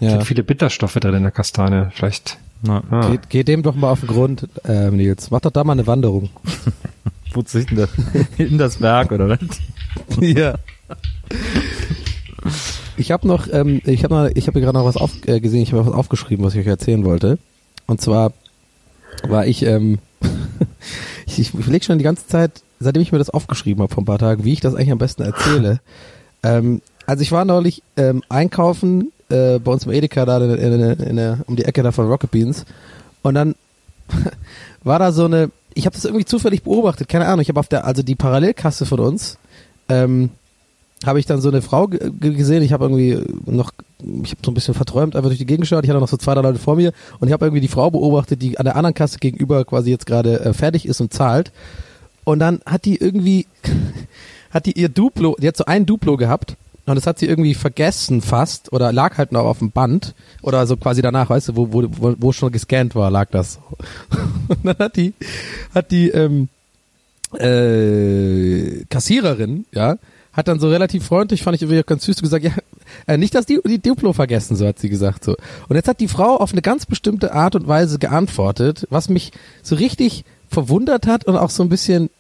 [0.05, 0.19] Es Ja.
[0.19, 2.39] sind viele Bitterstoffe drin in der Kastanie, vielleicht.
[2.63, 3.11] Na, Ah.
[3.11, 5.31] Geht, geht dem doch mal auf den Grund, ähm, Nils.
[5.31, 6.31] Mach doch da mal eine Wanderung.
[7.33, 7.91] wo sich denn das?
[8.39, 9.39] In das Werk oder was?
[10.21, 10.55] ja.
[12.97, 15.73] Ich habe noch, ähm, ich habe ich habe gerade noch was auf, äh, gesehen, ich
[15.73, 17.39] habe was aufgeschrieben, was ich euch erzählen wollte.
[17.87, 18.33] Und zwar
[19.27, 19.99] war ich, ähm,
[21.27, 24.07] ich, ich überlege schon die ganze Zeit, seitdem ich mir das aufgeschrieben habe vor ein
[24.07, 25.81] paar Tagen, wie ich das eigentlich am besten erzähle.
[26.43, 30.81] ähm, also ich war neulich ähm, einkaufen äh, bei uns im Edeka da in, in,
[30.81, 32.65] in, in, um die Ecke da von Rocket Beans.
[33.23, 33.55] Und dann
[34.85, 37.69] war da so eine, ich habe das irgendwie zufällig beobachtet, keine Ahnung, ich habe auf
[37.69, 39.39] der, also die Parallelkasse von uns,
[39.89, 40.31] ähm,
[41.05, 43.73] habe ich dann so eine Frau ge- ge- gesehen, ich habe irgendwie noch,
[44.23, 46.17] ich habe so ein bisschen verträumt, einfach durch die Gegend geschaut, ich hatte noch so
[46.17, 46.93] zwei, drei Leute vor mir.
[47.19, 50.07] Und ich habe irgendwie die Frau beobachtet, die an der anderen Kasse gegenüber quasi jetzt
[50.07, 51.53] gerade äh, fertig ist und zahlt.
[52.25, 53.47] Und dann hat die irgendwie,
[54.51, 56.57] hat die ihr Duplo, die hat so ein Duplo gehabt
[56.87, 60.67] und das hat sie irgendwie vergessen fast oder lag halt noch auf dem Band oder
[60.67, 63.59] so quasi danach, weißt du, wo, wo, wo, schon gescannt war, lag das.
[64.49, 65.15] Und dann hat die,
[65.75, 66.49] hat die ähm,
[67.39, 69.97] äh, Kassiererin, ja,
[70.35, 72.53] hat dann so relativ freundlich, fand ich irgendwie auch ganz süß, gesagt, ja,
[73.07, 75.37] äh, nicht, dass die die Duplo vergessen, so hat sie gesagt so.
[75.69, 79.33] Und jetzt hat die Frau auf eine ganz bestimmte Art und Weise geantwortet, was mich
[79.63, 82.11] so richtig verwundert hat und auch so ein bisschen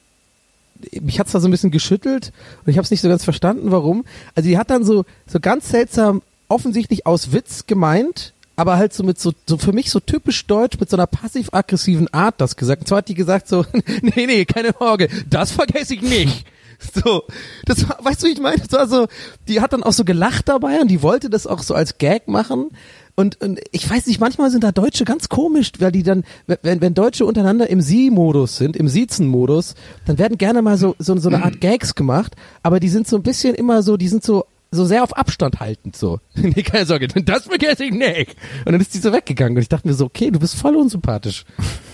[1.00, 2.32] mich hat's da so ein bisschen geschüttelt
[2.64, 4.04] und ich habe es nicht so ganz verstanden, warum.
[4.34, 9.02] Also die hat dann so so ganz seltsam offensichtlich aus Witz gemeint, aber halt so
[9.02, 12.82] mit so, so für mich so typisch deutsch mit so einer passiv-aggressiven Art das gesagt.
[12.82, 13.64] Und zwar hat die gesagt so,
[14.02, 16.46] nee, nee, keine Sorge, das vergesse ich nicht.
[16.92, 17.22] So,
[17.64, 18.58] das war, weißt du, wie ich meine?
[18.58, 19.06] Das war so,
[19.48, 22.28] die hat dann auch so gelacht dabei und die wollte das auch so als Gag
[22.28, 22.70] machen.
[23.16, 26.80] Und, und ich weiß nicht, manchmal sind da Deutsche ganz komisch, weil die dann, wenn,
[26.80, 31.28] wenn Deutsche untereinander im Sie-Modus sind, im Siezen-Modus, dann werden gerne mal so, so, so
[31.28, 34.46] eine Art Gags gemacht, aber die sind so ein bisschen immer so, die sind so,
[34.72, 36.18] so sehr auf Abstand haltend so.
[36.34, 38.36] nee, keine Sorge, das vergesse ich nicht.
[38.64, 40.74] Und dann ist die so weggegangen und ich dachte mir so, okay, du bist voll
[40.74, 41.44] unsympathisch.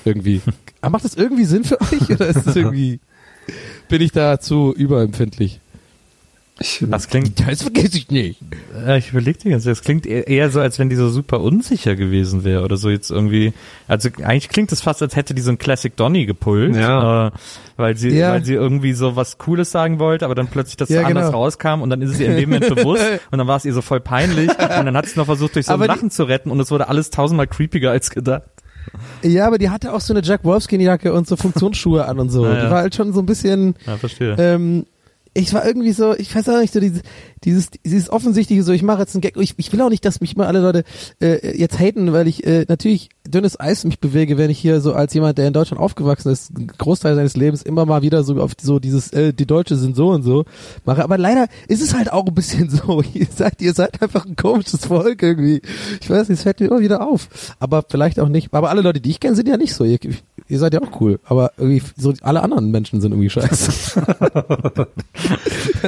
[0.07, 0.41] Irgendwie.
[0.81, 3.01] Aber macht das irgendwie Sinn für euch oder ist das irgendwie,
[3.89, 5.61] bin ich da zu überempfindlich?
[6.63, 8.39] Ich, Das klingt, Das vergesse ich nicht.
[8.99, 12.45] ich überlegte jetzt, das klingt eher, eher so, als wenn die so super unsicher gewesen
[12.45, 13.55] wäre oder so jetzt irgendwie.
[13.89, 17.29] Also eigentlich klingt es fast, als hätte die so ein Classic Donny gepult, Ja.
[17.29, 17.31] äh,
[17.79, 18.33] weil sie, Ja.
[18.33, 21.39] weil sie irgendwie so was Cooles sagen wollte, aber dann plötzlich das Ja, anders genau.
[21.45, 23.73] rauskam und dann ist es ihr in dem Moment bewusst und dann war es ihr
[23.73, 26.51] so voll peinlich und dann hat sie noch versucht, durch so ein Lachen zu retten
[26.51, 28.43] und es wurde alles tausendmal creepiger als gedacht.
[29.23, 32.29] Ja, aber die hatte auch so eine Jack Wolfskin Jacke und so Funktionsschuhe an und
[32.31, 32.45] so.
[32.45, 34.35] Die war halt schon so ein bisschen, Ja, verstehe.
[34.39, 34.85] ähm,
[35.33, 37.03] ich war irgendwie so, ich weiß auch nicht, so dieses,
[37.45, 40.21] dieses, dieses offensichtliche, so ich mache jetzt einen Gag, ich, ich will auch nicht, dass
[40.21, 40.85] mich mal alle Leute
[41.21, 44.93] äh, jetzt haten, weil ich äh, natürlich dünnes Eis mich bewege, wenn ich hier so
[44.93, 48.41] als jemand, der in Deutschland aufgewachsen ist, einen Großteil seines Lebens immer mal wieder so
[48.41, 50.45] auf so dieses, äh, die Deutsche sind so und so
[50.85, 51.05] mache.
[51.05, 53.03] Aber leider ist es halt auch ein bisschen so.
[53.15, 55.63] Ihr seid, ihr seid einfach ein komisches Volk irgendwie.
[56.01, 57.29] Ich weiß nicht, es fällt mir immer wieder auf.
[57.59, 58.53] Aber vielleicht auch nicht.
[58.53, 59.85] Aber alle Leute, die ich kenne, sind ja nicht so.
[59.85, 59.99] Ihr,
[60.51, 61.21] ihr seid ja auch cool.
[61.25, 64.01] Aber irgendwie so alle anderen Menschen sind irgendwie scheiße.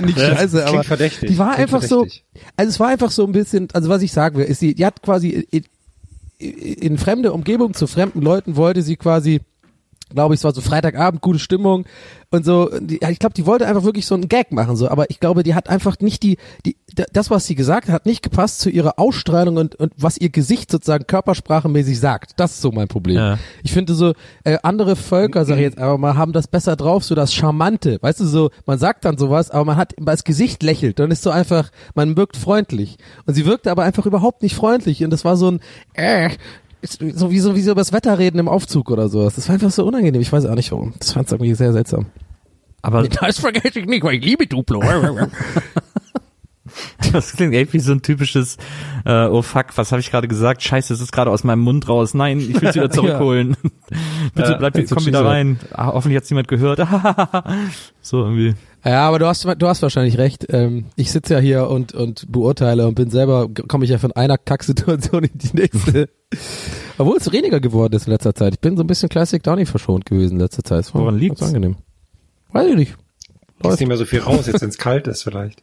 [0.04, 1.30] nicht Ja, scheiße, aber verdächtig.
[1.30, 2.24] die war Klingt einfach verdächtig.
[2.34, 4.74] so, also es war einfach so ein bisschen, also was ich sagen will, ist sie,
[4.74, 5.64] die hat quasi in,
[6.38, 9.40] in fremde Umgebung zu fremden Leuten wollte sie quasi
[10.12, 11.84] glaube ich, es war so Freitagabend, gute Stimmung
[12.30, 12.70] und so.
[12.80, 14.88] Die, ich glaube, die wollte einfach wirklich so einen Gag machen, so.
[14.88, 16.76] Aber ich glaube, die hat einfach nicht die, die,
[17.12, 20.30] das, was sie gesagt hat, hat nicht gepasst zu ihrer Ausstrahlung und, und was ihr
[20.30, 22.32] Gesicht sozusagen körpersprachemäßig sagt.
[22.36, 23.16] Das ist so mein Problem.
[23.16, 23.38] Ja.
[23.62, 27.04] Ich finde so, äh, andere Völker, sag ich jetzt aber mal, haben das besser drauf,
[27.04, 27.98] so das Charmante.
[28.00, 31.22] Weißt du, so, man sagt dann sowas, aber man hat, das Gesicht lächelt, dann ist
[31.22, 32.96] so einfach, man wirkt freundlich.
[33.26, 35.60] Und sie wirkte aber einfach überhaupt nicht freundlich und das war so ein,
[35.94, 36.30] äh,
[36.82, 39.34] so wie so, wie so über das Wetter reden im Aufzug oder sowas.
[39.36, 40.20] Das war einfach so unangenehm.
[40.20, 40.94] Ich weiß auch nicht warum.
[40.98, 42.06] Das fand es irgendwie sehr seltsam.
[42.82, 44.82] Aber Das vergesse ich nicht, weil ich liebe Duplo.
[47.12, 48.56] das klingt echt wie so ein typisches,
[49.04, 50.62] äh, oh fuck, was habe ich gerade gesagt?
[50.62, 52.14] Scheiße, es ist gerade aus meinem Mund raus.
[52.14, 53.56] Nein, ich will es wieder zurückholen.
[54.34, 55.58] Bitte Ja, bleib, jetzt komm wieder rein.
[55.72, 56.78] Ah, hoffentlich hat's niemand gehört.
[58.00, 58.54] so irgendwie.
[58.84, 60.46] Ja, aber du hast, du hast wahrscheinlich recht.
[60.50, 64.12] Ähm, ich sitze ja hier und, und beurteile und bin selber, komme ich ja von
[64.12, 66.08] einer Kacksituation in die nächste.
[66.98, 68.54] Obwohl es weniger geworden ist in letzter Zeit.
[68.54, 70.92] Ich bin so ein bisschen Classic Downy verschont gewesen in letzter Zeit.
[70.94, 71.40] Woran liegt's?
[71.40, 71.76] ganz angenehm.
[72.50, 72.94] Weiß ich nicht.
[73.64, 75.62] Ist nicht mehr so viel raus, jetzt wenn es kalt ist vielleicht.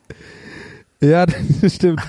[1.02, 1.26] Ja,
[1.62, 2.02] das stimmt.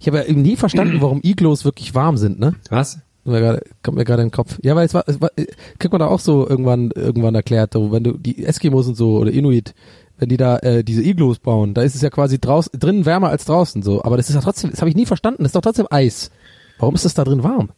[0.00, 2.54] Ich habe ja nie verstanden, warum Iglos wirklich warm sind, ne?
[2.70, 2.98] Was?
[3.24, 4.58] Kommt mir gerade- Kommt mir gerade in den Kopf.
[4.62, 5.30] Ja, weil es war, es war,
[5.78, 9.18] kriegt man da auch so irgendwann irgendwann erklärt, so, wenn du die Eskimos und so
[9.18, 9.74] oder Inuit,
[10.18, 13.28] wenn die da äh, diese Iglos bauen, da ist es ja quasi draußen drinnen wärmer
[13.28, 15.56] als draußen so, aber das ist ja trotzdem, das habe ich nie verstanden, das ist
[15.56, 16.30] doch trotzdem Eis.
[16.78, 17.70] Warum ist das da drin warm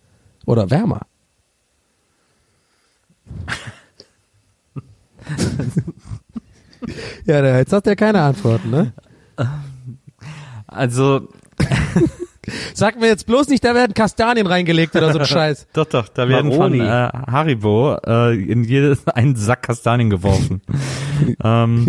[0.46, 1.00] oder wärmer?
[7.24, 8.92] ja, jetzt hat er keine Antworten, ne?
[10.66, 11.28] Also,
[12.74, 15.68] Sag mir jetzt bloß nicht, da werden Kastanien reingelegt oder so ein Scheiß.
[15.72, 16.80] doch, doch, da werden von Maroni.
[16.80, 20.62] äh, Haribo äh, in jedes einen Sack Kastanien geworfen.
[21.44, 21.88] ähm,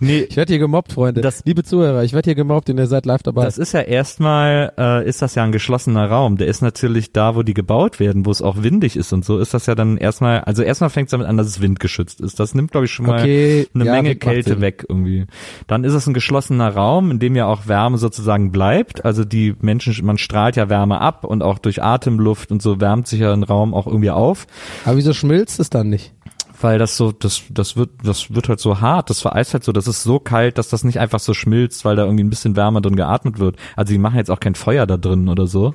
[0.00, 1.20] nee, Ich werde hier gemobbt, Freunde.
[1.20, 3.44] Das- Liebe Zuhörer, ich werde hier gemobbt und ihr seid live dabei.
[3.44, 6.36] Das ist ja erstmal, äh, ist das ja ein geschlossener Raum.
[6.36, 9.38] Der ist natürlich da, wo die gebaut werden, wo es auch windig ist und so,
[9.38, 12.38] ist das ja dann erstmal, also erstmal fängt es damit an, dass es windgeschützt ist.
[12.40, 15.26] Das nimmt, glaube ich, schon mal Okay, eine ja, Menge Kälte weg irgendwie.
[15.66, 19.04] Dann ist es ein geschlossener Raum, in dem ja auch Wärme sozusagen bleibt.
[19.04, 23.06] Also die Menschen, man strahlt ja Wärme ab und auch durch Atemluft und so wärmt
[23.08, 24.46] sich ja ein Raum auch irgendwie auf
[24.84, 26.12] Aber wieso schmilzt es dann nicht?
[26.60, 29.72] Weil das so, das, das wird, das wird halt so hart, das vereist halt so,
[29.72, 32.56] das ist so kalt, dass das nicht einfach so schmilzt, weil da irgendwie ein bisschen
[32.56, 33.56] Wärmer drin geatmet wird.
[33.76, 35.74] Also die machen jetzt auch kein Feuer da drin oder so.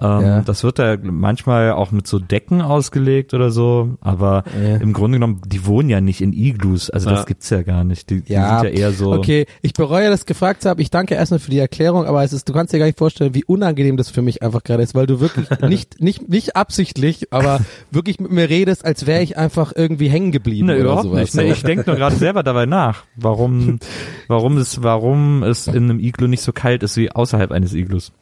[0.00, 0.40] Ähm, Ja.
[0.42, 4.76] Das wird da manchmal auch mit so Decken ausgelegt oder so, aber Ja.
[4.76, 7.24] im Grunde genommen, die wohnen ja nicht in Iglus, also das Ja.
[7.24, 8.08] gibt's ja gar nicht.
[8.10, 9.12] Die, die Ja, sind ja eher so.
[9.12, 10.80] Okay, ich bereue das gefragt zu haben.
[10.80, 13.34] Ich danke erstmal für die Erklärung, aber es ist, du kannst dir gar nicht vorstellen,
[13.34, 17.32] wie unangenehm das für mich einfach gerade ist, weil du wirklich nicht, nicht, nicht absichtlich,
[17.32, 21.02] aber wirklich mit mir redest, als wäre ich einfach irgendwie hängen geblieben Nee, oder überhaupt
[21.04, 21.20] sowas.
[21.20, 21.34] nicht.
[21.34, 23.78] Nee, ich denke nur gerade selber dabei nach, warum,
[24.28, 28.12] warum es, warum es in einem Iglu nicht so kalt ist wie außerhalb eines Iglus.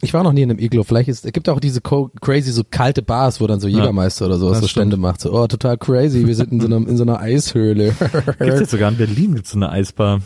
[0.00, 0.82] Ich war noch nie in einem Iglo.
[0.82, 4.36] Vielleicht ist, es gibt auch diese crazy so kalte Bars, wo dann so Jägermeister oder
[4.36, 4.70] sowas so stimmt.
[4.70, 5.20] Stände macht.
[5.20, 6.26] So, oh, total crazy.
[6.26, 7.94] Wir sind in so einer, in so einer Eishöhle.
[8.38, 10.20] Gibt's jetzt sogar in Berlin gibt's so eine Eisbar.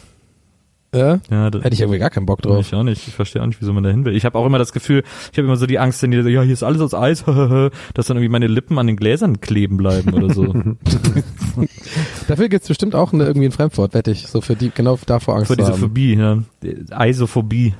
[0.92, 1.20] ja?
[1.30, 2.66] Ja, das, Hätte ich irgendwie gar keinen Bock drauf.
[2.66, 3.06] Ich auch nicht.
[3.06, 4.16] Ich verstehe auch nicht, wieso man da hin will.
[4.16, 6.28] Ich habe auch immer das Gefühl, ich habe immer so die Angst, wenn die so,
[6.28, 7.24] ja, hier ist alles aus Eis,
[7.94, 10.52] dass dann irgendwie meine Lippen an den Gläsern kleben bleiben oder so.
[12.26, 14.26] Dafür gibt's bestimmt auch eine, irgendwie ein Fremdwort, wette ich.
[14.26, 15.80] So für die, genau davor Angst Vor zu diese haben.
[15.80, 16.38] Phobie, ja.
[16.90, 17.74] Eisophobie.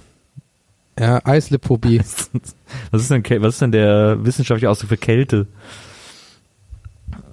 [0.99, 2.01] Ja, Eisliphobie.
[2.91, 5.47] Was ist denn, was ist denn der wissenschaftliche Ausdruck für Kälte?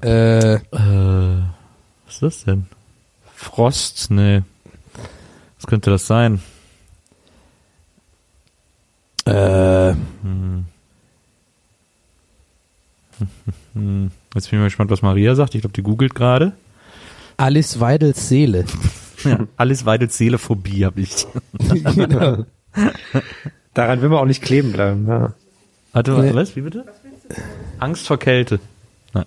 [0.01, 0.59] äh, Äh,
[2.05, 2.67] was ist das denn?
[3.33, 4.11] Frost?
[4.11, 4.43] Nee.
[5.57, 6.41] Was könnte das sein?
[9.25, 10.65] äh, Hm.
[14.35, 15.55] Jetzt bin ich mal gespannt, was Maria sagt.
[15.55, 16.53] Ich glaube, die googelt gerade.
[17.37, 18.65] Alice Weidels Seele.
[19.23, 21.25] Ja, alles Weidels Seelephobie habe ich.
[21.95, 22.45] genau.
[23.73, 25.05] Daran will man auch nicht kleben bleiben.
[25.07, 25.33] Ja.
[25.93, 26.33] Warte mal, Nee.
[26.33, 26.55] was?
[26.55, 26.85] Wie bitte?
[27.79, 28.59] Angst vor Kälte.
[29.13, 29.25] Na,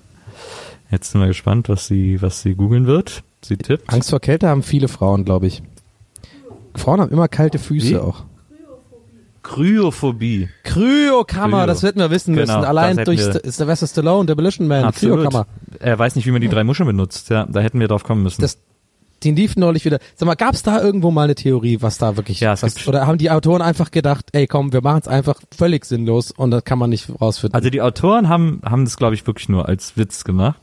[0.91, 3.23] jetzt sind wir gespannt, was sie, was sie googeln wird.
[3.43, 3.93] Sie tippt.
[3.93, 5.63] Angst vor Kälte haben viele Frauen, glaube ich.
[6.75, 7.97] Frauen haben immer kalte Füße Wie?
[7.97, 8.25] auch.
[9.43, 10.49] Kryophobie.
[10.65, 11.67] Kryokammer, Kryo.
[11.67, 12.65] das hätten wir wissen Genau, müssen.
[12.69, 15.19] Allein durch wir- Sylvester Stallone, Demolition Man, Absolut.
[15.21, 15.47] Kryokammer.
[15.81, 17.31] Er weiß nicht, wie man die drei Muscheln benutzt.
[17.31, 18.43] Ja, da hätten wir drauf kommen müssen.
[18.43, 18.59] Das,
[19.23, 19.99] die liefen neulich wieder.
[20.15, 23.07] Sag mal, gab's da irgendwo mal eine Theorie, was da wirklich, Ja, es was, oder
[23.07, 26.65] haben die Autoren einfach gedacht, ey komm, wir machen es einfach völlig sinnlos und das
[26.65, 27.55] kann man nicht rausfinden.
[27.55, 30.61] Also die Autoren haben haben das glaube ich wirklich nur als Witz gemacht,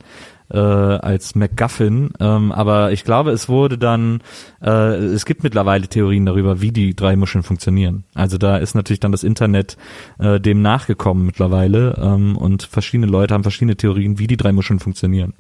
[0.50, 2.12] äh, als MacGuffin.
[2.20, 4.22] Ähm, aber ich glaube, es wurde dann,
[4.62, 8.06] äh, es gibt mittlerweile Theorien darüber, wie die drei Muscheln funktionieren.
[8.14, 9.78] Also da ist natürlich dann das Internet
[10.20, 14.80] äh, dem nachgekommen mittlerweile ähm, und verschiedene Leute haben verschiedene Theorien, wie die drei Muscheln
[14.80, 15.34] funktionieren.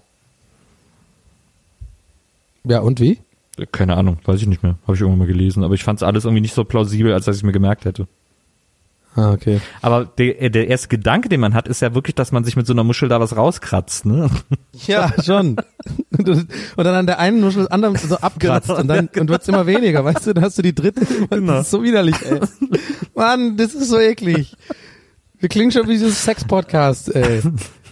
[2.68, 3.20] Ja, und wie?
[3.72, 5.63] Keine Ahnung, weiß ich nicht mehr, habe ich irgendwann mal gelesen.
[5.63, 8.07] Aber ich fand es alles irgendwie nicht so plausibel, als dass ich mir gemerkt hätte.
[9.16, 9.61] Ah, okay.
[9.82, 12.68] Aber der, der erste Gedanke, den man hat, ist ja wirklich, dass man sich mit
[12.68, 14.30] so einer Muschel da was rauskratzt, ne?
[14.88, 15.55] Ja, schon.
[16.18, 19.66] Und, dann an der einen Muschel das andere so abkratzt und dann und wird's immer
[19.66, 20.34] weniger, weißt du?
[20.34, 21.07] Dann hast du die dritte.
[21.30, 22.41] Das ist so widerlich, ey.
[23.16, 24.57] Mann, das ist so eklig.
[25.39, 27.41] Wir klingen schon wie dieses Sex-Podcast, ey.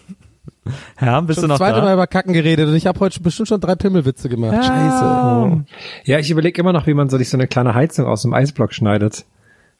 [1.01, 1.85] Ja, bist Schon du noch das zweite da?
[1.85, 4.65] Mal über Kacken geredet und ich habe heute bestimmt schon drei Pimmelwitze gemacht.
[4.65, 5.65] Scheiße.
[6.05, 8.33] Ja, ich überlege immer noch, wie man so sich so eine kleine Heizung aus dem
[8.33, 9.25] Eisblock schneidet.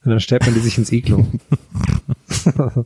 [0.03, 1.25] Und dann stellt man die sich ins Iglo.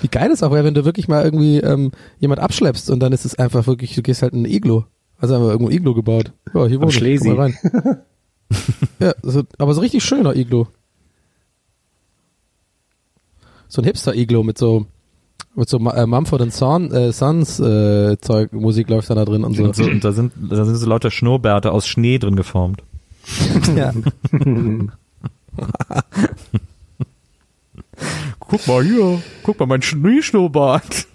[0.00, 3.12] Wie geil das auch wäre, wenn du wirklich mal irgendwie ähm, jemand abschleppst und dann
[3.12, 4.84] ist es einfach wirklich, du gehst halt in ein Iglo.
[5.18, 6.32] Also haben wir irgendwo ein Iglo gebaut.
[6.54, 7.20] Ja, hier wohne ich.
[7.20, 7.58] Komm mal rein.
[9.00, 10.68] ja, so, aber so richtig schöner Iglo.
[13.70, 14.86] So ein Hipster-Iglo mit so
[15.54, 19.56] mit so äh, Mumford Son, äh, Sons äh, Zeug, Musik läuft dann da drin und
[19.56, 19.64] so.
[19.64, 22.82] Und, so, und da sind, da sind so lauter Schnurrbärte aus Schnee drin geformt.
[23.76, 23.92] Ja.
[28.40, 31.06] Guck mal hier, guck mal mein Schneeschnurrbart.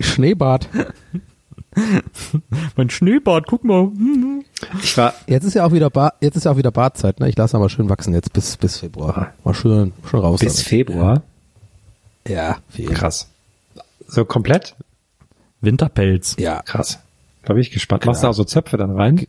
[0.00, 0.68] Schneebad.
[2.76, 3.82] mein Schneebart, guck mal.
[3.84, 4.44] Hm.
[4.82, 7.28] Ich war, Jetzt ist ja auch wieder Bar, jetzt ist ja auch wieder Bartzeit, ne?
[7.28, 9.32] Ich lasse mal schön wachsen jetzt bis bis Februar.
[9.44, 10.40] Mal schön schön raus.
[10.40, 10.68] bis damit.
[10.68, 11.22] Februar.
[12.26, 12.88] ja, viel.
[12.88, 13.28] Krass.
[14.06, 14.74] So komplett?
[15.60, 16.36] Winterpelz.
[16.38, 17.00] Ja, Krass.
[17.44, 18.04] Da bin ich gespannt.
[18.04, 19.26] Machst du auch so Zöpfe dann rein?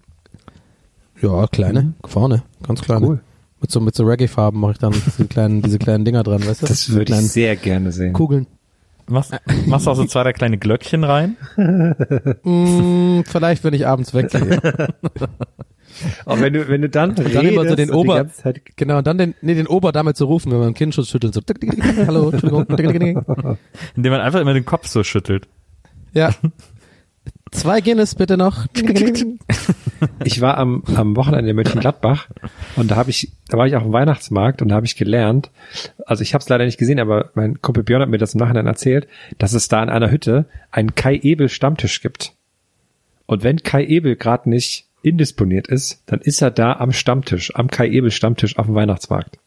[1.22, 3.06] ja, kleine, vorne, ganz kleine.
[3.08, 3.20] Cool.
[3.62, 6.46] Mit so mit so Reggae Farben mache ich dann diese kleinen diese kleinen Dinger dran,
[6.46, 6.66] weißt du?
[6.66, 8.14] Das würde ich sehr gerne sehen.
[8.14, 8.48] Kugeln.
[9.10, 9.34] Machst,
[9.66, 11.36] machst du auch so zwei, drei kleine Glöckchen rein?
[12.44, 14.60] Mm, vielleicht wenn ich abends weggehe.
[16.26, 18.28] Auch wenn du, wenn du dann, Und dann immer so redest den Ober,
[18.76, 21.34] genau, und dann den, nee, den Ober damit so rufen, wenn man einen Kindschuss schüttelt,
[21.34, 21.42] so,
[22.08, 23.26] hallo, Entschuldigung.
[23.96, 25.48] Indem man einfach immer den Kopf so schüttelt.
[26.14, 26.32] ja.
[27.52, 28.68] Zwei Guinness bitte noch.
[30.24, 32.28] ich war am, am Wochenende in Mönchengladbach
[32.76, 35.50] und da habe ich, da war ich auf dem Weihnachtsmarkt und da habe ich gelernt,
[36.06, 38.40] also ich habe es leider nicht gesehen, aber mein Kumpel Björn hat mir das im
[38.40, 42.34] Nachhinein erzählt, dass es da in einer Hütte einen Kai Ebel Stammtisch gibt.
[43.26, 47.70] Und wenn Kai Ebel gerade nicht indisponiert ist, dann ist er da am Stammtisch, am
[47.70, 49.38] Kai Ebel Stammtisch auf dem Weihnachtsmarkt.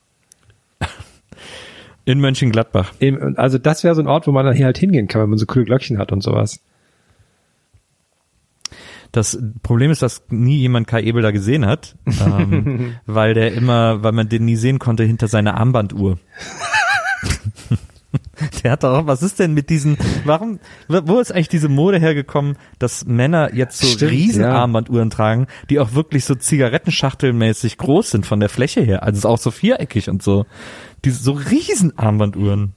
[2.04, 2.94] In Mönchengladbach.
[3.36, 5.38] Also das wäre so ein Ort, wo man dann hier halt hingehen kann, wenn man
[5.38, 6.60] so coole Glöckchen hat und sowas.
[9.12, 14.02] Das Problem ist, dass nie jemand Kai Ebel da gesehen hat, ähm, weil der immer,
[14.02, 16.18] weil man den nie sehen konnte hinter seiner Armbanduhr.
[18.62, 22.56] der hat doch was ist denn mit diesen, warum, wo ist eigentlich diese Mode hergekommen,
[22.78, 24.54] dass Männer jetzt so Stimmt, riesen ja.
[24.54, 29.26] Armbanduhren tragen, die auch wirklich so Zigarettenschachtelmäßig groß sind von der Fläche her, also ist
[29.26, 30.46] auch so viereckig und so.
[31.04, 32.74] Diese so riesen Armbanduhren.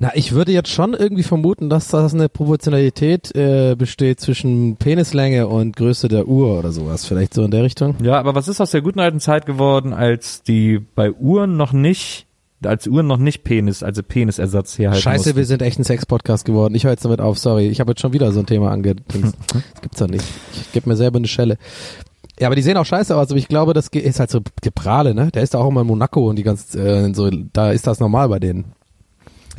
[0.00, 5.48] Na, ich würde jetzt schon irgendwie vermuten, dass das eine Proportionalität äh, besteht zwischen Penislänge
[5.48, 7.04] und Größe der Uhr oder sowas.
[7.04, 7.96] Vielleicht so in der Richtung.
[8.00, 11.72] Ja, aber was ist aus der guten alten Zeit geworden, als die bei Uhren noch
[11.72, 12.26] nicht,
[12.64, 15.36] als Uhren noch nicht Penis, also Penisersatz herhalten Scheiße, mussten.
[15.36, 16.76] wir sind echt ein Sex-Podcast geworden.
[16.76, 17.66] Ich höre jetzt damit auf, sorry.
[17.66, 19.34] Ich habe jetzt schon wieder so ein Thema angedingst.
[19.52, 20.24] Das gibt's doch nicht.
[20.52, 21.58] Ich gebe mir selber eine Schelle.
[22.38, 25.12] Ja, aber die sehen auch scheiße aus, aber ich glaube, das ist halt so Geprale,
[25.12, 25.32] ne?
[25.32, 27.98] Der ist da auch immer in Monaco und die ganze, äh, so, da ist das
[27.98, 28.77] normal bei denen.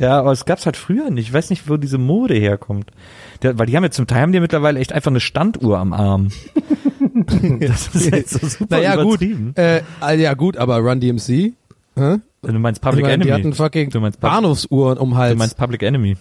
[0.00, 1.28] Ja, aber es gab's halt früher nicht.
[1.28, 2.90] Ich weiß nicht, wo diese Mode herkommt.
[3.42, 5.92] Der, weil die haben ja zum Teil haben die mittlerweile echt einfach eine Standuhr am
[5.92, 6.30] Arm.
[7.60, 9.20] das ist jetzt so super naja, gut.
[9.20, 9.82] Äh,
[10.16, 11.52] ja, gut, aber Run DMC,
[11.96, 12.16] hä?
[12.42, 13.26] Du meinst Public ich meine, Enemy.
[13.26, 15.38] die hatten fucking du meinst, Bahnhofsuhren um du Hals.
[15.38, 16.16] meinst Public Enemy.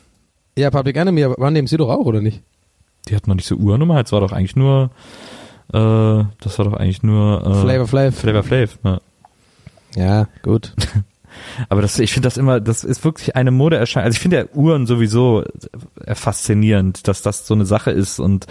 [0.58, 2.44] ja, Public Enemy, aber Run DMC doch auch, oder nicht?
[3.08, 4.92] Die hatten noch nicht so Uhrnummer, das war doch eigentlich nur,
[5.72, 8.16] äh, das war doch eigentlich nur, äh, Flavor Flav.
[8.16, 9.00] Flavor Flav, ja.
[9.96, 10.74] Ja, gut.
[11.70, 14.06] Aber das, ich finde das immer, das ist wirklich eine Modeerscheinung.
[14.06, 15.44] Also ich finde ja Uhren sowieso
[16.06, 18.48] äh, faszinierend, dass das so eine Sache ist und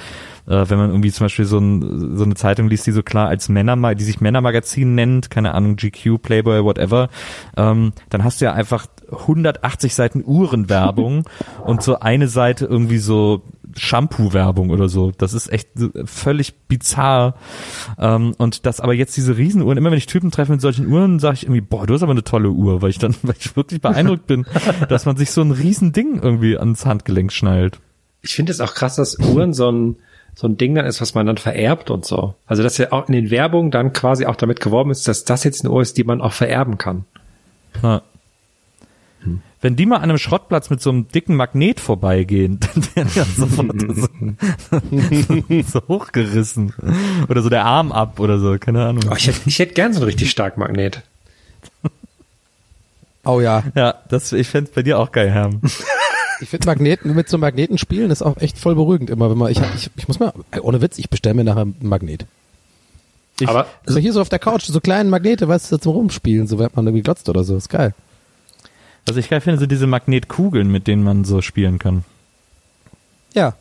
[0.48, 3.28] äh, wenn man irgendwie zum Beispiel so, ein, so eine Zeitung liest, die so klar
[3.28, 7.08] als Männer, die sich Männermagazin nennt, keine Ahnung, GQ, Playboy, whatever,
[7.56, 11.24] ähm, dann hast du ja einfach 180 Seiten Uhrenwerbung
[11.64, 13.42] und so eine Seite irgendwie so
[13.76, 15.12] Shampoo-Werbung oder so.
[15.16, 15.68] Das ist echt
[16.04, 17.34] völlig bizarr.
[17.98, 21.18] Ähm, und das aber jetzt diese Riesenuhren, immer wenn ich Typen treffe mit solchen Uhren,
[21.18, 23.54] sage ich irgendwie, boah, du hast aber eine tolle Uhr, weil ich dann, weil ich
[23.56, 24.46] wirklich beeindruckt bin,
[24.88, 27.80] dass man sich so ein Riesending irgendwie ans Handgelenk schnallt.
[28.22, 29.96] Ich finde es auch krass, dass Uhren so ein,
[30.40, 32.36] so ein Ding dann ist, was man dann vererbt und so.
[32.46, 35.42] Also, dass ja auch in den Werbungen dann quasi auch damit geworben ist, dass das
[35.42, 37.06] jetzt eine Uhr ist, die man auch vererben kann.
[37.82, 38.02] Ja.
[39.60, 43.24] Wenn die mal an einem Schrottplatz mit so einem dicken Magnet vorbeigehen, dann werden ja
[43.24, 43.80] sofort
[45.66, 46.72] so, so hochgerissen.
[47.28, 49.02] Oder so der Arm ab oder so, keine Ahnung.
[49.10, 51.02] Oh, ich hätte, ich hätte gern so einen richtig starken Magnet.
[53.24, 53.64] Oh ja.
[53.74, 55.62] Ja, das, ich fänd's bei dir auch geil, Herm.
[56.40, 59.50] Ich finde Magneten, mit so Magneten spielen ist auch echt voll beruhigend immer, wenn man,
[59.50, 60.32] ich, ich, ich muss mal,
[60.62, 62.26] ohne Witz, ich bestelle mir nachher einen Magnet.
[63.40, 66.46] Ich, Aber Also hier so auf der Couch, so kleine Magnete, weißt du, zum Rumspielen,
[66.46, 67.94] so wenn man irgendwie glotzt oder so, ist geil.
[69.06, 72.04] was ich geil finde, sind diese Magnetkugeln, mit denen man so spielen kann.
[73.34, 73.54] Ja.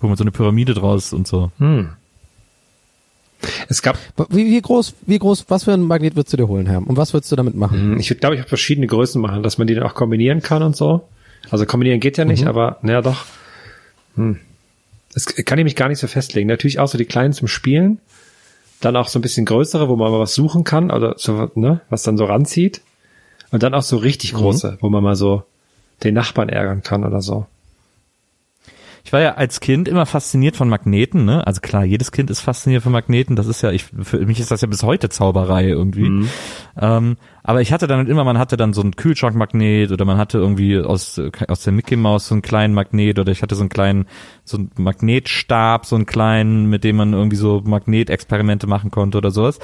[0.00, 1.50] Wo man so eine Pyramide draus und so.
[1.58, 1.90] hm.
[3.68, 3.98] es gab,
[4.30, 6.86] Wie, wie groß, wie groß, was für ein Magnet würdest du dir holen, Herr?
[6.86, 7.78] Und was würdest du damit machen?
[7.78, 10.42] hm, ich würde glaube ich auch verschiedene Größen machen, dass man die dann auch kombinieren
[10.42, 11.06] kann und so.
[11.50, 13.24] Also kombinieren geht ja nicht, aber naja doch.
[14.16, 14.38] Hm.
[15.12, 16.48] Das kann ich mich gar nicht so festlegen.
[16.48, 17.98] Natürlich auch so die kleinen zum Spielen,
[18.80, 21.80] dann auch so ein bisschen größere, wo man mal was suchen kann oder so, ne,
[21.88, 22.82] was dann so ranzieht.
[23.50, 25.44] Und dann auch so richtig große, wo man mal so
[26.02, 27.46] den Nachbarn ärgern kann oder so.
[29.04, 31.46] Ich war ja als Kind immer fasziniert von Magneten, ne?
[31.46, 33.36] Also klar, jedes Kind ist fasziniert von Magneten.
[33.36, 36.26] Das ist ja, ich, für mich ist das ja bis heute Zauberei irgendwie.
[36.76, 37.16] Ähm,
[37.46, 40.38] aber ich hatte dann halt immer, man hatte dann so einen Kühlschrankmagnet oder man hatte
[40.38, 43.68] irgendwie aus, aus der Mickey Mouse so einen kleinen Magnet oder ich hatte so einen
[43.68, 44.06] kleinen,
[44.44, 49.30] so einen Magnetstab, so einen kleinen, mit dem man irgendwie so Magnetexperimente machen konnte oder
[49.30, 49.60] sowas.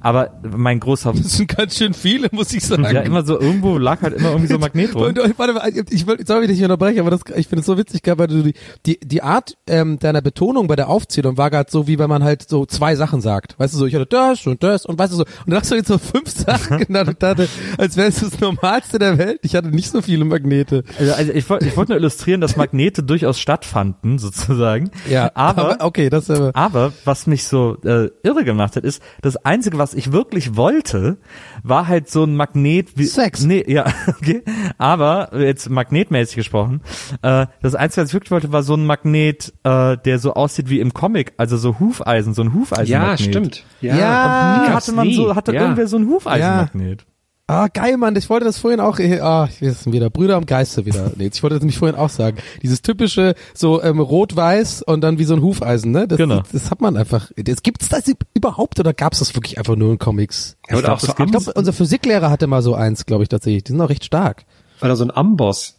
[0.00, 2.84] Aber mein großer, Das sind ganz schön viele, muss ich sagen.
[2.84, 5.14] ja immer so, irgendwo lag halt immer irgendwie so ein Magnet rum.
[5.36, 7.76] Warte mal, ich will, sorry, dass ich dich unterbreche, aber das, ich finde es so
[7.76, 8.54] witzig, weil du die,
[8.86, 12.24] die, die Art ähm, deiner Betonung bei der Aufzählung war gerade so, wie wenn man
[12.24, 13.58] halt so zwei Sachen sagt.
[13.58, 15.70] Weißt du, so, ich hatte das und das und weißt du so, und dann hast
[15.70, 17.48] du jetzt so fünf Sachen genannt dachte,
[17.78, 19.40] als wäre es das Normalste der Welt.
[19.42, 20.84] Ich hatte nicht so viele Magnete.
[20.98, 24.90] Also, also ich wollte ich wollte nur illustrieren, dass Magnete durchaus stattfanden, sozusagen.
[25.34, 29.78] aber, okay, das äh, aber was mich so äh, irre gemacht hat, ist, das Einzige,
[29.78, 31.18] was ich wirklich wollte,
[31.62, 33.44] war halt so ein Magnet wie Sex.
[33.44, 34.42] Nee, ja, okay.
[34.78, 36.82] Aber jetzt magnetmäßig gesprochen,
[37.22, 40.68] äh, das Einzige, was ich wirklich wollte, war so ein Magnet, äh, der so aussieht
[40.68, 43.64] wie im Comic, also so Hufeisen, so ein Hufeisenmagnet.
[43.80, 45.34] Ja, Ja, Nie die hatte man gab's so, nie.
[45.34, 45.62] hatte ja.
[45.62, 47.06] irgendwer so ein Hufeisenmagnet.
[47.48, 48.16] Ah, geil, Mann.
[48.16, 51.12] Ich wollte das vorhin auch, äh, ah, wir sind wieder Brüder im Geiste wieder.
[51.14, 52.38] Nee, ich wollte das nämlich vorhin auch sagen.
[52.60, 56.08] Dieses typische, so ähm, rot-weiß und dann wie so ein Hufeisen, ne?
[56.08, 56.40] Das, Genau.
[56.40, 57.30] das, das hat man einfach.
[57.36, 58.02] Das gibt's das
[58.34, 60.56] überhaupt oder gab's das wirklich einfach nur in Comics?
[60.68, 63.62] Ja, oder auch so Ich glaube, unser Physiklehrer hatte mal so eins, glaube ich, tatsächlich.
[63.62, 64.44] Die sind auch recht stark.
[64.82, 65.78] Oder so ein Amboss.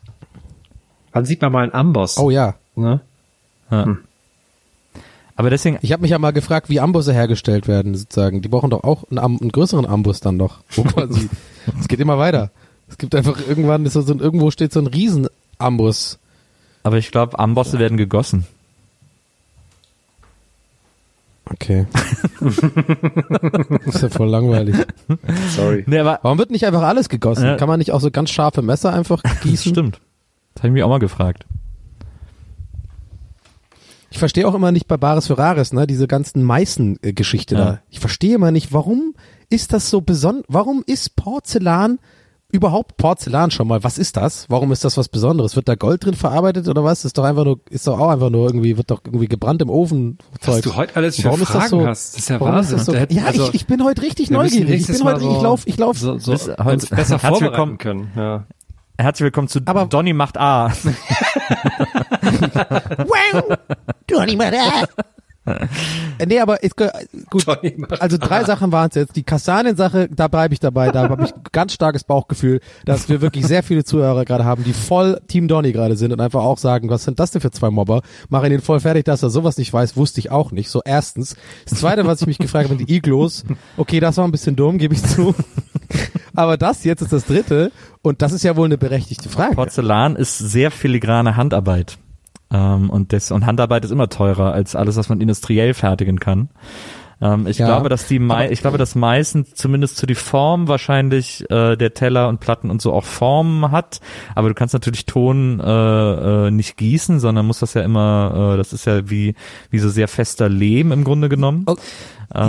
[1.11, 2.17] Wann sieht man mal einen Amboss?
[2.17, 2.55] Oh ja.
[2.75, 3.01] Ne?
[5.37, 8.41] Aber deswegen, Ich habe mich ja mal gefragt, wie Ambusse hergestellt werden, sozusagen.
[8.41, 10.61] Die brauchen doch auch einen, Am einen größeren Ambus dann noch.
[10.71, 11.29] Wo quasi,
[11.79, 12.51] es geht immer weiter.
[12.89, 16.17] Es gibt einfach irgendwann, ist so ein, irgendwo steht so ein Riesen-Ambus.
[16.83, 18.47] aber ich glaube, Ambosse werden gegossen.
[21.49, 21.85] Okay.
[23.85, 24.75] ist ja voll langweilig.
[25.55, 25.83] Sorry.
[25.87, 27.45] Nee, aber Warum wird nicht einfach alles gegossen?
[27.45, 27.55] Ja.
[27.55, 29.71] Kann man nicht auch so ganz scharfe Messer einfach gießen?
[29.71, 30.01] Stimmt.
[30.55, 31.45] Das habe ich mich auch mal gefragt.
[34.17, 37.61] Ich verstehe auch immer nicht bei Bares für Rares, ne, diese ganzen Meißen-Geschichte Ja.
[37.65, 37.79] da.
[37.91, 39.13] Ich verstehe immer nicht, warum
[39.51, 41.99] ist das so besonders, warum ist Porzellan
[42.51, 43.83] überhaupt Porzellan schon mal?
[43.83, 44.47] Was ist das?
[44.49, 45.55] Warum ist das was Besonderes?
[45.55, 47.05] Wird da Gold drin verarbeitet oder was?
[47.05, 49.69] Ist doch einfach nur, ist doch auch einfach nur irgendwie, wird doch irgendwie gebrannt im
[49.69, 50.17] Ofen.
[50.31, 50.63] Was Zeug.
[50.63, 52.77] du heute alles für Warum ist das Fragen so- hast, das ist ja ist Wahnsinn.
[52.77, 52.93] das so?
[52.95, 54.81] Ja, also, ich, ich bin heute richtig neugierig.
[54.81, 55.99] Ich bin heute, so- ich lauf, ich lauf.
[55.99, 56.31] so, so
[56.89, 58.07] besser vorbereiten können.
[58.15, 58.47] Ja.
[58.99, 60.71] Herzlich willkommen zu Aber- Donny macht A.
[63.07, 63.57] Wow,
[64.37, 64.57] mehr da.
[64.57, 64.87] Äh,
[66.25, 66.89] Nee, aber ist, ge-
[67.29, 67.45] gut.
[67.99, 69.15] Also drei Sachen waren es jetzt.
[69.15, 70.89] Die Kastanien-Sache, da bleibe ich dabei.
[70.91, 74.63] Da habe ich ein ganz starkes Bauchgefühl, dass wir wirklich sehr viele Zuhörer gerade haben,
[74.63, 77.51] die voll Team Donny gerade sind und einfach auch sagen, was sind das denn für
[77.51, 78.01] zwei Mobber?
[78.29, 80.69] Mach ihn den voll fertig, dass er sowas nicht weiß, wusste ich auch nicht.
[80.69, 81.35] So erstens.
[81.69, 83.43] Das zweite, was ich mich gefragt habe, die Iglos.
[83.77, 85.35] Okay, das war ein bisschen dumm, gebe ich zu.
[86.35, 87.71] Aber das jetzt ist das dritte
[88.01, 89.55] und das ist ja wohl eine berechtigte Frage.
[89.55, 91.97] Porzellan ist sehr filigrane Handarbeit.
[92.51, 96.49] Ähm, und, das, und Handarbeit ist immer teurer als alles, was man industriell fertigen kann.
[97.19, 100.67] Ähm, ich Ja, glaube, dass die mei ich glaube, dass meistens zumindest zu die Form
[100.67, 103.99] wahrscheinlich äh, der Teller und Platten und so auch Formen hat.
[104.35, 108.57] Aber du kannst natürlich Ton äh, äh, nicht gießen, sondern musst das ja immer, äh,
[108.57, 109.33] das ist ja wie
[109.71, 111.65] wie so sehr fester Lehm im Grunde genommen.
[111.67, 111.75] Oh,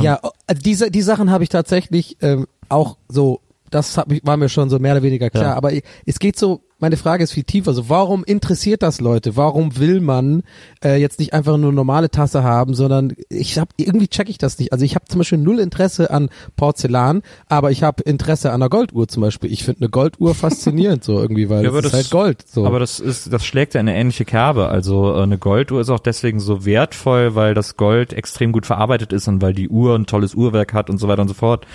[0.02, 0.30] ja, oh,
[0.64, 3.40] diese die Sachen habe ich tatsächlich ähm, auch so.
[3.70, 5.44] Das hab ich, war mir schon so mehr oder weniger klar.
[5.44, 5.54] Ja.
[5.54, 6.60] Aber ich- es geht so.
[6.80, 7.74] Meine Frage ist viel tiefer.
[7.74, 9.36] So, warum interessiert das Leute?
[9.36, 10.44] Warum will man
[10.84, 14.38] äh, jetzt nicht einfach nur eine normale Tasse haben, sondern ich habe irgendwie check ich
[14.38, 14.72] das nicht.
[14.72, 18.68] Also ich habe zum Beispiel null Interesse an Porzellan, aber ich habe Interesse an einer
[18.68, 19.50] Golduhr zum Beispiel.
[19.52, 22.44] Ich finde eine Golduhr faszinierend so irgendwie, weil Ja, es aber ist das- halt Gold.
[22.48, 22.64] So.
[22.64, 24.68] Aber das ist, das schlägt ja in eine ähnliche Kerbe.
[24.68, 29.12] Also äh, eine Golduhr ist auch deswegen so wertvoll, weil das Gold extrem gut verarbeitet
[29.12, 31.66] ist und weil die Uhr ein tolles Uhrwerk hat und so weiter und so fort.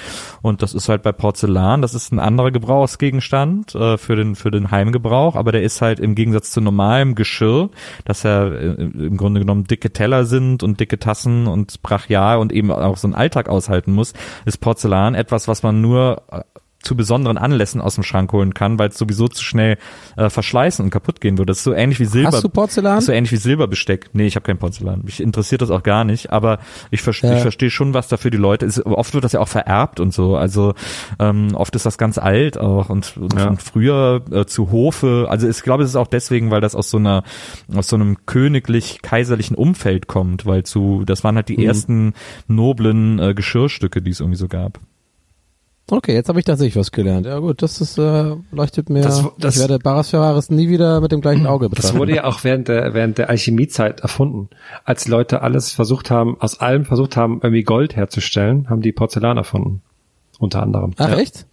[0.41, 4.49] Und das ist halt bei Porzellan, das ist ein anderer Gebrauchsgegenstand äh, für den für
[4.51, 7.69] den Heimgebrauch, aber der ist halt im Gegensatz zu normalem Geschirr,
[8.05, 12.53] das ja äh, im Grunde genommen dicke Teller sind und dicke Tassen und brachial und
[12.53, 14.13] eben auch so einen Alltag aushalten muss,
[14.45, 16.41] ist Porzellan etwas, was man nur äh,
[16.83, 19.77] zu besonderen Anlässen aus dem Schrank holen kann, weil es sowieso zu schnell
[20.17, 21.51] äh, verschleißen und kaputt gehen würde.
[21.51, 22.31] Das ist so ähnlich wie Silber.
[22.33, 22.95] Hast du Porzellan?
[22.95, 24.09] Das ist so ähnlich wie Silberbesteck.
[24.13, 25.01] Nee, ich habe kein Porzellan.
[25.03, 26.59] Mich interessiert das auch gar nicht, aber
[26.91, 27.35] ich, verstehe Ja.
[27.37, 28.85] ich verstehe schon, was da für die Leute ist.
[28.85, 30.35] Oft wird das ja auch vererbt und so.
[30.35, 30.73] Also
[31.19, 33.47] ähm, oft ist das ganz alt auch und, und, Ja.
[33.47, 35.27] und früher äh, zu Hofe.
[35.29, 37.23] Also ich glaube, es ist auch deswegen, weil das aus so einer
[37.73, 41.55] aus so einem königlich-kaiserlichen Umfeld kommt, weil zu das waren halt Mhm.
[41.55, 42.13] die ersten
[42.47, 44.79] noblen äh, Geschirrstücke, die es irgendwie so gab.
[45.95, 47.27] Okay, jetzt habe ich tatsächlich was gelernt.
[47.27, 49.01] Ja gut, das ist, äh, leuchtet mir.
[49.03, 51.89] Das- das- ich werde Barras Ferraris nie wieder mit dem gleichen Auge betrachten.
[51.93, 54.49] Das wurde ja auch während der, während der Alchemiezeit erfunden.
[54.85, 59.37] Als Leute alles versucht haben, aus allem versucht haben, irgendwie Gold herzustellen, haben die Porzellan
[59.37, 59.83] erfunden.
[60.39, 60.93] Unter anderem.
[60.97, 61.17] Ach Ja.
[61.17, 61.45] echt?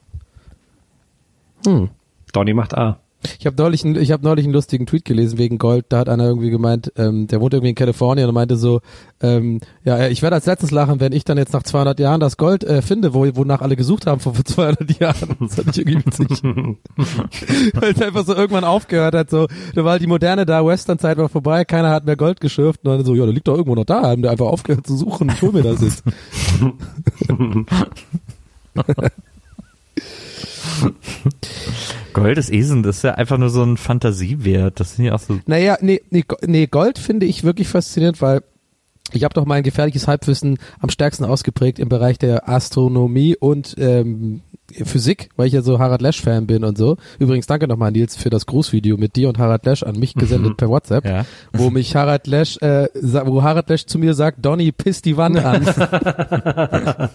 [1.66, 1.90] Hm.
[2.32, 2.98] Donny macht A.
[3.38, 5.86] Ich habe neulich, einen- ich habe neulich einen lustigen Tweet gelesen wegen Gold.
[5.90, 8.80] Da hat einer irgendwie gemeint, ähm, der wohnt irgendwie in Kalifornien und meinte so,
[9.22, 12.38] ähm, ja, ich werde als letztes lachen, wenn ich dann jetzt nach 200 Jahren das
[12.38, 15.36] Gold äh, finde, wo, wonach alle gesucht haben vor 200 Jahren.
[15.40, 16.42] Das fand ich irgendwie witzig.
[17.74, 21.18] Weil es einfach so irgendwann aufgehört hat, so, da war halt die moderne da, Western-Zeit
[21.18, 23.74] war vorbei, keiner hat mehr Gold geschürft und dann so, ja, der liegt doch irgendwo
[23.74, 26.02] noch da, haben wir einfach aufgehört zu suchen, ich hol mir das jetzt.
[32.12, 34.80] Gold ist Esen, das ist ja einfach nur so ein Fantasiewert.
[34.80, 35.38] Das sind ja auch so.
[35.46, 38.42] Naja, nee, nee, Go- nee, Gold finde ich wirklich faszinierend, weil
[39.12, 44.42] ich habe doch mein gefährliches Halbwissen am stärksten ausgeprägt im Bereich der Astronomie und ähm,
[44.84, 46.96] Physik, weil ich ja so Harald Lesch-Fan bin und so.
[47.18, 50.56] Übrigens danke nochmal, Nils, für das Grußvideo mit dir und Harald Lesch an mich gesendet
[50.58, 51.26] per WhatsApp, Ja.
[51.52, 55.38] wo mich Harald Lesch, äh, wo Harald Lesch zu mir sagt, Donny, piss die Wand
[55.44, 55.66] an.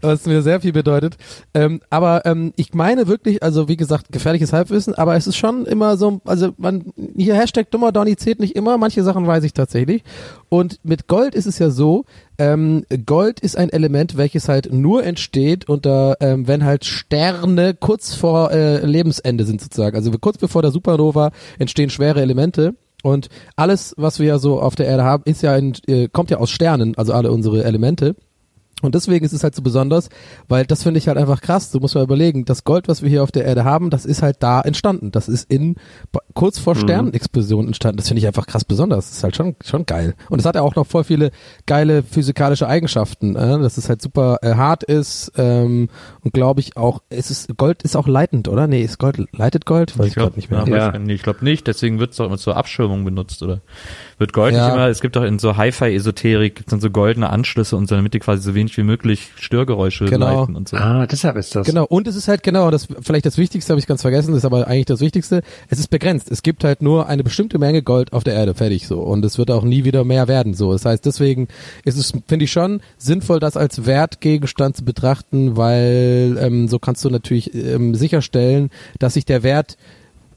[0.00, 1.16] was mir sehr viel bedeutet.
[1.54, 5.66] Ähm, aber ähm, ich meine wirklich, also wie gesagt, gefährliches Halbwissen, aber es ist schon
[5.66, 9.52] immer so, also man, hier Hashtag dummer Donny zählt nicht immer, manche Sachen weiß ich
[9.52, 10.02] tatsächlich.
[10.48, 12.04] Und mit Gold ist es ja so,
[12.38, 18.14] ähm, Gold ist ein Element, welches halt nur entsteht unter, ähm, wenn halt Sterne kurz
[18.14, 19.96] vor äh, Lebensende sind sozusagen.
[19.96, 22.74] Also kurz bevor der Supernova entstehen schwere Elemente.
[23.02, 26.30] Und alles, was wir ja so auf der Erde haben, ist ja in, äh, kommt
[26.30, 28.16] ja aus Sternen, also alle unsere Elemente.
[28.82, 30.10] Und deswegen ist es halt so besonders,
[30.48, 31.70] weil das finde ich halt einfach krass.
[31.70, 34.20] Du musst mal überlegen, das Gold, was wir hier auf der Erde haben, das ist
[34.22, 35.12] halt da entstanden.
[35.12, 35.76] Das ist in
[36.34, 37.96] kurz vor Sternenexplosion entstanden.
[37.96, 39.08] Das finde ich einfach krass besonders.
[39.08, 40.14] Das ist halt schon schon geil.
[40.28, 41.30] Und es hat ja auch noch voll viele
[41.64, 43.58] geile physikalische Eigenschaften, äh?
[43.58, 45.88] dass es halt super äh, hart ist ähm,
[46.22, 48.66] und glaube ich auch, es ist Gold ist auch leitend, oder?
[48.66, 49.98] Nee, ist Gold leitet Gold?
[49.98, 50.64] Weiß ich, gerade nicht mehr.
[50.68, 50.92] Ja, Ja.
[50.94, 51.66] ich nee, ich glaube nicht.
[51.66, 53.62] Deswegen wird es doch immer zur Abschirmung benutzt, oder?
[54.18, 54.66] Wird Gold Ja.
[54.66, 57.96] nicht immer, es gibt doch in so Hi-Fi-Esoterik, gibt dann so goldene Anschlüsse und so,
[57.96, 60.40] damit die quasi so wenig wie möglich Störgeräusche Genau.
[60.40, 60.76] leiten und so.
[60.78, 61.66] Ah, deshalb ist das.
[61.66, 64.38] Genau, und es ist halt genau, das vielleicht das Wichtigste habe ich ganz vergessen, das
[64.38, 65.42] ist aber eigentlich das Wichtigste.
[65.68, 66.30] Es ist begrenzt.
[66.30, 69.00] Es gibt halt nur eine bestimmte Menge Gold auf der Erde, fertig so.
[69.00, 70.72] Und es wird auch nie wieder mehr werden so.
[70.72, 71.48] Das heißt, deswegen
[71.84, 77.04] ist es, finde ich schon, sinnvoll, das als Wertgegenstand zu betrachten, weil ähm, so kannst
[77.04, 79.76] du natürlich ähm, sicherstellen, dass sich der Wert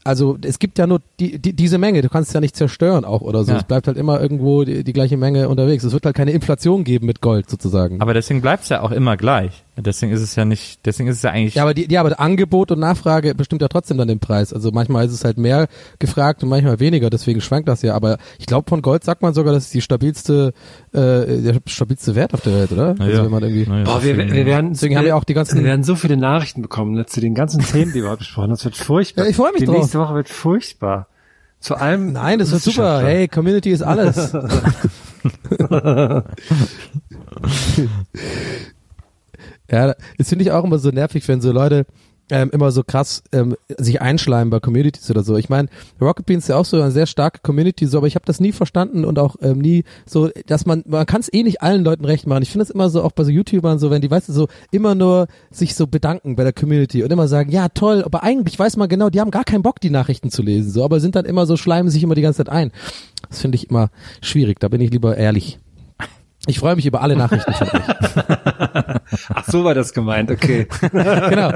[0.04, 3.04] also es gibt ja nur die, die, diese Menge, du kannst es ja nicht zerstören
[3.04, 3.52] auch oder so.
[3.52, 3.58] Ja.
[3.58, 5.84] Es bleibt halt immer irgendwo die, die gleiche Menge unterwegs.
[5.84, 8.00] Es wird halt keine Inflation geben mit Gold sozusagen.
[8.00, 9.64] Aber deswegen bleibt's ja auch immer gleich.
[9.80, 11.54] Deswegen ist es ja nicht, deswegen ist es ja eigentlich.
[11.56, 14.52] Ja, aber die, ja, aber Angebot und Nachfrage bestimmt ja trotzdem dann den Preis.
[14.52, 17.94] Also manchmal ist es halt mehr gefragt und manchmal weniger, deswegen schwankt das ja.
[17.94, 20.52] Aber ich glaube, von Gold sagt man sogar, das ist die stabilste,
[20.92, 22.94] äh, der stabilste Wert auf der Welt, oder?
[22.98, 23.24] Also ja.
[23.24, 23.64] wenn man irgendwie.
[23.70, 26.16] Ja, Boah, wir, wir werden, Deswegen haben wir auch die ganzen- wir werden so viele
[26.16, 28.50] Nachrichten bekommen ne, zu den ganzen Themen, die wir heute besprochen haben.
[28.50, 29.24] Das wird furchtbar.
[29.24, 29.76] Ja, ich freu mich die drauf.
[29.76, 31.06] nächste Woche wird furchtbar.
[31.60, 32.12] Zu allem.
[32.12, 33.02] Nein, das wird super.
[33.02, 34.32] Hey, Community ist alles.
[39.70, 41.86] ja, das finde ich auch immer so nervig, wenn so Leute
[42.30, 45.36] ähm, immer so krass ähm, sich einschleimen bei Communities oder so.
[45.36, 45.68] Ich meine,
[46.00, 48.40] Rocket Beans ist ja auch so eine sehr starke Community, so, aber ich habe das
[48.40, 51.84] nie verstanden und auch ähm, nie so, dass man, man kann es eh nicht allen
[51.84, 52.42] Leuten recht machen.
[52.42, 54.48] Ich finde es immer so, auch bei so YouTubern so, wenn die, weißt du, so
[54.70, 58.58] immer nur sich so bedanken bei der Community und immer sagen, ja toll, aber eigentlich
[58.58, 61.16] weiß man genau, die haben gar keinen Bock, die Nachrichten zu lesen, so, aber sind
[61.16, 62.72] dann immer so, schleimen sich immer die ganze Zeit ein.
[63.28, 63.90] Das finde ich immer
[64.22, 65.58] schwierig, da bin ich lieber ehrlich.
[66.46, 67.82] Ich freue mich über alle Nachrichten von euch.
[69.34, 70.66] Ach, so war das gemeint, okay.
[70.92, 71.52] genau.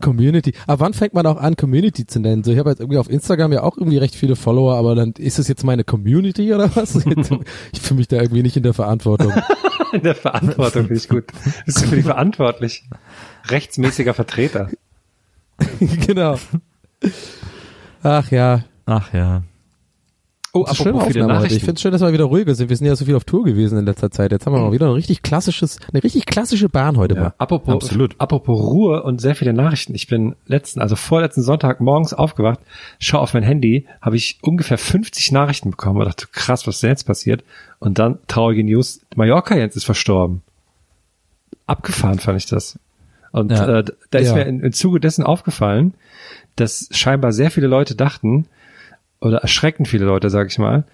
[0.00, 0.54] Community.
[0.66, 2.44] Aber wann fängt man auch an, Community zu nennen?
[2.44, 5.12] So, ich habe jetzt irgendwie auf Instagram ja auch irgendwie recht viele Follower, aber dann
[5.12, 7.04] ist es jetzt meine Community oder was?
[7.72, 9.32] Ich fühle mich da irgendwie nicht in der Verantwortung.
[9.92, 11.24] In der Verantwortung finde ich gut.
[11.64, 12.84] Bist du für die verantwortlich?
[13.48, 14.70] Rechtsmäßiger Vertreter.
[16.06, 16.38] genau.
[18.02, 18.64] Ach ja.
[18.86, 19.42] Ach ja.
[20.52, 21.54] Oh, Das schöne apropos viele Aufnahme heute.
[21.54, 22.70] Ich finde es schön, dass wir wieder ruhiger sind.
[22.70, 24.32] Wir sind ja so viel auf Tour gewesen in letzter Zeit.
[24.32, 27.34] Jetzt haben wir mal wieder ein richtig klassisches, eine richtig klassische Bahn heute Ja, mal.
[27.38, 28.16] apropos, Absolut.
[28.18, 29.94] apropos Ruhe und sehr viele Nachrichten.
[29.94, 32.58] Ich bin letzten, also vorletzten Sonntag morgens aufgewacht,
[32.98, 36.82] schau auf mein Handy, habe ich ungefähr 50 Nachrichten bekommen und dachte, krass, was ist
[36.82, 37.44] denn jetzt passiert?
[37.78, 40.42] Und dann traurige News, Mallorca Jens ist verstorben.
[41.68, 42.76] Abgefahren fand ich das.
[43.30, 43.78] Und Ja.
[43.78, 44.34] äh, da ist Ja.
[44.34, 45.94] mir in, im Zuge dessen aufgefallen,
[46.60, 48.46] dass scheinbar sehr viele Leute dachten,
[49.20, 50.84] oder erschreckend viele Leute, sag ich mal,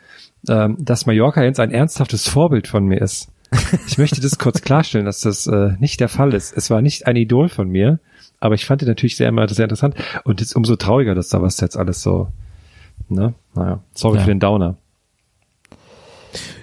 [0.49, 3.29] ähm, dass Mallorca Jens ein ernsthaftes Vorbild von mir ist.
[3.87, 6.57] Ich möchte das kurz klarstellen, dass das äh, nicht der Fall ist.
[6.57, 8.01] Es war nicht ein Idol von mir,
[8.41, 9.95] aber ich fand ihn natürlich sehr immer sehr interessant
[10.25, 12.29] und jetzt umso trauriger, dass da was jetzt alles so,
[13.09, 13.35] ne?
[13.55, 14.25] Naja, sorry Ja.
[14.25, 14.77] für den Downer.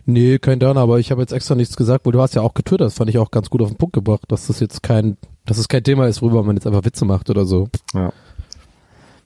[0.06, 2.54] Nee, kein Downer, aber ich habe jetzt extra nichts gesagt, weil du hast ja auch
[2.54, 2.88] getwittert.
[2.88, 5.16] Das fand ich auch ganz gut auf den Punkt gebracht, dass das jetzt kein,
[5.46, 7.70] dass es kein Thema ist, worüber man jetzt einfach Witze macht oder so.
[7.94, 8.12] Ja.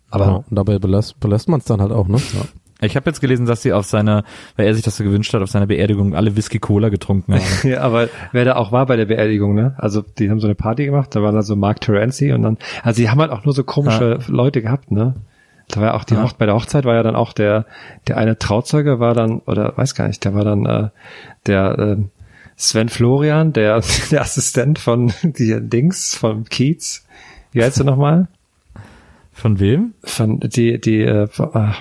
[0.09, 2.17] Aber ja, und dabei belässt, belässt man es dann halt auch, ne?
[2.17, 2.41] Ja.
[2.79, 4.23] Ich habe jetzt gelesen, dass sie auf seiner,
[4.55, 7.43] weil er sich das so gewünscht hat, auf seiner Beerdigung alle Whisky Cola getrunken haben.
[7.63, 9.73] ja, aber wer da auch war bei der Beerdigung, ne?
[9.77, 12.57] Also die haben so eine Party gemacht, da war da so Mark Terenzi und dann,
[12.83, 15.15] also die haben halt auch nur so komische Leute gehabt, ne?
[15.69, 16.23] Da war ja auch die Ja.
[16.23, 17.65] Hoch bei der Hochzeit war ja dann auch der
[18.07, 20.89] der eine Trauzeuge war dann oder weiß gar nicht, der war dann äh,
[21.47, 21.97] der äh,
[22.55, 23.81] Sven Florian, der
[24.11, 27.05] der Assistent von die Dings von Kiez.
[27.51, 28.27] Wie heißt er nochmal?
[29.37, 29.93] Von wem?
[30.03, 31.71] Von die die äh, äh,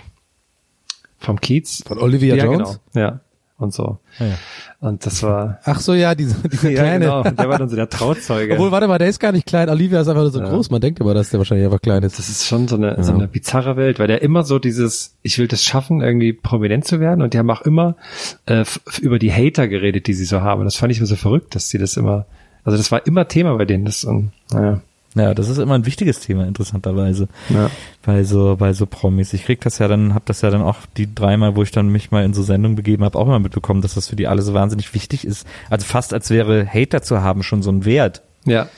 [1.19, 1.83] vom Kiez.
[1.87, 2.81] Von Olivia ja, Jones?
[2.93, 3.07] genau.
[3.07, 3.21] Ja.
[3.59, 3.99] Und so.
[4.19, 4.35] Ja, ja.
[4.81, 7.07] Und das war Ach so, ja, diese, diese ja, kleine.
[7.07, 7.23] genau.
[7.23, 8.53] Der war dann so der Trauzeuge.
[8.53, 9.71] Obwohl, warte mal, der ist gar nicht klein.
[9.71, 10.51] Olivia ist einfach nur so Ja.
[10.51, 10.71] groß.
[10.71, 12.19] Man denkt immer, dass der wahrscheinlich einfach klein ist.
[12.19, 15.39] Das ist schon so eine, so eine bizarre Welt, weil der immer so dieses, ich
[15.39, 17.97] will das schaffen, irgendwie prominent zu werden und die haben auch immer
[18.45, 18.67] äh,
[19.01, 20.63] über die Hater geredet, die sie so haben.
[20.65, 22.27] Das fand ich immer so verrückt, dass sie das immer,
[22.63, 23.87] also das war immer Thema bei denen.
[23.87, 24.83] Das, und, naja,
[25.17, 27.29] Ja, das ist immer ein wichtiges Thema, interessanterweise.
[27.49, 27.71] ja.
[28.05, 29.33] Bei so, bei so Promis.
[29.33, 31.89] Ich krieg das ja dann, hab das ja dann auch die dreimal, wo ich dann
[31.89, 34.43] mich mal in so Sendungen begeben habe, auch immer mitbekommen, dass das für die alle
[34.43, 35.47] so wahnsinnig wichtig ist.
[35.71, 38.23] Also fast als wäre Hater zu haben schon so ein Wert.
[38.45, 38.69] ja.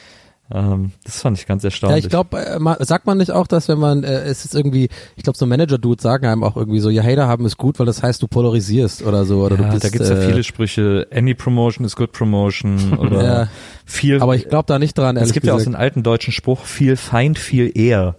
[0.51, 2.05] Ähm, das fand ich ganz Ja, erstaunlich.
[2.05, 5.23] ich glaube, äh, sagt man nicht auch, dass wenn man, äh, es ist irgendwie, ich
[5.23, 8.03] glaube, so Manager-Dudes sagen einem auch irgendwie so, ja, Hater haben ist gut, weil das
[8.03, 9.45] heißt, du polarisierst oder so.
[9.45, 11.07] Oder ja, du bist, da gibt's ja äh, viele Sprüche.
[11.12, 13.49] Any promotion is good promotion oder Ja.
[13.85, 14.23] viel.
[14.23, 15.75] Aber ich glaube da nicht dran, es gibt ja auch so gesagt.
[15.77, 18.16] einen alten deutschen Spruch, viel Feind, viel eher.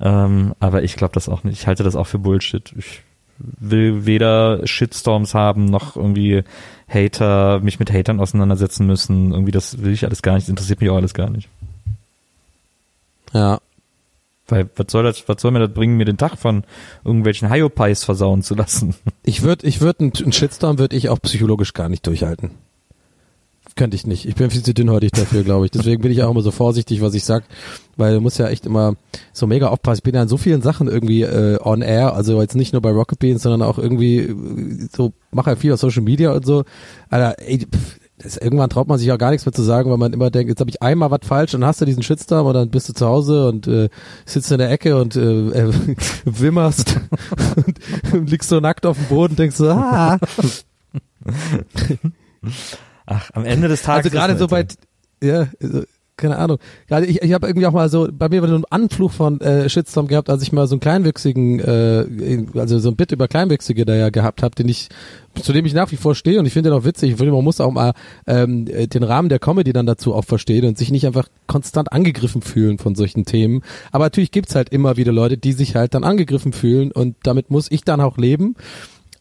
[0.00, 1.60] Ähm, aber ich glaube das auch nicht.
[1.60, 2.72] Ich halte das auch für Bullshit.
[2.78, 3.02] Ich
[3.38, 6.42] will weder Shitstorms haben, noch irgendwie
[6.92, 9.32] Hater, mich mit Hatern auseinandersetzen müssen.
[9.32, 10.44] Irgendwie das will ich alles gar nicht.
[10.44, 11.48] Das interessiert mich auch alles gar nicht.
[13.32, 13.60] ja.
[14.48, 16.64] Weil was soll das, was soll mir das bringen, mir den Tag von
[17.04, 18.96] irgendwelchen Hyopies versauen zu lassen?
[19.22, 22.50] Ich würde, ich würde, einen Shitstorm würde ich auch psychologisch gar nicht durchhalten.
[23.76, 24.26] Könnte ich nicht.
[24.26, 25.70] Ich bin viel zu dünnhäutig dafür, glaube ich.
[25.70, 27.44] Deswegen bin ich auch immer so vorsichtig, was ich sag,
[27.96, 28.94] weil du musst ja echt immer
[29.32, 29.98] so mega aufpassen.
[29.98, 32.82] Ich bin ja in so vielen Sachen irgendwie äh, on air, also jetzt nicht nur
[32.82, 36.44] bei Rocket Beans, sondern auch irgendwie äh, so mache ja viel auf Social Media und
[36.44, 36.64] so.
[37.08, 39.96] Alter, ey, pff, das, irgendwann traut man sich auch gar nichts mehr zu sagen, weil
[39.96, 42.54] man immer denkt, jetzt habe ich einmal was falsch und hast du diesen Shitstorm und
[42.54, 43.88] dann bist du zu Hause und äh,
[44.26, 45.72] sitzt in der Ecke und äh, äh,
[46.24, 46.96] wimmerst
[48.12, 50.18] und liegst so nackt auf dem Boden und denkst so, ah.
[53.10, 54.06] Ach, am Ende des Tages.
[54.06, 54.66] Also gerade so bei,
[55.20, 55.82] ja, also,
[56.16, 56.58] keine Ahnung.
[56.86, 59.40] Gerade ich, ich habe irgendwie auch mal so, bei mir war so ein Anflug von
[59.40, 63.26] äh, Shitstorm gehabt, als ich mal so einen kleinwüchsigen, äh, also so ein Bit über
[63.26, 64.90] Kleinwüchsige da ja gehabt habe, den ich,
[65.42, 67.10] zu dem ich nach wie vor stehe und ich finde den auch witzig.
[67.10, 67.94] Ich finde, man muss auch mal
[68.28, 71.92] ähm, äh, den Rahmen der Comedy dann dazu auch verstehen und sich nicht einfach konstant
[71.92, 73.62] angegriffen fühlen von solchen Themen.
[73.90, 77.50] Aber natürlich gibt's halt immer wieder Leute, die sich halt dann angegriffen fühlen und damit
[77.50, 78.54] muss ich dann auch leben.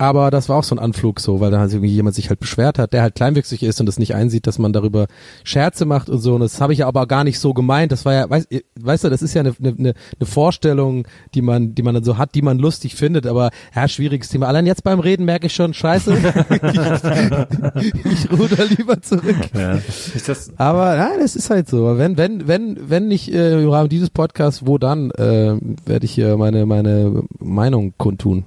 [0.02, 2.40] Aber das war auch so ein Anflug so, weil da halt irgendwie jemand sich halt
[2.40, 5.08] beschwert hat, der halt kleinwüchsig ist und das nicht einsieht, dass man darüber
[5.44, 6.36] Scherze macht und so.
[6.36, 7.92] Und das habe ich ja aber gar nicht so gemeint.
[7.92, 8.48] Das war ja, weißt,
[8.80, 9.94] weißt du, das ist ja eine, eine, eine
[10.26, 13.28] Vorstellung, die man, die man dann so hat, die man lustig findet.
[13.28, 14.48] Aber ja, schwieriges Thema.
[14.48, 16.24] Allein jetzt beim Reden merke ich schon, scheiße, ich,
[18.06, 19.36] ich ruder lieber zurück.
[19.54, 19.80] ja.
[20.26, 21.98] Das, Aber nein, es ist halt so.
[21.98, 26.12] Wenn, wenn, wenn, wenn nicht äh, im Rahmen dieses Podcasts, wo dann äh, werde ich
[26.12, 28.46] hier meine, meine Meinung kundtun.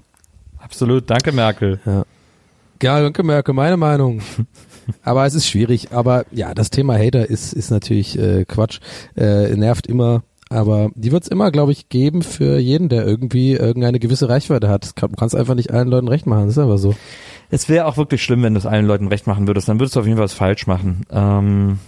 [0.72, 1.80] Absolut, danke Merkel.
[1.84, 2.04] Ja,
[2.80, 4.22] danke Merkel, meine Meinung.
[5.04, 5.92] Aber es ist schwierig.
[5.92, 8.80] Aber ja, das Thema Hater ist, ist natürlich äh, Quatsch.
[9.14, 10.22] Äh, nervt immer.
[10.48, 14.70] Aber die wird es immer, glaube ich, geben für jeden, der irgendwie irgendeine gewisse Reichweite
[14.70, 14.96] hat.
[14.96, 16.46] Kann- Du kannst einfach nicht allen Leuten recht machen.
[16.46, 16.94] Das ist einfach so.
[17.50, 19.68] Es wäre auch wirklich schlimm, wenn du es allen Leuten recht machen würdest.
[19.68, 21.02] Dann würdest du auf jeden Fall was falsch machen.
[21.10, 21.78] Ähm,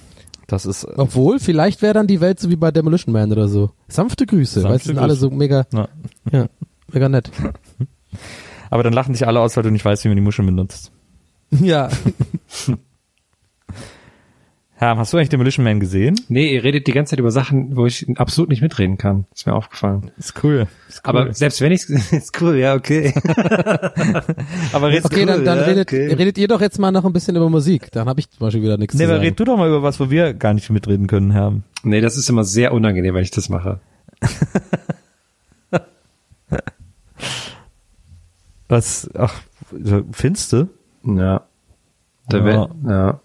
[0.46, 0.86] das ist.
[0.98, 3.70] Obwohl, vielleicht wäre dann die Welt so wie bei Demolition Man oder so.
[3.88, 4.60] Sanfte Grüße.
[4.60, 5.88] Sanfte weißt du, sind alle so mega, Ja.
[6.30, 6.46] ja,
[6.92, 7.30] mega nett.
[8.70, 10.92] Aber dann lachen dich alle aus, weil du nicht weißt, wie man die Muscheln benutzt.
[11.50, 11.88] ja.
[14.76, 16.16] Herm, hast du eigentlich Demolition Man gesehen?
[16.28, 19.24] Nee, ihr redet die ganze Zeit über Sachen, wo ich absolut nicht mitreden kann.
[19.32, 20.10] Ist mir aufgefallen.
[20.18, 20.66] Ist cool.
[20.88, 21.16] Ist cool.
[21.16, 23.14] Aber selbst wenn ich ist cool, ja, okay.
[24.72, 26.12] aber redst Okay, dann, dann ja, redet, okay.
[26.12, 27.92] redet ihr doch jetzt mal noch ein bisschen über Musik.
[27.92, 29.24] Dann habe ich zum Beispiel wieder nichts Nee, zu aber sagen.
[29.28, 31.62] red du doch mal über was, wo wir gar nicht mitreden können, Herm.
[31.84, 33.78] nee, das ist immer sehr unangenehm, wenn ich das mache.
[38.74, 39.32] Was, ach,
[40.10, 40.68] findest du?
[41.04, 41.42] Ja.
[42.28, 42.68] Da Ja.
[42.84, 43.20] ja.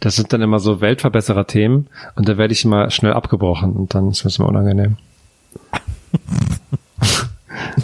[0.00, 1.86] Das sind dann immer so Weltverbesserer-Themen
[2.16, 4.96] und da werde ich mal schnell abgebrochen und dann ist mir das immer unangenehm.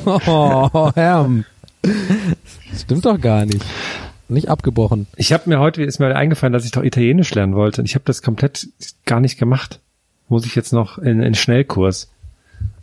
[0.04, 1.44] Oh, Herm.
[2.76, 3.64] Stimmt doch gar nicht.
[4.28, 5.06] Nicht abgebrochen.
[5.14, 7.94] Ich habe mir heute ist mir eingefallen, dass ich doch Italienisch lernen wollte und ich
[7.94, 8.68] habe das komplett
[9.06, 9.78] gar nicht gemacht.
[10.28, 12.10] Muss ich jetzt noch in, in Schnellkurs.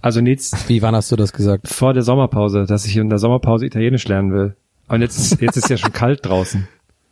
[0.01, 1.67] Also jetzt Wie, wann hast du das gesagt?
[1.67, 4.55] vor der Sommerpause, dass ich in der Sommerpause Italienisch lernen will.
[4.87, 6.67] Und jetzt ist, jetzt ist ja schon kalt draußen.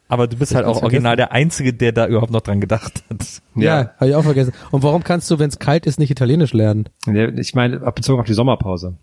[0.07, 3.03] Aber du bist halt hab's auch original der Einzige, der da überhaupt noch dran gedacht
[3.09, 3.41] hat.
[3.55, 4.53] Ja, habe ich auch vergessen.
[4.71, 6.89] Und warum kannst du, wenn es kalt ist, nicht Italienisch lernen?
[7.07, 7.27] Ja.
[7.29, 8.95] Ich meine, bezogen auf die Sommerpause.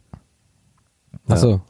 [1.28, 1.60] Ach so.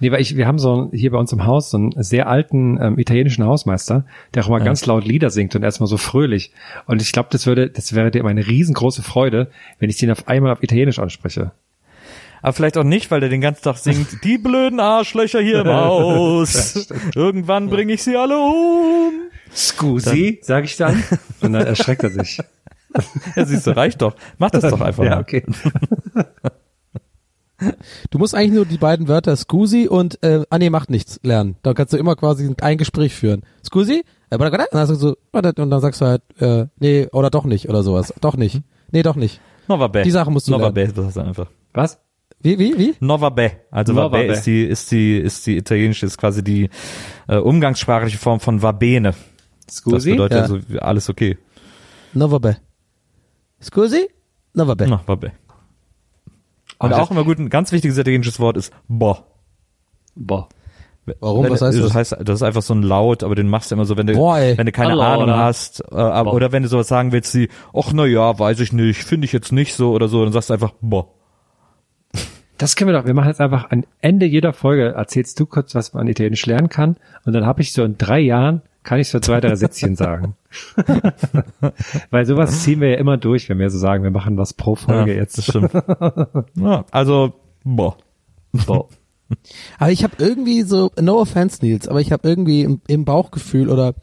[0.00, 2.78] Nee, weil ich, wir haben so hier bei uns im Haus so einen sehr alten
[2.80, 4.04] ähm, italienischen Hausmeister,
[4.34, 6.52] der auch immer ganz laut Lieder singt und erstmal so fröhlich.
[6.86, 10.10] Und ich glaube, das würde, das wäre dir immer eine riesengroße Freude, wenn ich den
[10.10, 11.52] auf einmal auf Italienisch anspreche.
[12.42, 15.68] Aber vielleicht auch nicht, weil der den ganzen Tag singt, die blöden Arschlöcher hier im
[15.68, 16.88] Haus.
[17.14, 19.12] Irgendwann bringe ich sie alle um.
[19.54, 21.02] Scusi, sage ich dann.
[21.40, 22.40] Und dann erschreckt er sich.
[23.34, 24.14] Ja, siehst du, reicht doch.
[24.38, 25.20] Mach das doch einfach ja, mal.
[25.20, 25.44] okay.
[28.10, 31.56] Du musst eigentlich nur die beiden Wörter Scusi und äh, ah nee, macht nichts lernen.
[31.62, 33.42] Da kannst du immer quasi ein Gespräch führen.
[33.64, 34.04] Scusi?
[34.30, 37.44] Äh, Und dann sagst du so, und dann sagst du halt, äh, nee, oder doch
[37.44, 38.12] nicht oder sowas.
[38.20, 38.62] Doch nicht.
[38.90, 39.40] Nee, doch nicht.
[39.68, 40.02] Nova Be.
[40.02, 40.92] Die Sache musst du Nova lernen.
[40.94, 41.48] Be, das ist einfach.
[41.72, 41.98] Was?
[42.40, 42.94] Wie, wie, wie?
[43.00, 43.52] Nova Be.
[43.70, 44.32] Also Nova Vabe Be.
[44.34, 46.68] ist die, ist die, ist die italienische, ist quasi die
[47.28, 49.14] äh, umgangssprachliche Form von Vabene.
[49.66, 50.10] Das Scusi?
[50.10, 50.42] bedeutet Ja.
[50.42, 51.38] also alles okay.
[52.12, 52.56] No vabbè.
[53.62, 54.06] Scusi?
[54.52, 54.86] No vabbè.
[54.86, 55.32] Nova Be.
[56.78, 59.16] Und das- auch immer gut, ein ganz wichtiges italienisches Wort ist Bo.
[60.14, 60.48] Boah.
[61.20, 61.44] Warum?
[61.44, 61.84] Wenn- Was heißt das?
[61.86, 61.94] das?
[61.94, 64.14] heißt, das ist einfach so ein Laut, aber den machst du immer so, wenn du,
[64.14, 65.14] Boah, wenn du keine Allora.
[65.14, 68.60] Ahnung hast, äh, aber, oder wenn du sowas sagen willst, wie, ach na ja, weiß
[68.60, 71.08] ich nicht, finde ich jetzt nicht so oder so, dann sagst du einfach, boah.
[72.56, 75.74] Das können wir doch, wir machen jetzt einfach am Ende jeder Folge, erzählst du kurz,
[75.74, 76.96] was man Italienisch lernen kann
[77.26, 80.36] und dann habe ich so in drei Jahren, kann ich so zwei, drei Sätzchen sagen.
[82.10, 84.76] Weil sowas ziehen wir ja immer durch, wenn wir so sagen, wir machen was pro
[84.76, 85.38] Folge ja, jetzt.
[85.38, 85.72] Das stimmt.
[86.54, 87.32] ja, also,
[87.64, 87.96] boah.
[88.66, 88.88] Boah.
[89.78, 93.68] Aber ich habe irgendwie so, no offense Nils, aber ich habe irgendwie im, im Bauchgefühl
[93.68, 93.94] oder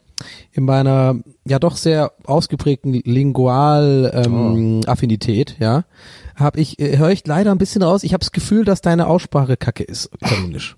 [0.52, 5.84] in meiner ja doch sehr ausgeprägten Lingual ähm, Affinität, ja,
[6.36, 8.04] habe ich äh, höre ich leider ein bisschen raus.
[8.04, 10.76] Ich habe das Gefühl, dass deine Aussprache Kacke ist, italienisch.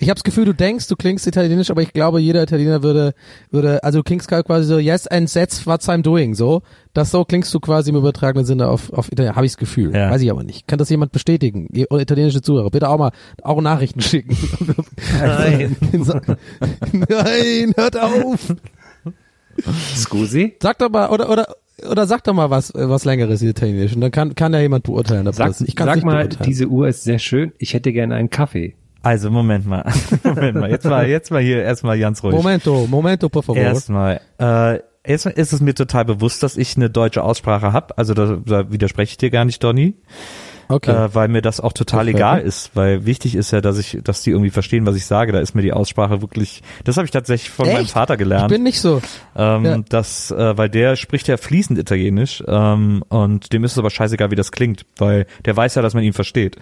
[0.00, 3.14] Ich habe das Gefühl, du denkst, du klingst italienisch, aber ich glaube, jeder Italiener würde
[3.50, 6.62] würde also du klingst quasi so yes and that's what I'm doing, so.
[6.94, 9.94] Das so klingst du quasi im übertragenen Sinne auf auf Italienisch, habe ich das Gefühl.
[9.94, 10.10] Ja.
[10.10, 10.66] Weiß ich aber nicht.
[10.66, 11.68] Kann das jemand bestätigen?
[11.72, 13.12] Italienische Zuhörer, bitte auch mal
[13.42, 14.36] auch Nachrichten schicken.
[15.20, 15.76] Nein.
[16.92, 18.54] Nein, hört auf.
[19.96, 20.56] Scusi?
[20.62, 21.56] Sag doch mal, oder, oder,
[21.88, 23.94] oder sag doch mal was, was längeres in Italienisch.
[23.94, 25.26] Und dann kann, kann ja jemand beurteilen.
[25.28, 27.52] ob Sag, das, ich sag nicht mal, diese Uhr ist sehr schön.
[27.58, 28.74] Ich hätte gerne einen Kaffee.
[29.02, 29.84] Also, Moment mal.
[30.24, 30.70] Moment mal.
[30.70, 32.34] Jetzt mal, jetzt mal hier erstmal ganz ruhig.
[32.34, 33.62] Momento, Momento, por favor.
[33.62, 37.96] Erstmal, äh, erstmal ist es mir total bewusst, dass ich eine deutsche Aussprache habe.
[37.96, 39.94] Also da, da widerspreche ich dir gar nicht, Donny.
[40.68, 40.90] Okay.
[40.90, 42.16] äh, weil mir das auch total Okay.
[42.16, 45.32] egal ist, weil wichtig ist ja, dass ich, dass die irgendwie verstehen, was ich sage.
[45.32, 47.90] Da ist mir die Aussprache wirklich, das habe ich tatsächlich von meinem Echt?
[47.92, 48.48] Vater ich gelernt.
[48.48, 49.00] bin nicht so.
[49.36, 49.78] Ähm, Ja.
[49.88, 54.30] das, äh, weil der spricht ja fließend Italienisch ähm, und dem ist es aber scheißegal,
[54.30, 56.56] wie das klingt, weil der weiß ja, dass man ihn versteht.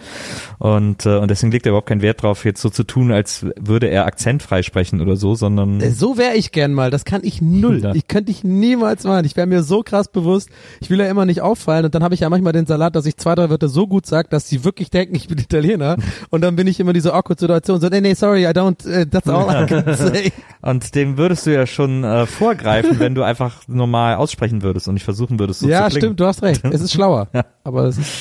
[0.58, 3.46] Und, äh, und deswegen legt er überhaupt keinen Wert drauf, jetzt so zu tun, als
[3.58, 6.90] würde er akzentfrei sprechen oder so, sondern Äh, So wäre ich gern mal.
[6.90, 7.76] Das kann ich null.
[7.86, 7.94] Ja.
[7.94, 9.24] Ich könnte ich niemals machen.
[9.26, 10.48] Ich wäre mir so krass bewusst.
[10.80, 11.84] Ich will ja immer nicht auffallen.
[11.84, 13.95] Und dann habe ich ja manchmal den Salat, dass ich zwei, drei Wörter so gut
[14.04, 15.96] sage, dass sie wirklich denken, ich bin Italiener.
[16.30, 17.80] Und dann bin ich immer diese awkward Situation.
[17.80, 20.32] So, nee, nee, sorry, I don't, uh, that's all I can say.
[20.60, 24.94] und dem würdest du ja schon äh, vorgreifen, wenn du einfach normal aussprechen würdest und
[24.94, 26.00] nicht versuchen würdest, so ja, zu klingen.
[26.00, 26.64] stimmt, du hast recht.
[26.64, 27.28] Es ist schlauer.
[27.64, 28.12] Aber es ist,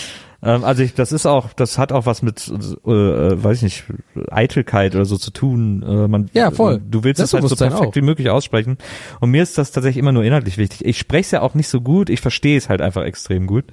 [0.46, 2.54] Ähm, also ich, das ist auch, das hat auch was mit, äh,
[2.88, 3.84] weiß ich nicht,
[4.30, 5.84] Eitelkeit oder so zu tun.
[5.84, 6.82] Äh, man, Ja, voll.
[6.90, 7.96] Du willst das halt so perfekt auch.
[7.96, 8.78] wie möglich aussprechen.
[9.20, 10.86] Und mir ist das tatsächlich immer nur inhaltlich wichtig.
[10.86, 13.66] Ich spreche es ja auch nicht so gut, ich verstehe es halt einfach extrem gut.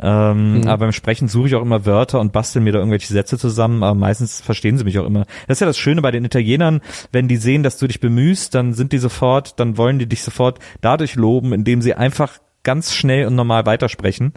[0.00, 0.66] Ähm, Mhm.
[0.68, 3.82] Aber beim Sprechen suche ich auch immer Wörter und bastel mir da irgendwelche Sätze zusammen,
[3.82, 5.26] aber meistens verstehen sie mich auch immer.
[5.46, 6.80] Das ist ja das Schöne bei den Italienern,
[7.12, 10.22] wenn die sehen, dass du dich bemühst, dann sind die sofort, dann wollen die dich
[10.22, 14.32] sofort dadurch loben, indem sie einfach ganz schnell und normal weitersprechen,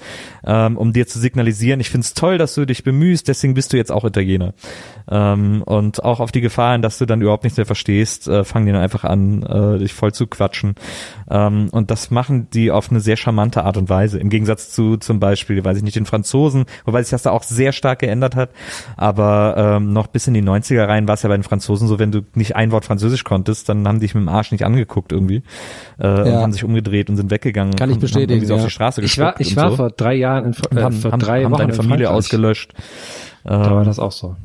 [0.45, 3.77] ähm, um dir zu signalisieren, ich find's toll, dass du dich bemühst, deswegen bist du
[3.77, 4.53] jetzt auch Italiener.
[5.10, 8.68] Ähm, und auch auf die Gefahren, dass du dann überhaupt nichts mehr verstehst, äh, fangen
[8.68, 10.76] die dann einfach an, äh, dich voll zu quatschen.
[11.31, 14.19] Ähm, und das machen die auf eine sehr charmante Art und Weise.
[14.19, 17.41] Im Gegensatz zu zum Beispiel, weiß ich nicht, den Franzosen, wobei sich das da auch
[17.43, 18.51] sehr stark geändert hat.
[18.95, 21.97] Aber ähm, noch bis in die 90er rein war es ja bei den Franzosen so,
[21.97, 24.65] wenn du nicht ein Wort Französisch konntest, dann haben die dich mit dem Arsch nicht
[24.65, 25.43] angeguckt irgendwie
[25.97, 26.41] äh, und Ja.
[26.41, 27.76] haben sich umgedreht und sind weggegangen.
[27.76, 28.66] Kann ich und bestätigen, Haben irgendwie so auf ja.
[28.68, 29.76] die Straße Ich war, ich und war so.
[29.78, 32.18] vor drei Jahren, in, äh, haben, vor drei haben Wochen deine in Familie Frankreich.
[32.18, 32.74] ausgelöscht.
[33.44, 34.36] Da war Ähm, das auch so.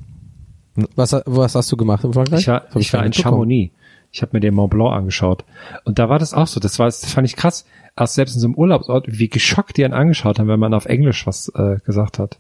[0.97, 2.41] Was, was hast du gemacht in Frankreich?
[2.41, 3.13] Ich war, Hab ich war in.
[3.13, 3.73] Chamonix.
[4.11, 5.45] Ich habe mir den Mont Blanc angeschaut.
[5.85, 6.61] Und da war das auch so.
[6.61, 7.65] Das war, das fand ich krass.
[7.97, 10.87] Auch selbst in so einem Urlaubsort, wie geschockt die einen angeschaut haben, wenn man auf
[10.87, 12.39] Englisch was äh, gesagt hat.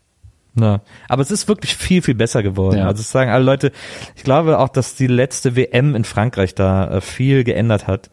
[0.59, 0.83] Ja.
[1.09, 2.79] Aber es ist wirklich viel, viel besser geworden.
[2.79, 2.87] Ja.
[2.87, 3.73] Also es sagen alle Leute,
[4.15, 8.09] ich glaube auch, dass die letzte WM in Frankreich da äh, viel geändert hat.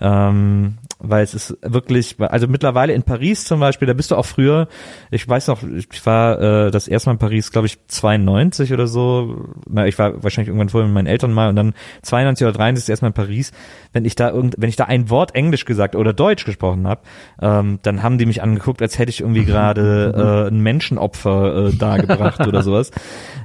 [0.00, 4.26] Ähm, weil es ist wirklich, also mittlerweile in Paris zum Beispiel, da bist du auch
[4.26, 4.68] früher,
[5.10, 8.86] ich weiß noch, ich war äh, das erste Mal in Paris, glaube ich, 92 oder
[8.86, 12.52] so, na, ich war wahrscheinlich irgendwann vorher mit meinen Eltern mal und dann 92 oder
[12.52, 13.52] 93 das erste Mal in Paris,
[13.92, 17.02] wenn ich da irgend, wenn ich da ein Wort Englisch gesagt oder Deutsch gesprochen habe,
[17.40, 21.72] ähm, dann haben die mich angeguckt, als hätte ich irgendwie gerade äh, ein Menschenopfer äh,
[21.72, 22.90] dargebracht oder sowas.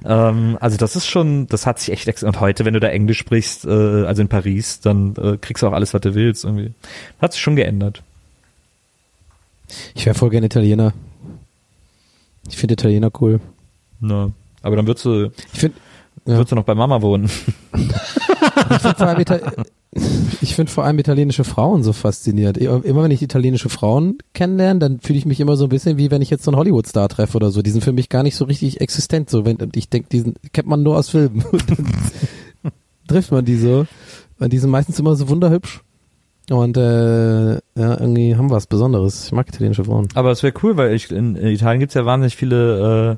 [0.06, 3.18] Ähm, also das ist schon, das hat sich echt und heute, wenn du da Englisch
[3.18, 6.74] sprichst, äh, also in Paris, dann äh, kriegst du auch alles, was du willst irgendwie.
[7.20, 8.04] Hat sich schon geändert.
[9.94, 10.94] Ich wäre voll gerne Italiener.
[12.50, 13.40] Ich finde Italiener cool.
[14.00, 14.32] Na,
[14.62, 15.78] aber dann würdest du, Ich finde
[16.26, 16.34] Ja.
[16.38, 17.26] würdest du noch bei Mama wohnen.
[17.26, 19.16] ich find vor,
[20.42, 22.58] find vor allem italienische Frauen so faszinierend.
[22.58, 26.10] Immer wenn ich italienische Frauen kennenlerne, dann fühle ich mich immer so ein bisschen wie
[26.12, 27.62] wenn ich jetzt so einen Hollywood-Star treffe oder so.
[27.62, 29.30] Die sind für mich gar nicht so richtig existent.
[29.30, 31.44] So, wenn, ich denke, diesen kennt man nur aus Filmen.
[33.08, 33.86] Trifft man die so.
[34.40, 35.82] Und die sind meistens immer so wunderhübsch.
[36.50, 39.26] Und äh, ja, irgendwie haben wir was Besonderes.
[39.26, 40.08] Ich mag italienische Frauen.
[40.14, 43.18] Aber es wäre cool, weil ich, in Italien gibt's ja wahnsinnig viele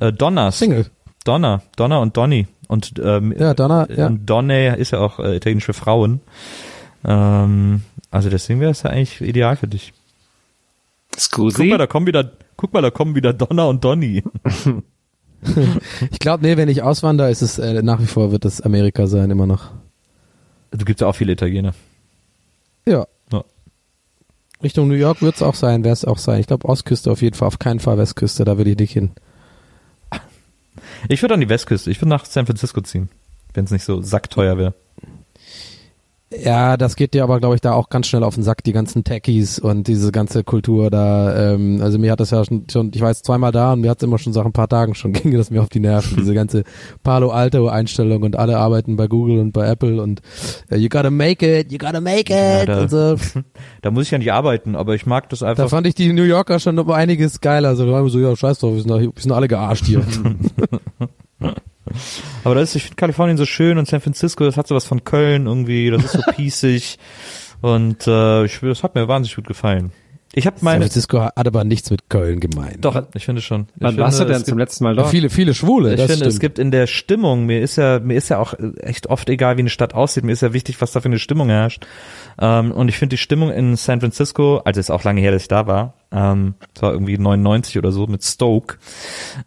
[0.00, 0.58] äh, äh, Donners.
[0.58, 0.86] Single.
[1.24, 2.46] Donner, Donner und Donny.
[2.68, 4.06] Und, ähm, Ja, Donna, ja.
[4.06, 6.20] und Donne ist ja auch äh, italienisch für Frauen.
[7.04, 9.92] Ähm, also deswegen wäre es ja eigentlich ideal für dich.
[11.32, 14.22] Guck mal, da kommen wieder, guck mal, da kommen wieder Donner und Donny.
[16.10, 19.06] Ich glaube, nee, wenn ich auswandere, ist es äh, nach wie vor wird es Amerika
[19.06, 19.70] sein, immer noch.
[20.72, 21.74] Du gibt's ja auch viele Italiener.
[24.62, 26.40] Richtung New York wird es auch sein, wäre es auch sein.
[26.40, 29.10] Ich glaube Ostküste auf jeden Fall, auf keinen Fall Westküste, da will ich nicht hin.
[31.08, 33.08] Ich würde an die Westküste, ich würde nach San Francisco ziehen,
[33.54, 34.74] wenn es nicht so sackteuer wäre.
[36.30, 38.72] Ja, das geht dir aber, glaube ich, da auch ganz schnell auf den Sack, die
[38.72, 41.54] ganzen Techies und diese ganze Kultur da.
[41.54, 43.88] Ähm, also mir hat das ja schon, schon ich war jetzt zweimal da und mir
[43.90, 46.18] hat es immer schon seit ein paar Tagen schon ging das mir auf die Nerven.
[46.18, 46.64] diese ganze
[47.02, 50.20] Palo Alto Einstellung und alle arbeiten bei Google und bei Apple und
[50.70, 53.16] äh, you gotta make it, you gotta make Ja, it da- und so.
[53.80, 55.70] Da muss ich ja nicht arbeiten, aber ich mag das Da einfach.
[55.70, 57.74] fand ich die New Yorker schon um einiges geiler.
[57.74, 60.02] So, da waren wir so, ja, scheiß drauf, wir sind, wir sind alle gearscht hier.
[62.44, 65.04] Aber das ist, ich finde Kalifornien so schön und San Francisco, das hat sowas von
[65.04, 66.98] Köln irgendwie, das ist so pießig
[67.60, 69.92] und äh, ich, das hat mir wahnsinnig gut gefallen.
[70.34, 72.76] Ich habe San meine, Francisco hat aber nichts mit Köln gemein.
[72.80, 73.62] doch, ich finde schon.
[73.62, 75.08] Ich Wann finde, warst du denn zum letzten Mal dort?
[75.08, 76.34] viele, viele Schwule, Ich das finde, stimmt.
[76.34, 79.56] es gibt in der Stimmung, mir ist ja, mir ist ja auch echt oft egal,
[79.56, 81.86] wie eine Stadt aussieht, mir ist ja wichtig, was da für eine Stimmung herrscht.
[82.38, 85.42] Ähm, und ich finde die Stimmung in San Francisco, also ist auch lange her, dass
[85.42, 88.78] ich da war, ähm, das war irgendwie 99 oder so mit Stoke.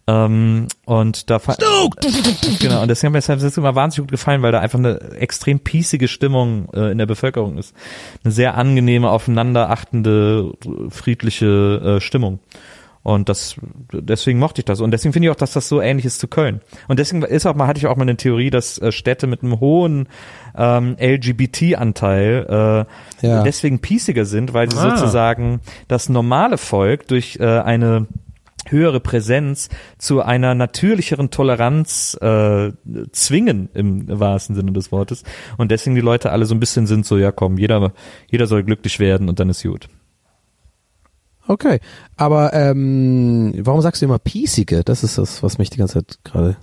[0.07, 1.97] Ähm, und da Stoke!
[2.59, 4.99] Genau, und deswegen hat mir San Francisco immer wahnsinnig gut gefallen, weil da einfach eine
[5.13, 7.73] extrem piesige Stimmung äh, in der Bevölkerung ist.
[8.23, 10.51] Eine sehr angenehme, aufeinanderachtende,
[10.89, 12.39] friedliche äh, Stimmung.
[13.03, 13.55] Und das,
[13.91, 14.79] deswegen mochte ich das.
[14.79, 16.61] Und deswegen finde ich auch, dass das so ähnlich ist zu Köln.
[16.87, 19.41] Und deswegen ist auch mal, hatte ich auch mal eine Theorie, dass äh, Städte mit
[19.41, 20.07] einem hohen
[20.55, 22.85] ähm, LGBT-Anteil
[23.21, 23.43] äh, Ja.
[23.43, 24.97] deswegen piesiger sind, weil sie Ah.
[24.97, 28.07] sozusagen das normale Volk durch äh, eine
[28.69, 32.71] höhere Präsenz zu einer natürlicheren Toleranz äh,
[33.11, 35.23] zwingen im wahrsten Sinne des Wortes
[35.57, 37.91] und deswegen die Leute alle so ein bisschen sind so ja komm jeder
[38.29, 39.89] jeder soll glücklich werden und dann ist gut
[41.51, 41.81] Okay,
[42.15, 44.85] aber ähm, warum sagst du immer piesige?
[44.85, 46.55] Das ist das, was mich die ganze Zeit gerade...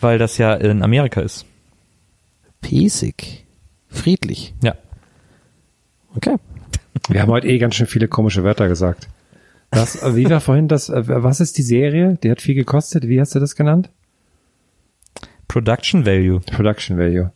[0.00, 1.46] weil das ja in Amerika ist
[2.60, 3.46] Piesig.
[3.86, 4.56] Friedlich.
[4.60, 4.74] ja
[6.16, 6.34] Okay.
[7.08, 9.08] Wir haben heute eh ganz schön viele komische Wörter gesagt.
[9.70, 12.18] Das, äh, wie war vorhin das, äh, was ist die Serie?
[12.20, 13.06] Die hat viel gekostet.
[13.06, 13.88] Wie hast du das genannt?
[15.46, 17.30] Production Value Production Value.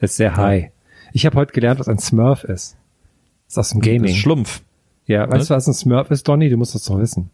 [0.00, 0.70] Ist sehr high.
[1.12, 2.76] Ich habe heute gelernt, was ein Smurf ist.
[3.46, 4.10] ist aus dem das Gaming.
[4.10, 4.63] ist Schlumpf
[5.06, 6.48] ja, weißt du, was ein Smurf ist, Donny?
[6.48, 7.30] Du musst das doch wissen.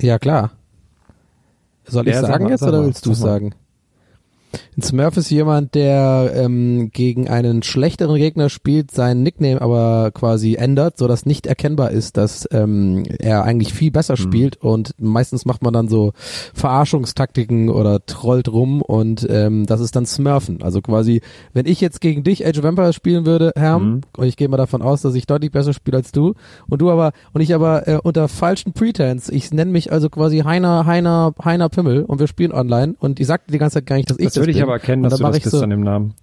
[0.00, 0.52] Ja, klar.
[1.86, 3.54] Soll ich Ja, sag sagen mal, jetzt sag oder mal, willst du sag sagen?
[4.76, 10.54] Ein Smurf ist jemand, der ähm, gegen einen schlechteren Gegner spielt, seinen Nickname aber quasi
[10.54, 14.56] ändert, so dass nicht erkennbar ist, dass ähm, er eigentlich viel besser spielt.
[14.56, 16.12] Und meistens macht man dann so
[16.54, 20.62] Verarschungstaktiken oder trollt rum und ähm, das ist dann Smurfen.
[20.62, 21.20] Also quasi,
[21.52, 24.56] wenn ich jetzt gegen dich Age of Empires spielen würde, Herm, und ich gehe mal
[24.56, 26.34] davon aus, dass ich deutlich besser spiele als du
[26.68, 30.40] und du aber und ich aber äh, unter falschen Pretense, ich nenne mich also quasi
[30.40, 33.96] Heiner Heiner Heiner Pimmel und wir spielen online und ich sagte die ganze Zeit gar
[33.96, 34.64] nicht, dass ich das würde ich bin.
[34.64, 36.14] aber erkennen, dass du das bist so, an dem Namen.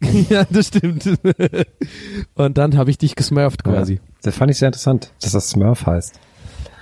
[0.30, 1.08] ja, das stimmt.
[2.34, 3.94] Und dann habe ich dich gesmurft quasi.
[3.94, 4.00] Ja.
[4.22, 6.18] Das fand ich sehr interessant, dass das Smurf heißt.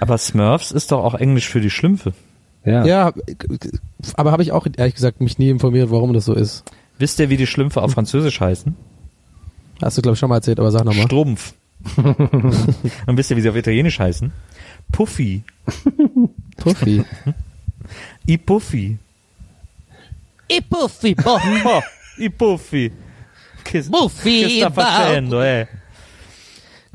[0.00, 2.12] Aber Smurfs ist doch auch Englisch für die Schlümpfe.
[2.64, 2.84] Ja.
[2.84, 3.12] Ja,
[4.14, 6.64] aber habe ich auch ehrlich gesagt mich nie informiert, warum das so ist.
[6.98, 8.74] Wisst ihr, wie die Schlümpfe auf Französisch heißen?
[9.82, 11.06] Hast du glaube ich schon mal erzählt, aber sag nochmal.
[11.06, 11.54] Strumpf.
[11.96, 14.32] Und wisst ihr, wie sie auf Italienisch heißen?
[14.90, 15.44] Puffy.
[16.56, 17.04] Puffi.
[18.28, 18.98] I Puffy.
[20.52, 21.80] I Puffi, Oh,
[22.18, 22.92] I Puffy.
[23.64, 25.66] Che, Buffi, che sta facendo, eh?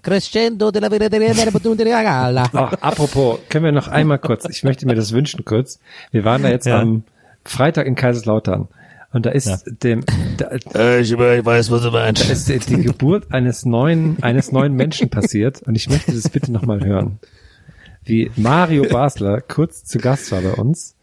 [0.01, 2.49] Crescendo della della galla.
[2.53, 5.79] Ach, apropos, können wir noch einmal kurz, ich möchte mir das wünschen kurz.
[6.11, 6.79] Wir waren da jetzt Ja.
[6.79, 7.03] am
[7.45, 8.67] Freitag in Kaiserslautern
[9.13, 9.57] und da ist Ja.
[9.83, 10.03] dem,
[10.37, 12.27] da, Ich weiß, was du meinst.
[12.27, 16.29] da ist die, die Geburt eines neuen, eines neuen Menschen passiert und ich möchte das
[16.29, 17.19] bitte nochmal hören.
[18.03, 20.95] Wie Mario Basler kurz zu Gast war bei uns.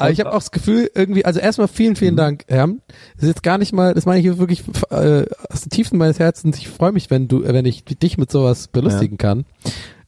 [0.00, 1.96] Aber ich habe auch das Gefühl, irgendwie, also erstmal vielen, Mhm.
[1.96, 2.80] vielen Dank, Herm.
[3.14, 5.96] Das ist jetzt gar nicht mal, das meine ich jetzt wirklich äh, aus den Tiefsten
[5.98, 6.58] meines Herzens.
[6.58, 9.44] Ich freue mich, wenn du, wenn ich dich mit sowas belustigen kann.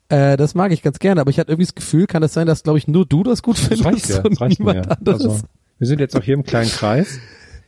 [0.09, 2.47] Äh, das mag ich ganz gerne, aber ich hatte irgendwie das Gefühl, kann es sein,
[2.47, 4.87] dass, glaube ich, nur du das gut Das findest reicht ja, und das reicht niemand
[4.87, 4.99] mir.
[4.99, 5.25] anderes.
[5.25, 5.41] Also,
[5.79, 7.19] wir sind jetzt auch hier im kleinen Kreis.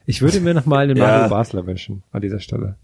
[0.07, 1.07] Ich würde mir nochmal den Ja.
[1.07, 2.77] Mario Basler wünschen an dieser Stelle.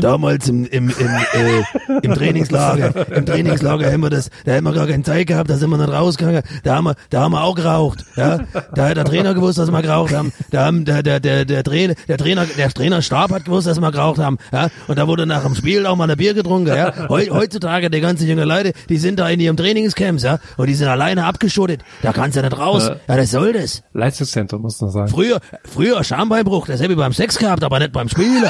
[0.00, 1.62] Damals im, im, im, äh,
[2.02, 5.56] im Trainingslager, im Trainingslager haben wir das, da haben wir gar keine Zeit gehabt, da
[5.56, 8.40] sind wir nicht rausgegangen, da haben wir, da haben wir auch geraucht, ja.
[8.74, 11.64] Da hat der Trainer gewusst, dass wir geraucht haben, da haben, der, der, der, der
[11.64, 14.68] Trainer, der Trainer, der Trainerstab hat gewusst, dass wir geraucht haben, ja.
[14.88, 17.08] Und da wurde nach dem Spiel auch mal ein Bier getrunken, ja.
[17.08, 20.38] Heu, heutzutage, die ganzen jungen Leute, die sind da in ihrem Trainingscamps, ja.
[20.56, 23.82] Und die sind alleine abgeschottet, da kannst du nicht raus, ja, das soll das.
[23.94, 25.08] Leistungszentrum muss noch sagen.
[25.08, 28.44] Früher, früher Schambeinbruch, das habe ich beim Sex gehabt, aber nicht beim Spielen.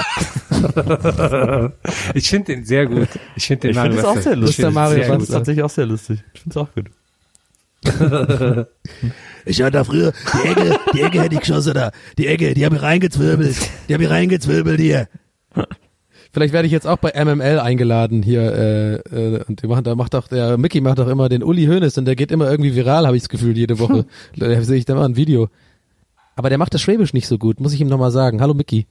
[2.14, 3.08] Ich finde den sehr gut.
[3.36, 4.64] Ich finde den ich Mario finde es auch sehr ich lustig.
[4.64, 5.36] den Mario sehr Ich finde es gut.
[5.36, 6.24] tatsächlich auch sehr lustig.
[6.34, 6.90] Ich finde es auch gut.
[9.44, 10.12] Ich hatte da früher,
[10.44, 11.90] die Ecke, die Ecke hätte ich geschossen da.
[12.16, 13.56] Die Ecke, die habe ich reingezwirbelt.
[13.88, 15.08] Die habe ich reingezwirbelt hier.
[16.32, 19.96] Vielleicht werde ich jetzt auch bei MML eingeladen hier äh, äh, und die machen, da
[19.96, 22.74] macht doch der Mickey macht doch immer den Uli Hoeneß und der geht immer irgendwie
[22.76, 24.06] viral, habe ich das Gefühl jede Woche.
[24.36, 25.48] da sehe ich da mal ein Video.
[26.36, 28.40] Aber der macht das Schwäbisch nicht so gut, muss ich ihm nochmal sagen.
[28.40, 28.86] Hallo Mickey.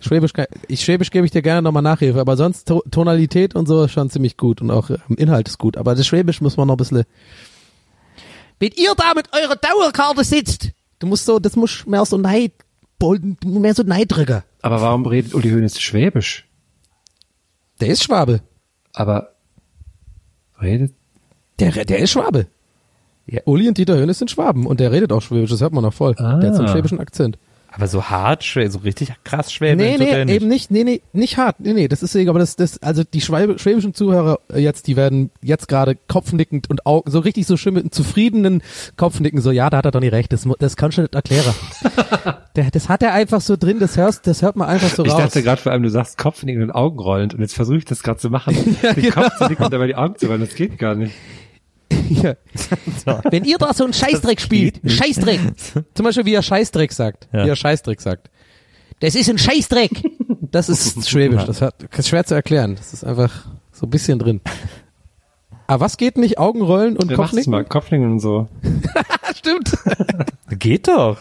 [0.00, 3.66] Schwäbisch, kann- ich Schwäbisch gebe ich dir gerne nochmal Nachhilfe, aber sonst to Tonalität und
[3.66, 5.76] so ist schon ziemlich gut und auch ähm, Inhalt ist gut.
[5.76, 7.04] Aber das Schwäbisch muss man noch ein bisschen.
[8.58, 10.70] Wenn ihr da mit eurer Dauerkarte sitzt,
[11.00, 12.52] du musst so, das muss mehr so Neid,
[13.44, 14.42] mehr so Neid drücken.
[14.62, 16.46] Aber warum redet Uli Hoeneß Schwäbisch?
[17.80, 18.40] Der ist Schwabe.
[18.94, 19.32] Aber
[20.62, 20.94] redet
[21.60, 22.46] Der, der ist Schwabe.
[23.26, 23.40] Ja.
[23.44, 25.92] Uli und Dieter Hönes sind Schwaben und der redet auch Schwäbisch, das hört man noch
[25.92, 26.14] voll.
[26.18, 26.38] Ah.
[26.38, 27.38] Der hat so einen schwäbischen Akzent.
[27.76, 29.76] Aber so hart, schwer, so richtig krass schwer.
[29.76, 30.34] nee, nee, nicht.
[30.34, 31.60] eben nicht, nee, nee, nicht hart.
[31.60, 34.96] Nee, nee, das ist aber das, das, also die Schwäb schwäbischen Zuhörer äh, jetzt, die
[34.96, 38.62] werden jetzt gerade kopfnickend und Augen, so richtig so schön mit einem zufriedenen
[38.96, 41.54] Kopfnicken, so, ja, da hat er doch nicht recht, das, das kannst du nicht erklären.
[42.56, 45.12] der, das hat er einfach so drin, das hörst, das hört man einfach so Ich
[45.12, 45.18] raus.
[45.18, 48.02] dachte gerade vor allem, du sagst Kopfnicken und Augen rollend und jetzt versuche ich das
[48.02, 48.56] gerade zu machen.
[48.96, 51.12] Den Kopf zu nicken und dabei die Augen zu rollen, das geht gar nicht.
[52.10, 52.34] Ja.
[53.30, 55.40] Wenn ihr da so einen Scheißdreck spielt, Scheißdreck,
[55.94, 57.44] zum Beispiel wie er Scheißdreck sagt, Ja.
[57.44, 58.30] wie er Scheißdreck sagt.
[59.00, 59.90] Das ist ein Scheißdreck.
[60.50, 62.76] Das ist Schwäbisch, das, hat, das ist schwer zu erklären.
[62.76, 64.40] Das ist einfach so ein bisschen drin.
[65.66, 66.38] Aber was geht nicht?
[66.38, 67.50] Augenrollen und Kopfnicken?
[67.50, 68.48] mal, Kopfnicken und so.
[69.34, 69.72] Stimmt.
[70.50, 71.18] Geht doch.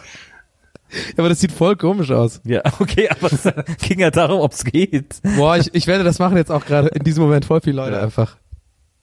[1.18, 2.42] aber das sieht voll komisch aus.
[2.46, 3.44] Ja, okay, aber es
[3.82, 5.16] ging ja darum, ob es geht.
[5.36, 8.00] Boah, ich, ich werde das machen jetzt auch gerade in diesem Moment voll viele Leute
[8.00, 8.38] einfach.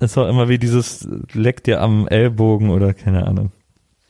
[0.02, 3.52] Ist doch immer wie dieses Leck dir am Ellbogen oder keine Ahnung.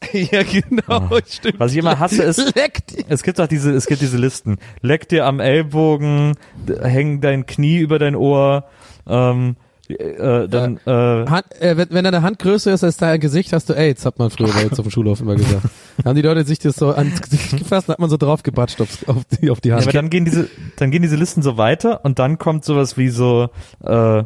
[0.13, 1.61] ja, genau, stimmt.
[1.61, 2.95] Was ich immer hasse ist, Leckt.
[3.09, 4.59] es gibt doch diese, es gibt diese Listen.
[4.81, 6.35] Leck dir am Ellbogen,
[6.83, 8.65] häng dein Knie über dein Ohr,
[9.07, 9.57] ähm,
[9.89, 10.91] äh, dann, äh,
[11.29, 14.19] Hand, äh, wenn, wenn deine Hand größer ist als dein Gesicht, hast du AIDS, hat
[14.19, 15.65] man früher bei uns auf dem Schulhof immer gesagt.
[15.99, 18.81] Da haben die Leute sich das so ans Gesicht gefasst und hat man so draufgebatscht
[18.81, 19.85] aufs, auf, die, auf die Ja, Hand.
[19.85, 23.11] aber dann gehen diese, dann gehen diese Listen so weiter und dann kommt sowas wie
[23.11, 23.51] so,
[23.85, 24.25] äh,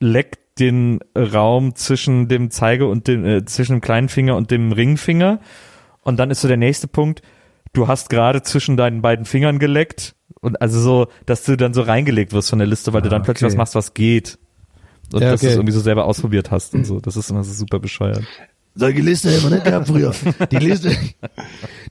[0.00, 4.72] leck den Raum zwischen dem Zeige und dem, äh, zwischen dem kleinen Finger und dem
[4.72, 5.40] Ringfinger.
[6.02, 7.22] Und dann ist so der nächste Punkt,
[7.72, 10.14] du hast gerade zwischen deinen beiden Fingern geleckt.
[10.40, 13.22] Und also so, dass du dann so reingelegt wirst von der Liste, weil du dann
[13.22, 13.52] plötzlich okay.
[13.52, 14.38] was machst, was geht.
[15.12, 17.00] Und Ja, dass du es irgendwie so selber ausprobiert hast und so.
[17.00, 18.22] Das ist immer so super bescheuert.
[18.80, 20.14] Solche Liste haben wir nicht gehabt früher.
[20.50, 20.96] Die Liste,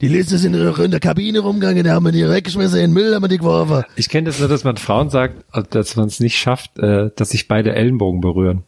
[0.01, 3.13] die Liste sind in der Kabine rumgegangen, da haben wir die weggeschmissen, in den Müll
[3.13, 3.83] haben wir die geworfen.
[3.95, 5.35] Ich kenne das nur, dass man Frauen sagt,
[5.69, 8.63] dass man es nicht schafft, äh, dass sich beide Ellenbogen berühren.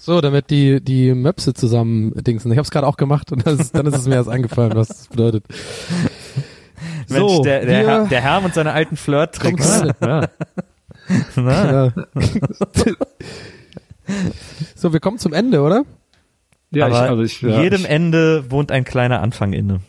[0.00, 2.50] So, damit die, die Möpse zusammen dingsen.
[2.50, 4.74] Ich habe es gerade auch gemacht und das ist, dann ist es mir erst eingefallen,
[4.74, 5.44] was das bedeutet.
[7.10, 9.82] Mensch, So, der, der, Herr, der Herr und seine alten Flirt-Tricks.
[11.36, 11.92] Ja.
[14.74, 15.84] so, wir kommen zum Ende, oder?
[16.70, 19.80] Ja, Aber ich, also ich, ja, jedem ich, Ende wohnt ein kleiner Anfang inne.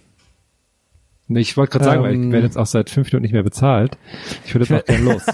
[1.27, 2.31] nee, ich wollte gerade sagen, weil ich Ähm.
[2.31, 3.97] werde jetzt auch seit fünf Minuten nicht mehr bezahlt.
[4.45, 5.23] Ich würde jetzt auch gerne los.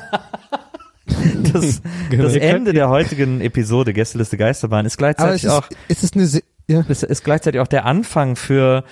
[1.53, 1.81] Das,
[2.11, 6.15] das Ende der heutigen Episode Gästeliste Geisterbahn ist Aber es gleichzeitig ist, auch es ist
[6.15, 6.81] eine, Se ja.
[6.87, 8.83] das ist gleichzeitig auch der Anfang für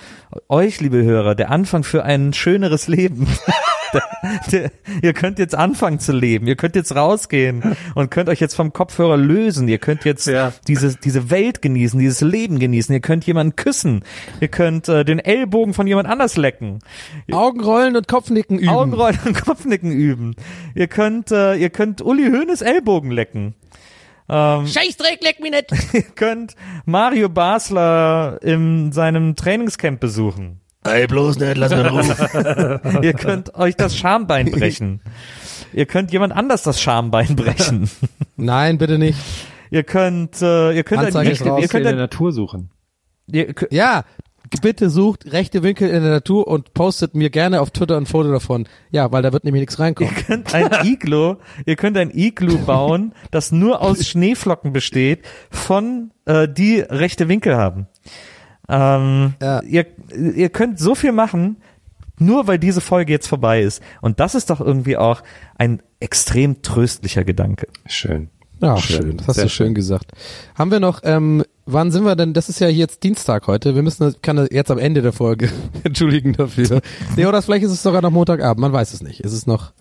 [0.48, 3.28] euch, liebe Hörer, der Anfang für ein schöneres Leben.
[4.52, 4.72] der,
[5.02, 8.74] ihr könnt jetzt anfangen zu leben, ihr könnt jetzt rausgehen und könnt euch jetzt vom
[8.74, 10.53] Kopfhörer lösen, ihr könnt jetzt Ja.
[10.68, 14.03] diese, diese Welt genießen, dieses Leben genießen, ihr könnt jemanden küssen,
[14.40, 16.80] ihr könnt äh, den Ellbogen von jemand anders lecken,
[17.32, 18.70] Augenrollen und Kopfnicken üben.
[18.70, 20.36] Augenrollen und Kopfnicken üben,
[20.76, 23.56] ihr könnt, äh, ihr könnt Uli Hoeneß Ellbogen lecken.
[24.30, 25.70] Ähm, Scheißdreck, leck mich nicht.
[25.94, 26.56] Ihr könnt
[26.86, 30.61] Mario Basler in seinem Trainingscamp besuchen.
[30.85, 33.01] Ey, bloß nicht, lass mal rufen.
[33.03, 35.01] Ihr könnt euch das Schambein brechen.
[35.72, 37.89] Ihr könnt jemand anders das Schambein brechen.
[38.35, 39.18] Nein, bitte nicht.
[39.72, 41.57] Ihr könnt, äh, ihr könnt Anzeige ein, raus.
[41.60, 42.69] ihr in könnt der ein, Natur suchen.
[43.31, 44.03] ihr, Ja,
[44.61, 48.31] bitte sucht rechte Winkel in der Natur und postet mir gerne auf Twitter ein Foto
[48.31, 48.68] davon.
[48.91, 50.14] Ja, weil da wird nämlich nichts reinkommen.
[50.15, 56.11] ihr könnt ein Iglo, ihr könnt ein Iglu bauen, das nur aus Schneeflocken besteht, von
[56.26, 57.88] äh, die rechte Winkel haben.
[58.69, 59.61] Ähm, Ja.
[59.64, 59.85] ihr,
[60.15, 61.57] ihr könnt so viel machen,
[62.19, 63.81] nur weil diese Folge jetzt vorbei ist.
[64.02, 65.22] Und das ist doch irgendwie auch
[65.57, 67.68] ein extrem tröstlicher Gedanke.
[67.85, 68.30] Schön.
[68.61, 69.18] Ja, Schön, schön.
[69.18, 70.11] Das hast sehr du schön gesagt.
[70.56, 73.81] Haben wir noch, ähm, wann sind wir denn, das ist ja jetzt Dienstag heute, wir
[73.84, 75.49] müssen, kann jetzt am Ende der Folge
[75.84, 76.81] entschuldigen dafür.
[77.18, 79.19] Nee, oder vielleicht ist es sogar noch Montagabend, man weiß es nicht.
[79.26, 79.73] Es ist noch,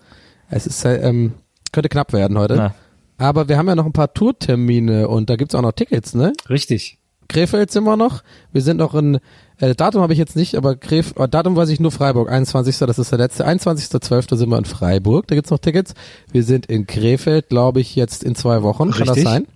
[0.49, 1.33] es ist, äh, ähm,
[1.71, 2.55] könnte knapp werden heute.
[2.57, 2.75] Na.
[3.17, 6.33] Aber wir haben ja noch ein paar Tourtermine und da gibt's auch noch Tickets, ne?
[6.49, 6.97] Richtig.
[7.27, 8.23] Krefeld sind wir noch.
[8.51, 9.19] Wir sind noch in,
[9.57, 12.77] äh, Datum habe ich jetzt nicht, aber Kref, äh, Datum weiß ich nur Freiburg, 21.
[12.79, 13.47] Das ist der letzte.
[13.47, 14.35] 21.12.
[14.35, 15.93] sind wir in Freiburg, da gibt's noch Tickets.
[16.31, 18.91] Wir sind in Krefeld, glaube ich, jetzt in zwei Wochen.
[18.91, 19.23] Kann das Richtig.
[19.23, 19.47] sein?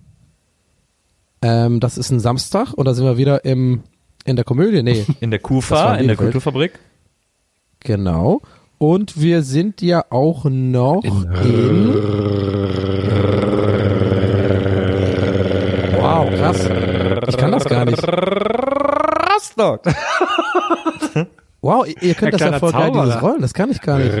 [1.42, 3.82] Ähm, das ist ein Samstag und da sind wir wieder im,
[4.24, 4.82] in der Komödie.
[4.82, 6.16] Nee, In der Kufa, war in der.
[6.16, 6.72] Kulturfabrik.
[7.80, 8.40] genau.
[8.80, 11.92] Und wir sind ja auch noch in,
[16.00, 16.68] Wow, krass.
[17.28, 18.02] Ich kann das gar nicht.
[18.06, 19.82] Rostock.
[21.60, 23.20] Wow, ihr- könnt Ein das ja voll geil, dieses.
[23.20, 24.14] Rollen, das kann ich gar nicht.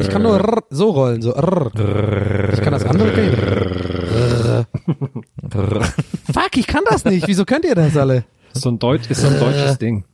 [0.00, 1.28] Ich kann nur so rollen, so.
[1.36, 3.10] Ich kann das andere.
[4.14, 4.64] Rrr.
[6.32, 7.26] Fuck, ich kann das nicht.
[7.28, 8.24] Wieso könnt ihr das alle?
[8.54, 10.04] Ist so ein Deutsch, ist so ein deutsches Ding.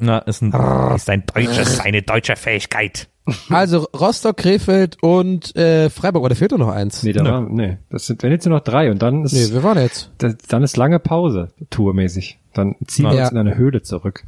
[0.00, 0.52] Na, ist ein,
[0.96, 3.08] ist ein deutsches, eine deutsche Fähigkeit.
[3.50, 6.22] Also Rostock, Krefeld und äh, Freiburg.
[6.24, 7.02] Oder fehlt doch noch eins?
[7.02, 7.30] Nee, da Nö.
[7.30, 7.78] war, nee.
[7.90, 10.10] Das sind, wenn jetzt nur noch drei und dann ist, Nee, wir waren jetzt.
[10.18, 12.38] da- dann ist lange Pause, tourmäßig.
[12.54, 13.22] Dann ziehen wir Ja.
[13.24, 14.24] uns in eine Höhle zurück.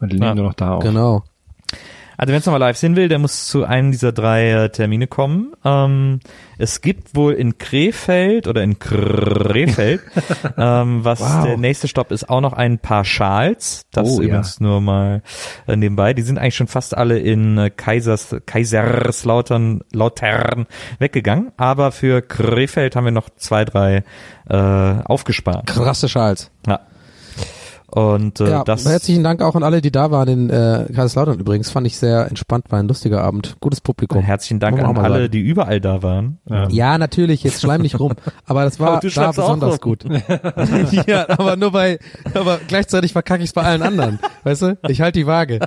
[0.00, 0.34] Und nehmen Ja.
[0.34, 0.82] nur noch da auf.
[0.82, 1.22] Genau.
[2.16, 5.06] Also wenn es nochmal live sehen will, der muss zu einem dieser drei äh, Termine
[5.06, 5.52] kommen.
[5.64, 6.20] Ähm,
[6.58, 10.00] es gibt wohl in Krefeld oder in Krefeld,
[10.56, 11.44] ähm, was Wow.
[11.44, 13.86] der nächste Stopp ist, auch noch ein paar Schals.
[13.92, 14.28] Das Oh, ja.
[14.28, 15.22] übrigens nur mal
[15.66, 16.14] äh, nebenbei.
[16.14, 20.66] Die sind eigentlich schon fast alle in äh, Kaisers, Kaiserslautern Lautern
[20.98, 21.52] weggegangen.
[21.56, 24.04] Aber für Krefeld haben wir noch zwei, drei
[24.48, 25.66] äh, aufgespart.
[25.66, 26.50] Krasse Schals.
[26.66, 26.80] Ja.
[27.94, 31.38] Und äh, ja, das herzlichen Dank auch an alle, die da waren in äh, Kaiserslautern
[31.38, 31.70] übrigens.
[31.70, 33.54] Fand ich sehr entspannt, war ein lustiger Abend.
[33.60, 34.20] Gutes Publikum.
[34.20, 35.30] herzlichen Dank an alle, sagen.
[35.30, 36.38] die überall da waren.
[36.50, 36.68] Ja.
[36.70, 38.14] Ja, natürlich, jetzt schleim nicht rum.
[38.46, 39.78] Aber das war Aber du da besonders rum.
[39.80, 40.04] gut.
[41.06, 42.00] ja, aber nur bei,
[42.34, 44.18] aber gleichzeitig verkacke ich es bei allen anderen.
[44.42, 44.78] Weißt du?
[44.88, 45.60] Ich halte die Waage.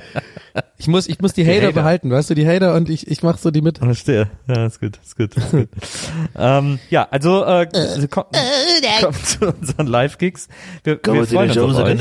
[0.79, 1.71] Ich muss, ich muss die, Hater, Hater.
[1.73, 3.79] behalten, weißt du, die Hater und ich, ich mach so die mit.
[3.79, 4.29] Verstehe.
[4.47, 5.35] Ja, ist gut, ist gut.
[5.35, 5.69] Ist gut.
[6.37, 7.65] ähm, ja, also äh,
[8.11, 8.27] kommt,
[9.01, 10.47] kommt zu unseren Live-Gigs.
[10.83, 11.99] Wir, Komm, wir freuen die uns auf euch.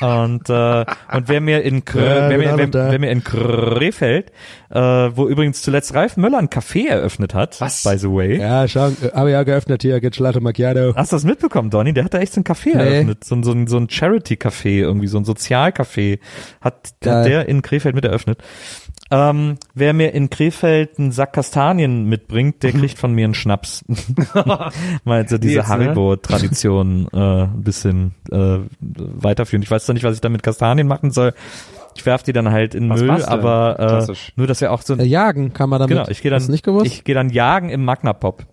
[0.00, 0.84] Und, äh,
[1.16, 2.90] und wer mir in, Kr Ja, wer, mir, wer, da.
[2.90, 4.32] wer mir in Krefeld,
[4.70, 7.84] äh, wo übrigens zuletzt Ralf Möller ein Café eröffnet hat, Was?
[7.84, 8.40] by the way.
[8.40, 10.94] Ja, schau, habe ja geöffnet hier, geht Latte Macchiato.
[10.96, 11.92] Hast du das mitbekommen, Donny?
[11.94, 12.82] Der hat da echt so ein Café Nee.
[12.82, 13.22] eröffnet.
[13.24, 16.18] So, ein- so, ein- so ein Charity-Café, irgendwie so ein Sozialcafé.
[16.60, 16.74] Hat,
[17.06, 18.38] hat der in Krefeld mit eröffnet.
[19.10, 23.84] Ähm, wer mir in Krefeld einen Sack Kastanien mitbringt, der kriegt von mir einen Schnaps.
[25.04, 25.66] Mal so diese ne?
[25.68, 29.62] Haribo-Tradition äh, ein bisschen äh, weiterführen.
[29.62, 31.34] Ich weiß zwar nicht, was ich da mit Kastanien machen soll.
[31.96, 34.32] Ich werf die dann halt in Was Müll, aber äh, Klassisch.
[34.36, 35.96] nur, dass wir auch so ein Äh, jagen kann man damit.
[35.96, 36.86] Genau, ich gehe dann, Hast du nicht gewusst?
[36.86, 38.44] ich gehe dann jagen im Magna Pop.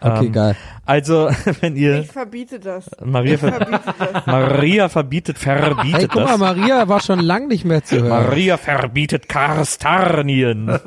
[0.00, 0.56] Okay, Ähm, geil.
[0.86, 2.90] Also, wenn ihr Ich verbiete das.
[3.04, 4.26] Maria, ver Verbiete das.
[4.26, 6.38] Maria verbietet, verbietet Hey, guck mal, das.
[6.38, 8.08] Maria war schon lang nicht mehr zu hören.
[8.08, 10.66] Maria verbietet Kastanien.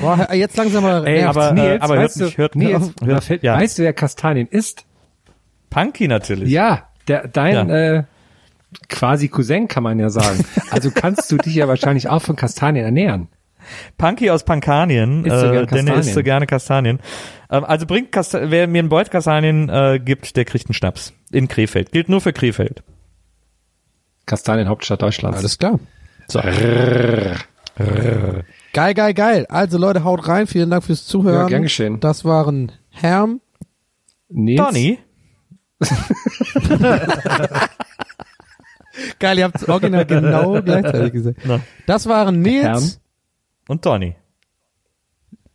[0.00, 2.76] Boah, jetzt langsam mal Ey, aber, Nils, äh, aber hört weißt du- nicht, hört Nils,
[2.76, 3.56] auf, da hört, fällt- ja.
[3.56, 4.84] Weißt du, wer Kastanien ist?
[5.70, 6.50] Punky natürlich.
[6.50, 7.76] Ja, der, dein Ja.
[7.98, 8.04] Äh,
[8.88, 10.44] quasi Cousin kann man ja sagen.
[10.70, 13.28] Also kannst du dich ja wahrscheinlich auch von Kastanien ernähren.
[13.98, 17.00] Punky aus Pankanien, Isst so äh, denn er isst so gerne Kastanien.
[17.50, 21.12] Ähm, also bringt Kasta wer mir einen Beut Kastanien äh, gibt, der kriegt einen Schnaps.
[21.30, 21.92] In Krefeld.
[21.92, 22.82] Gilt nur für Krefeld.
[24.26, 25.38] Kastanien Hauptstadt Deutschlands.
[25.38, 25.78] Alles klar.
[28.72, 29.46] Geil, geil, geil.
[29.48, 30.46] Also Leute, haut rein.
[30.46, 31.42] Vielen Dank fürs Zuhören.
[31.42, 31.98] Ja, gern geschehen.
[32.00, 33.40] Das waren Herm.
[34.28, 34.98] Nils, Donny.
[39.18, 41.40] Geil, ihr habt es original genau gleichzeitig gesagt.
[41.44, 41.60] Na.
[41.86, 42.99] Das waren Nils.
[43.70, 44.16] Und Donny.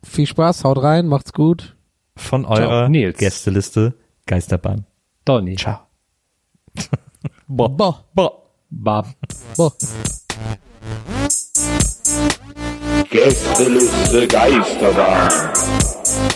[0.02, 1.76] Viel Spaß, haut rein, macht's gut.
[2.16, 3.18] Von eurer Nils.
[3.18, 3.94] Gästeliste
[4.26, 4.86] Geisterbahn.
[5.26, 5.58] Donny.
[5.58, 5.80] Ciao.
[7.50, 7.68] Boah.
[7.68, 8.32] Boah, Boah.
[8.70, 9.08] Bab.
[9.58, 9.74] boah.
[13.10, 16.36] Gästeliste Geisterbahn.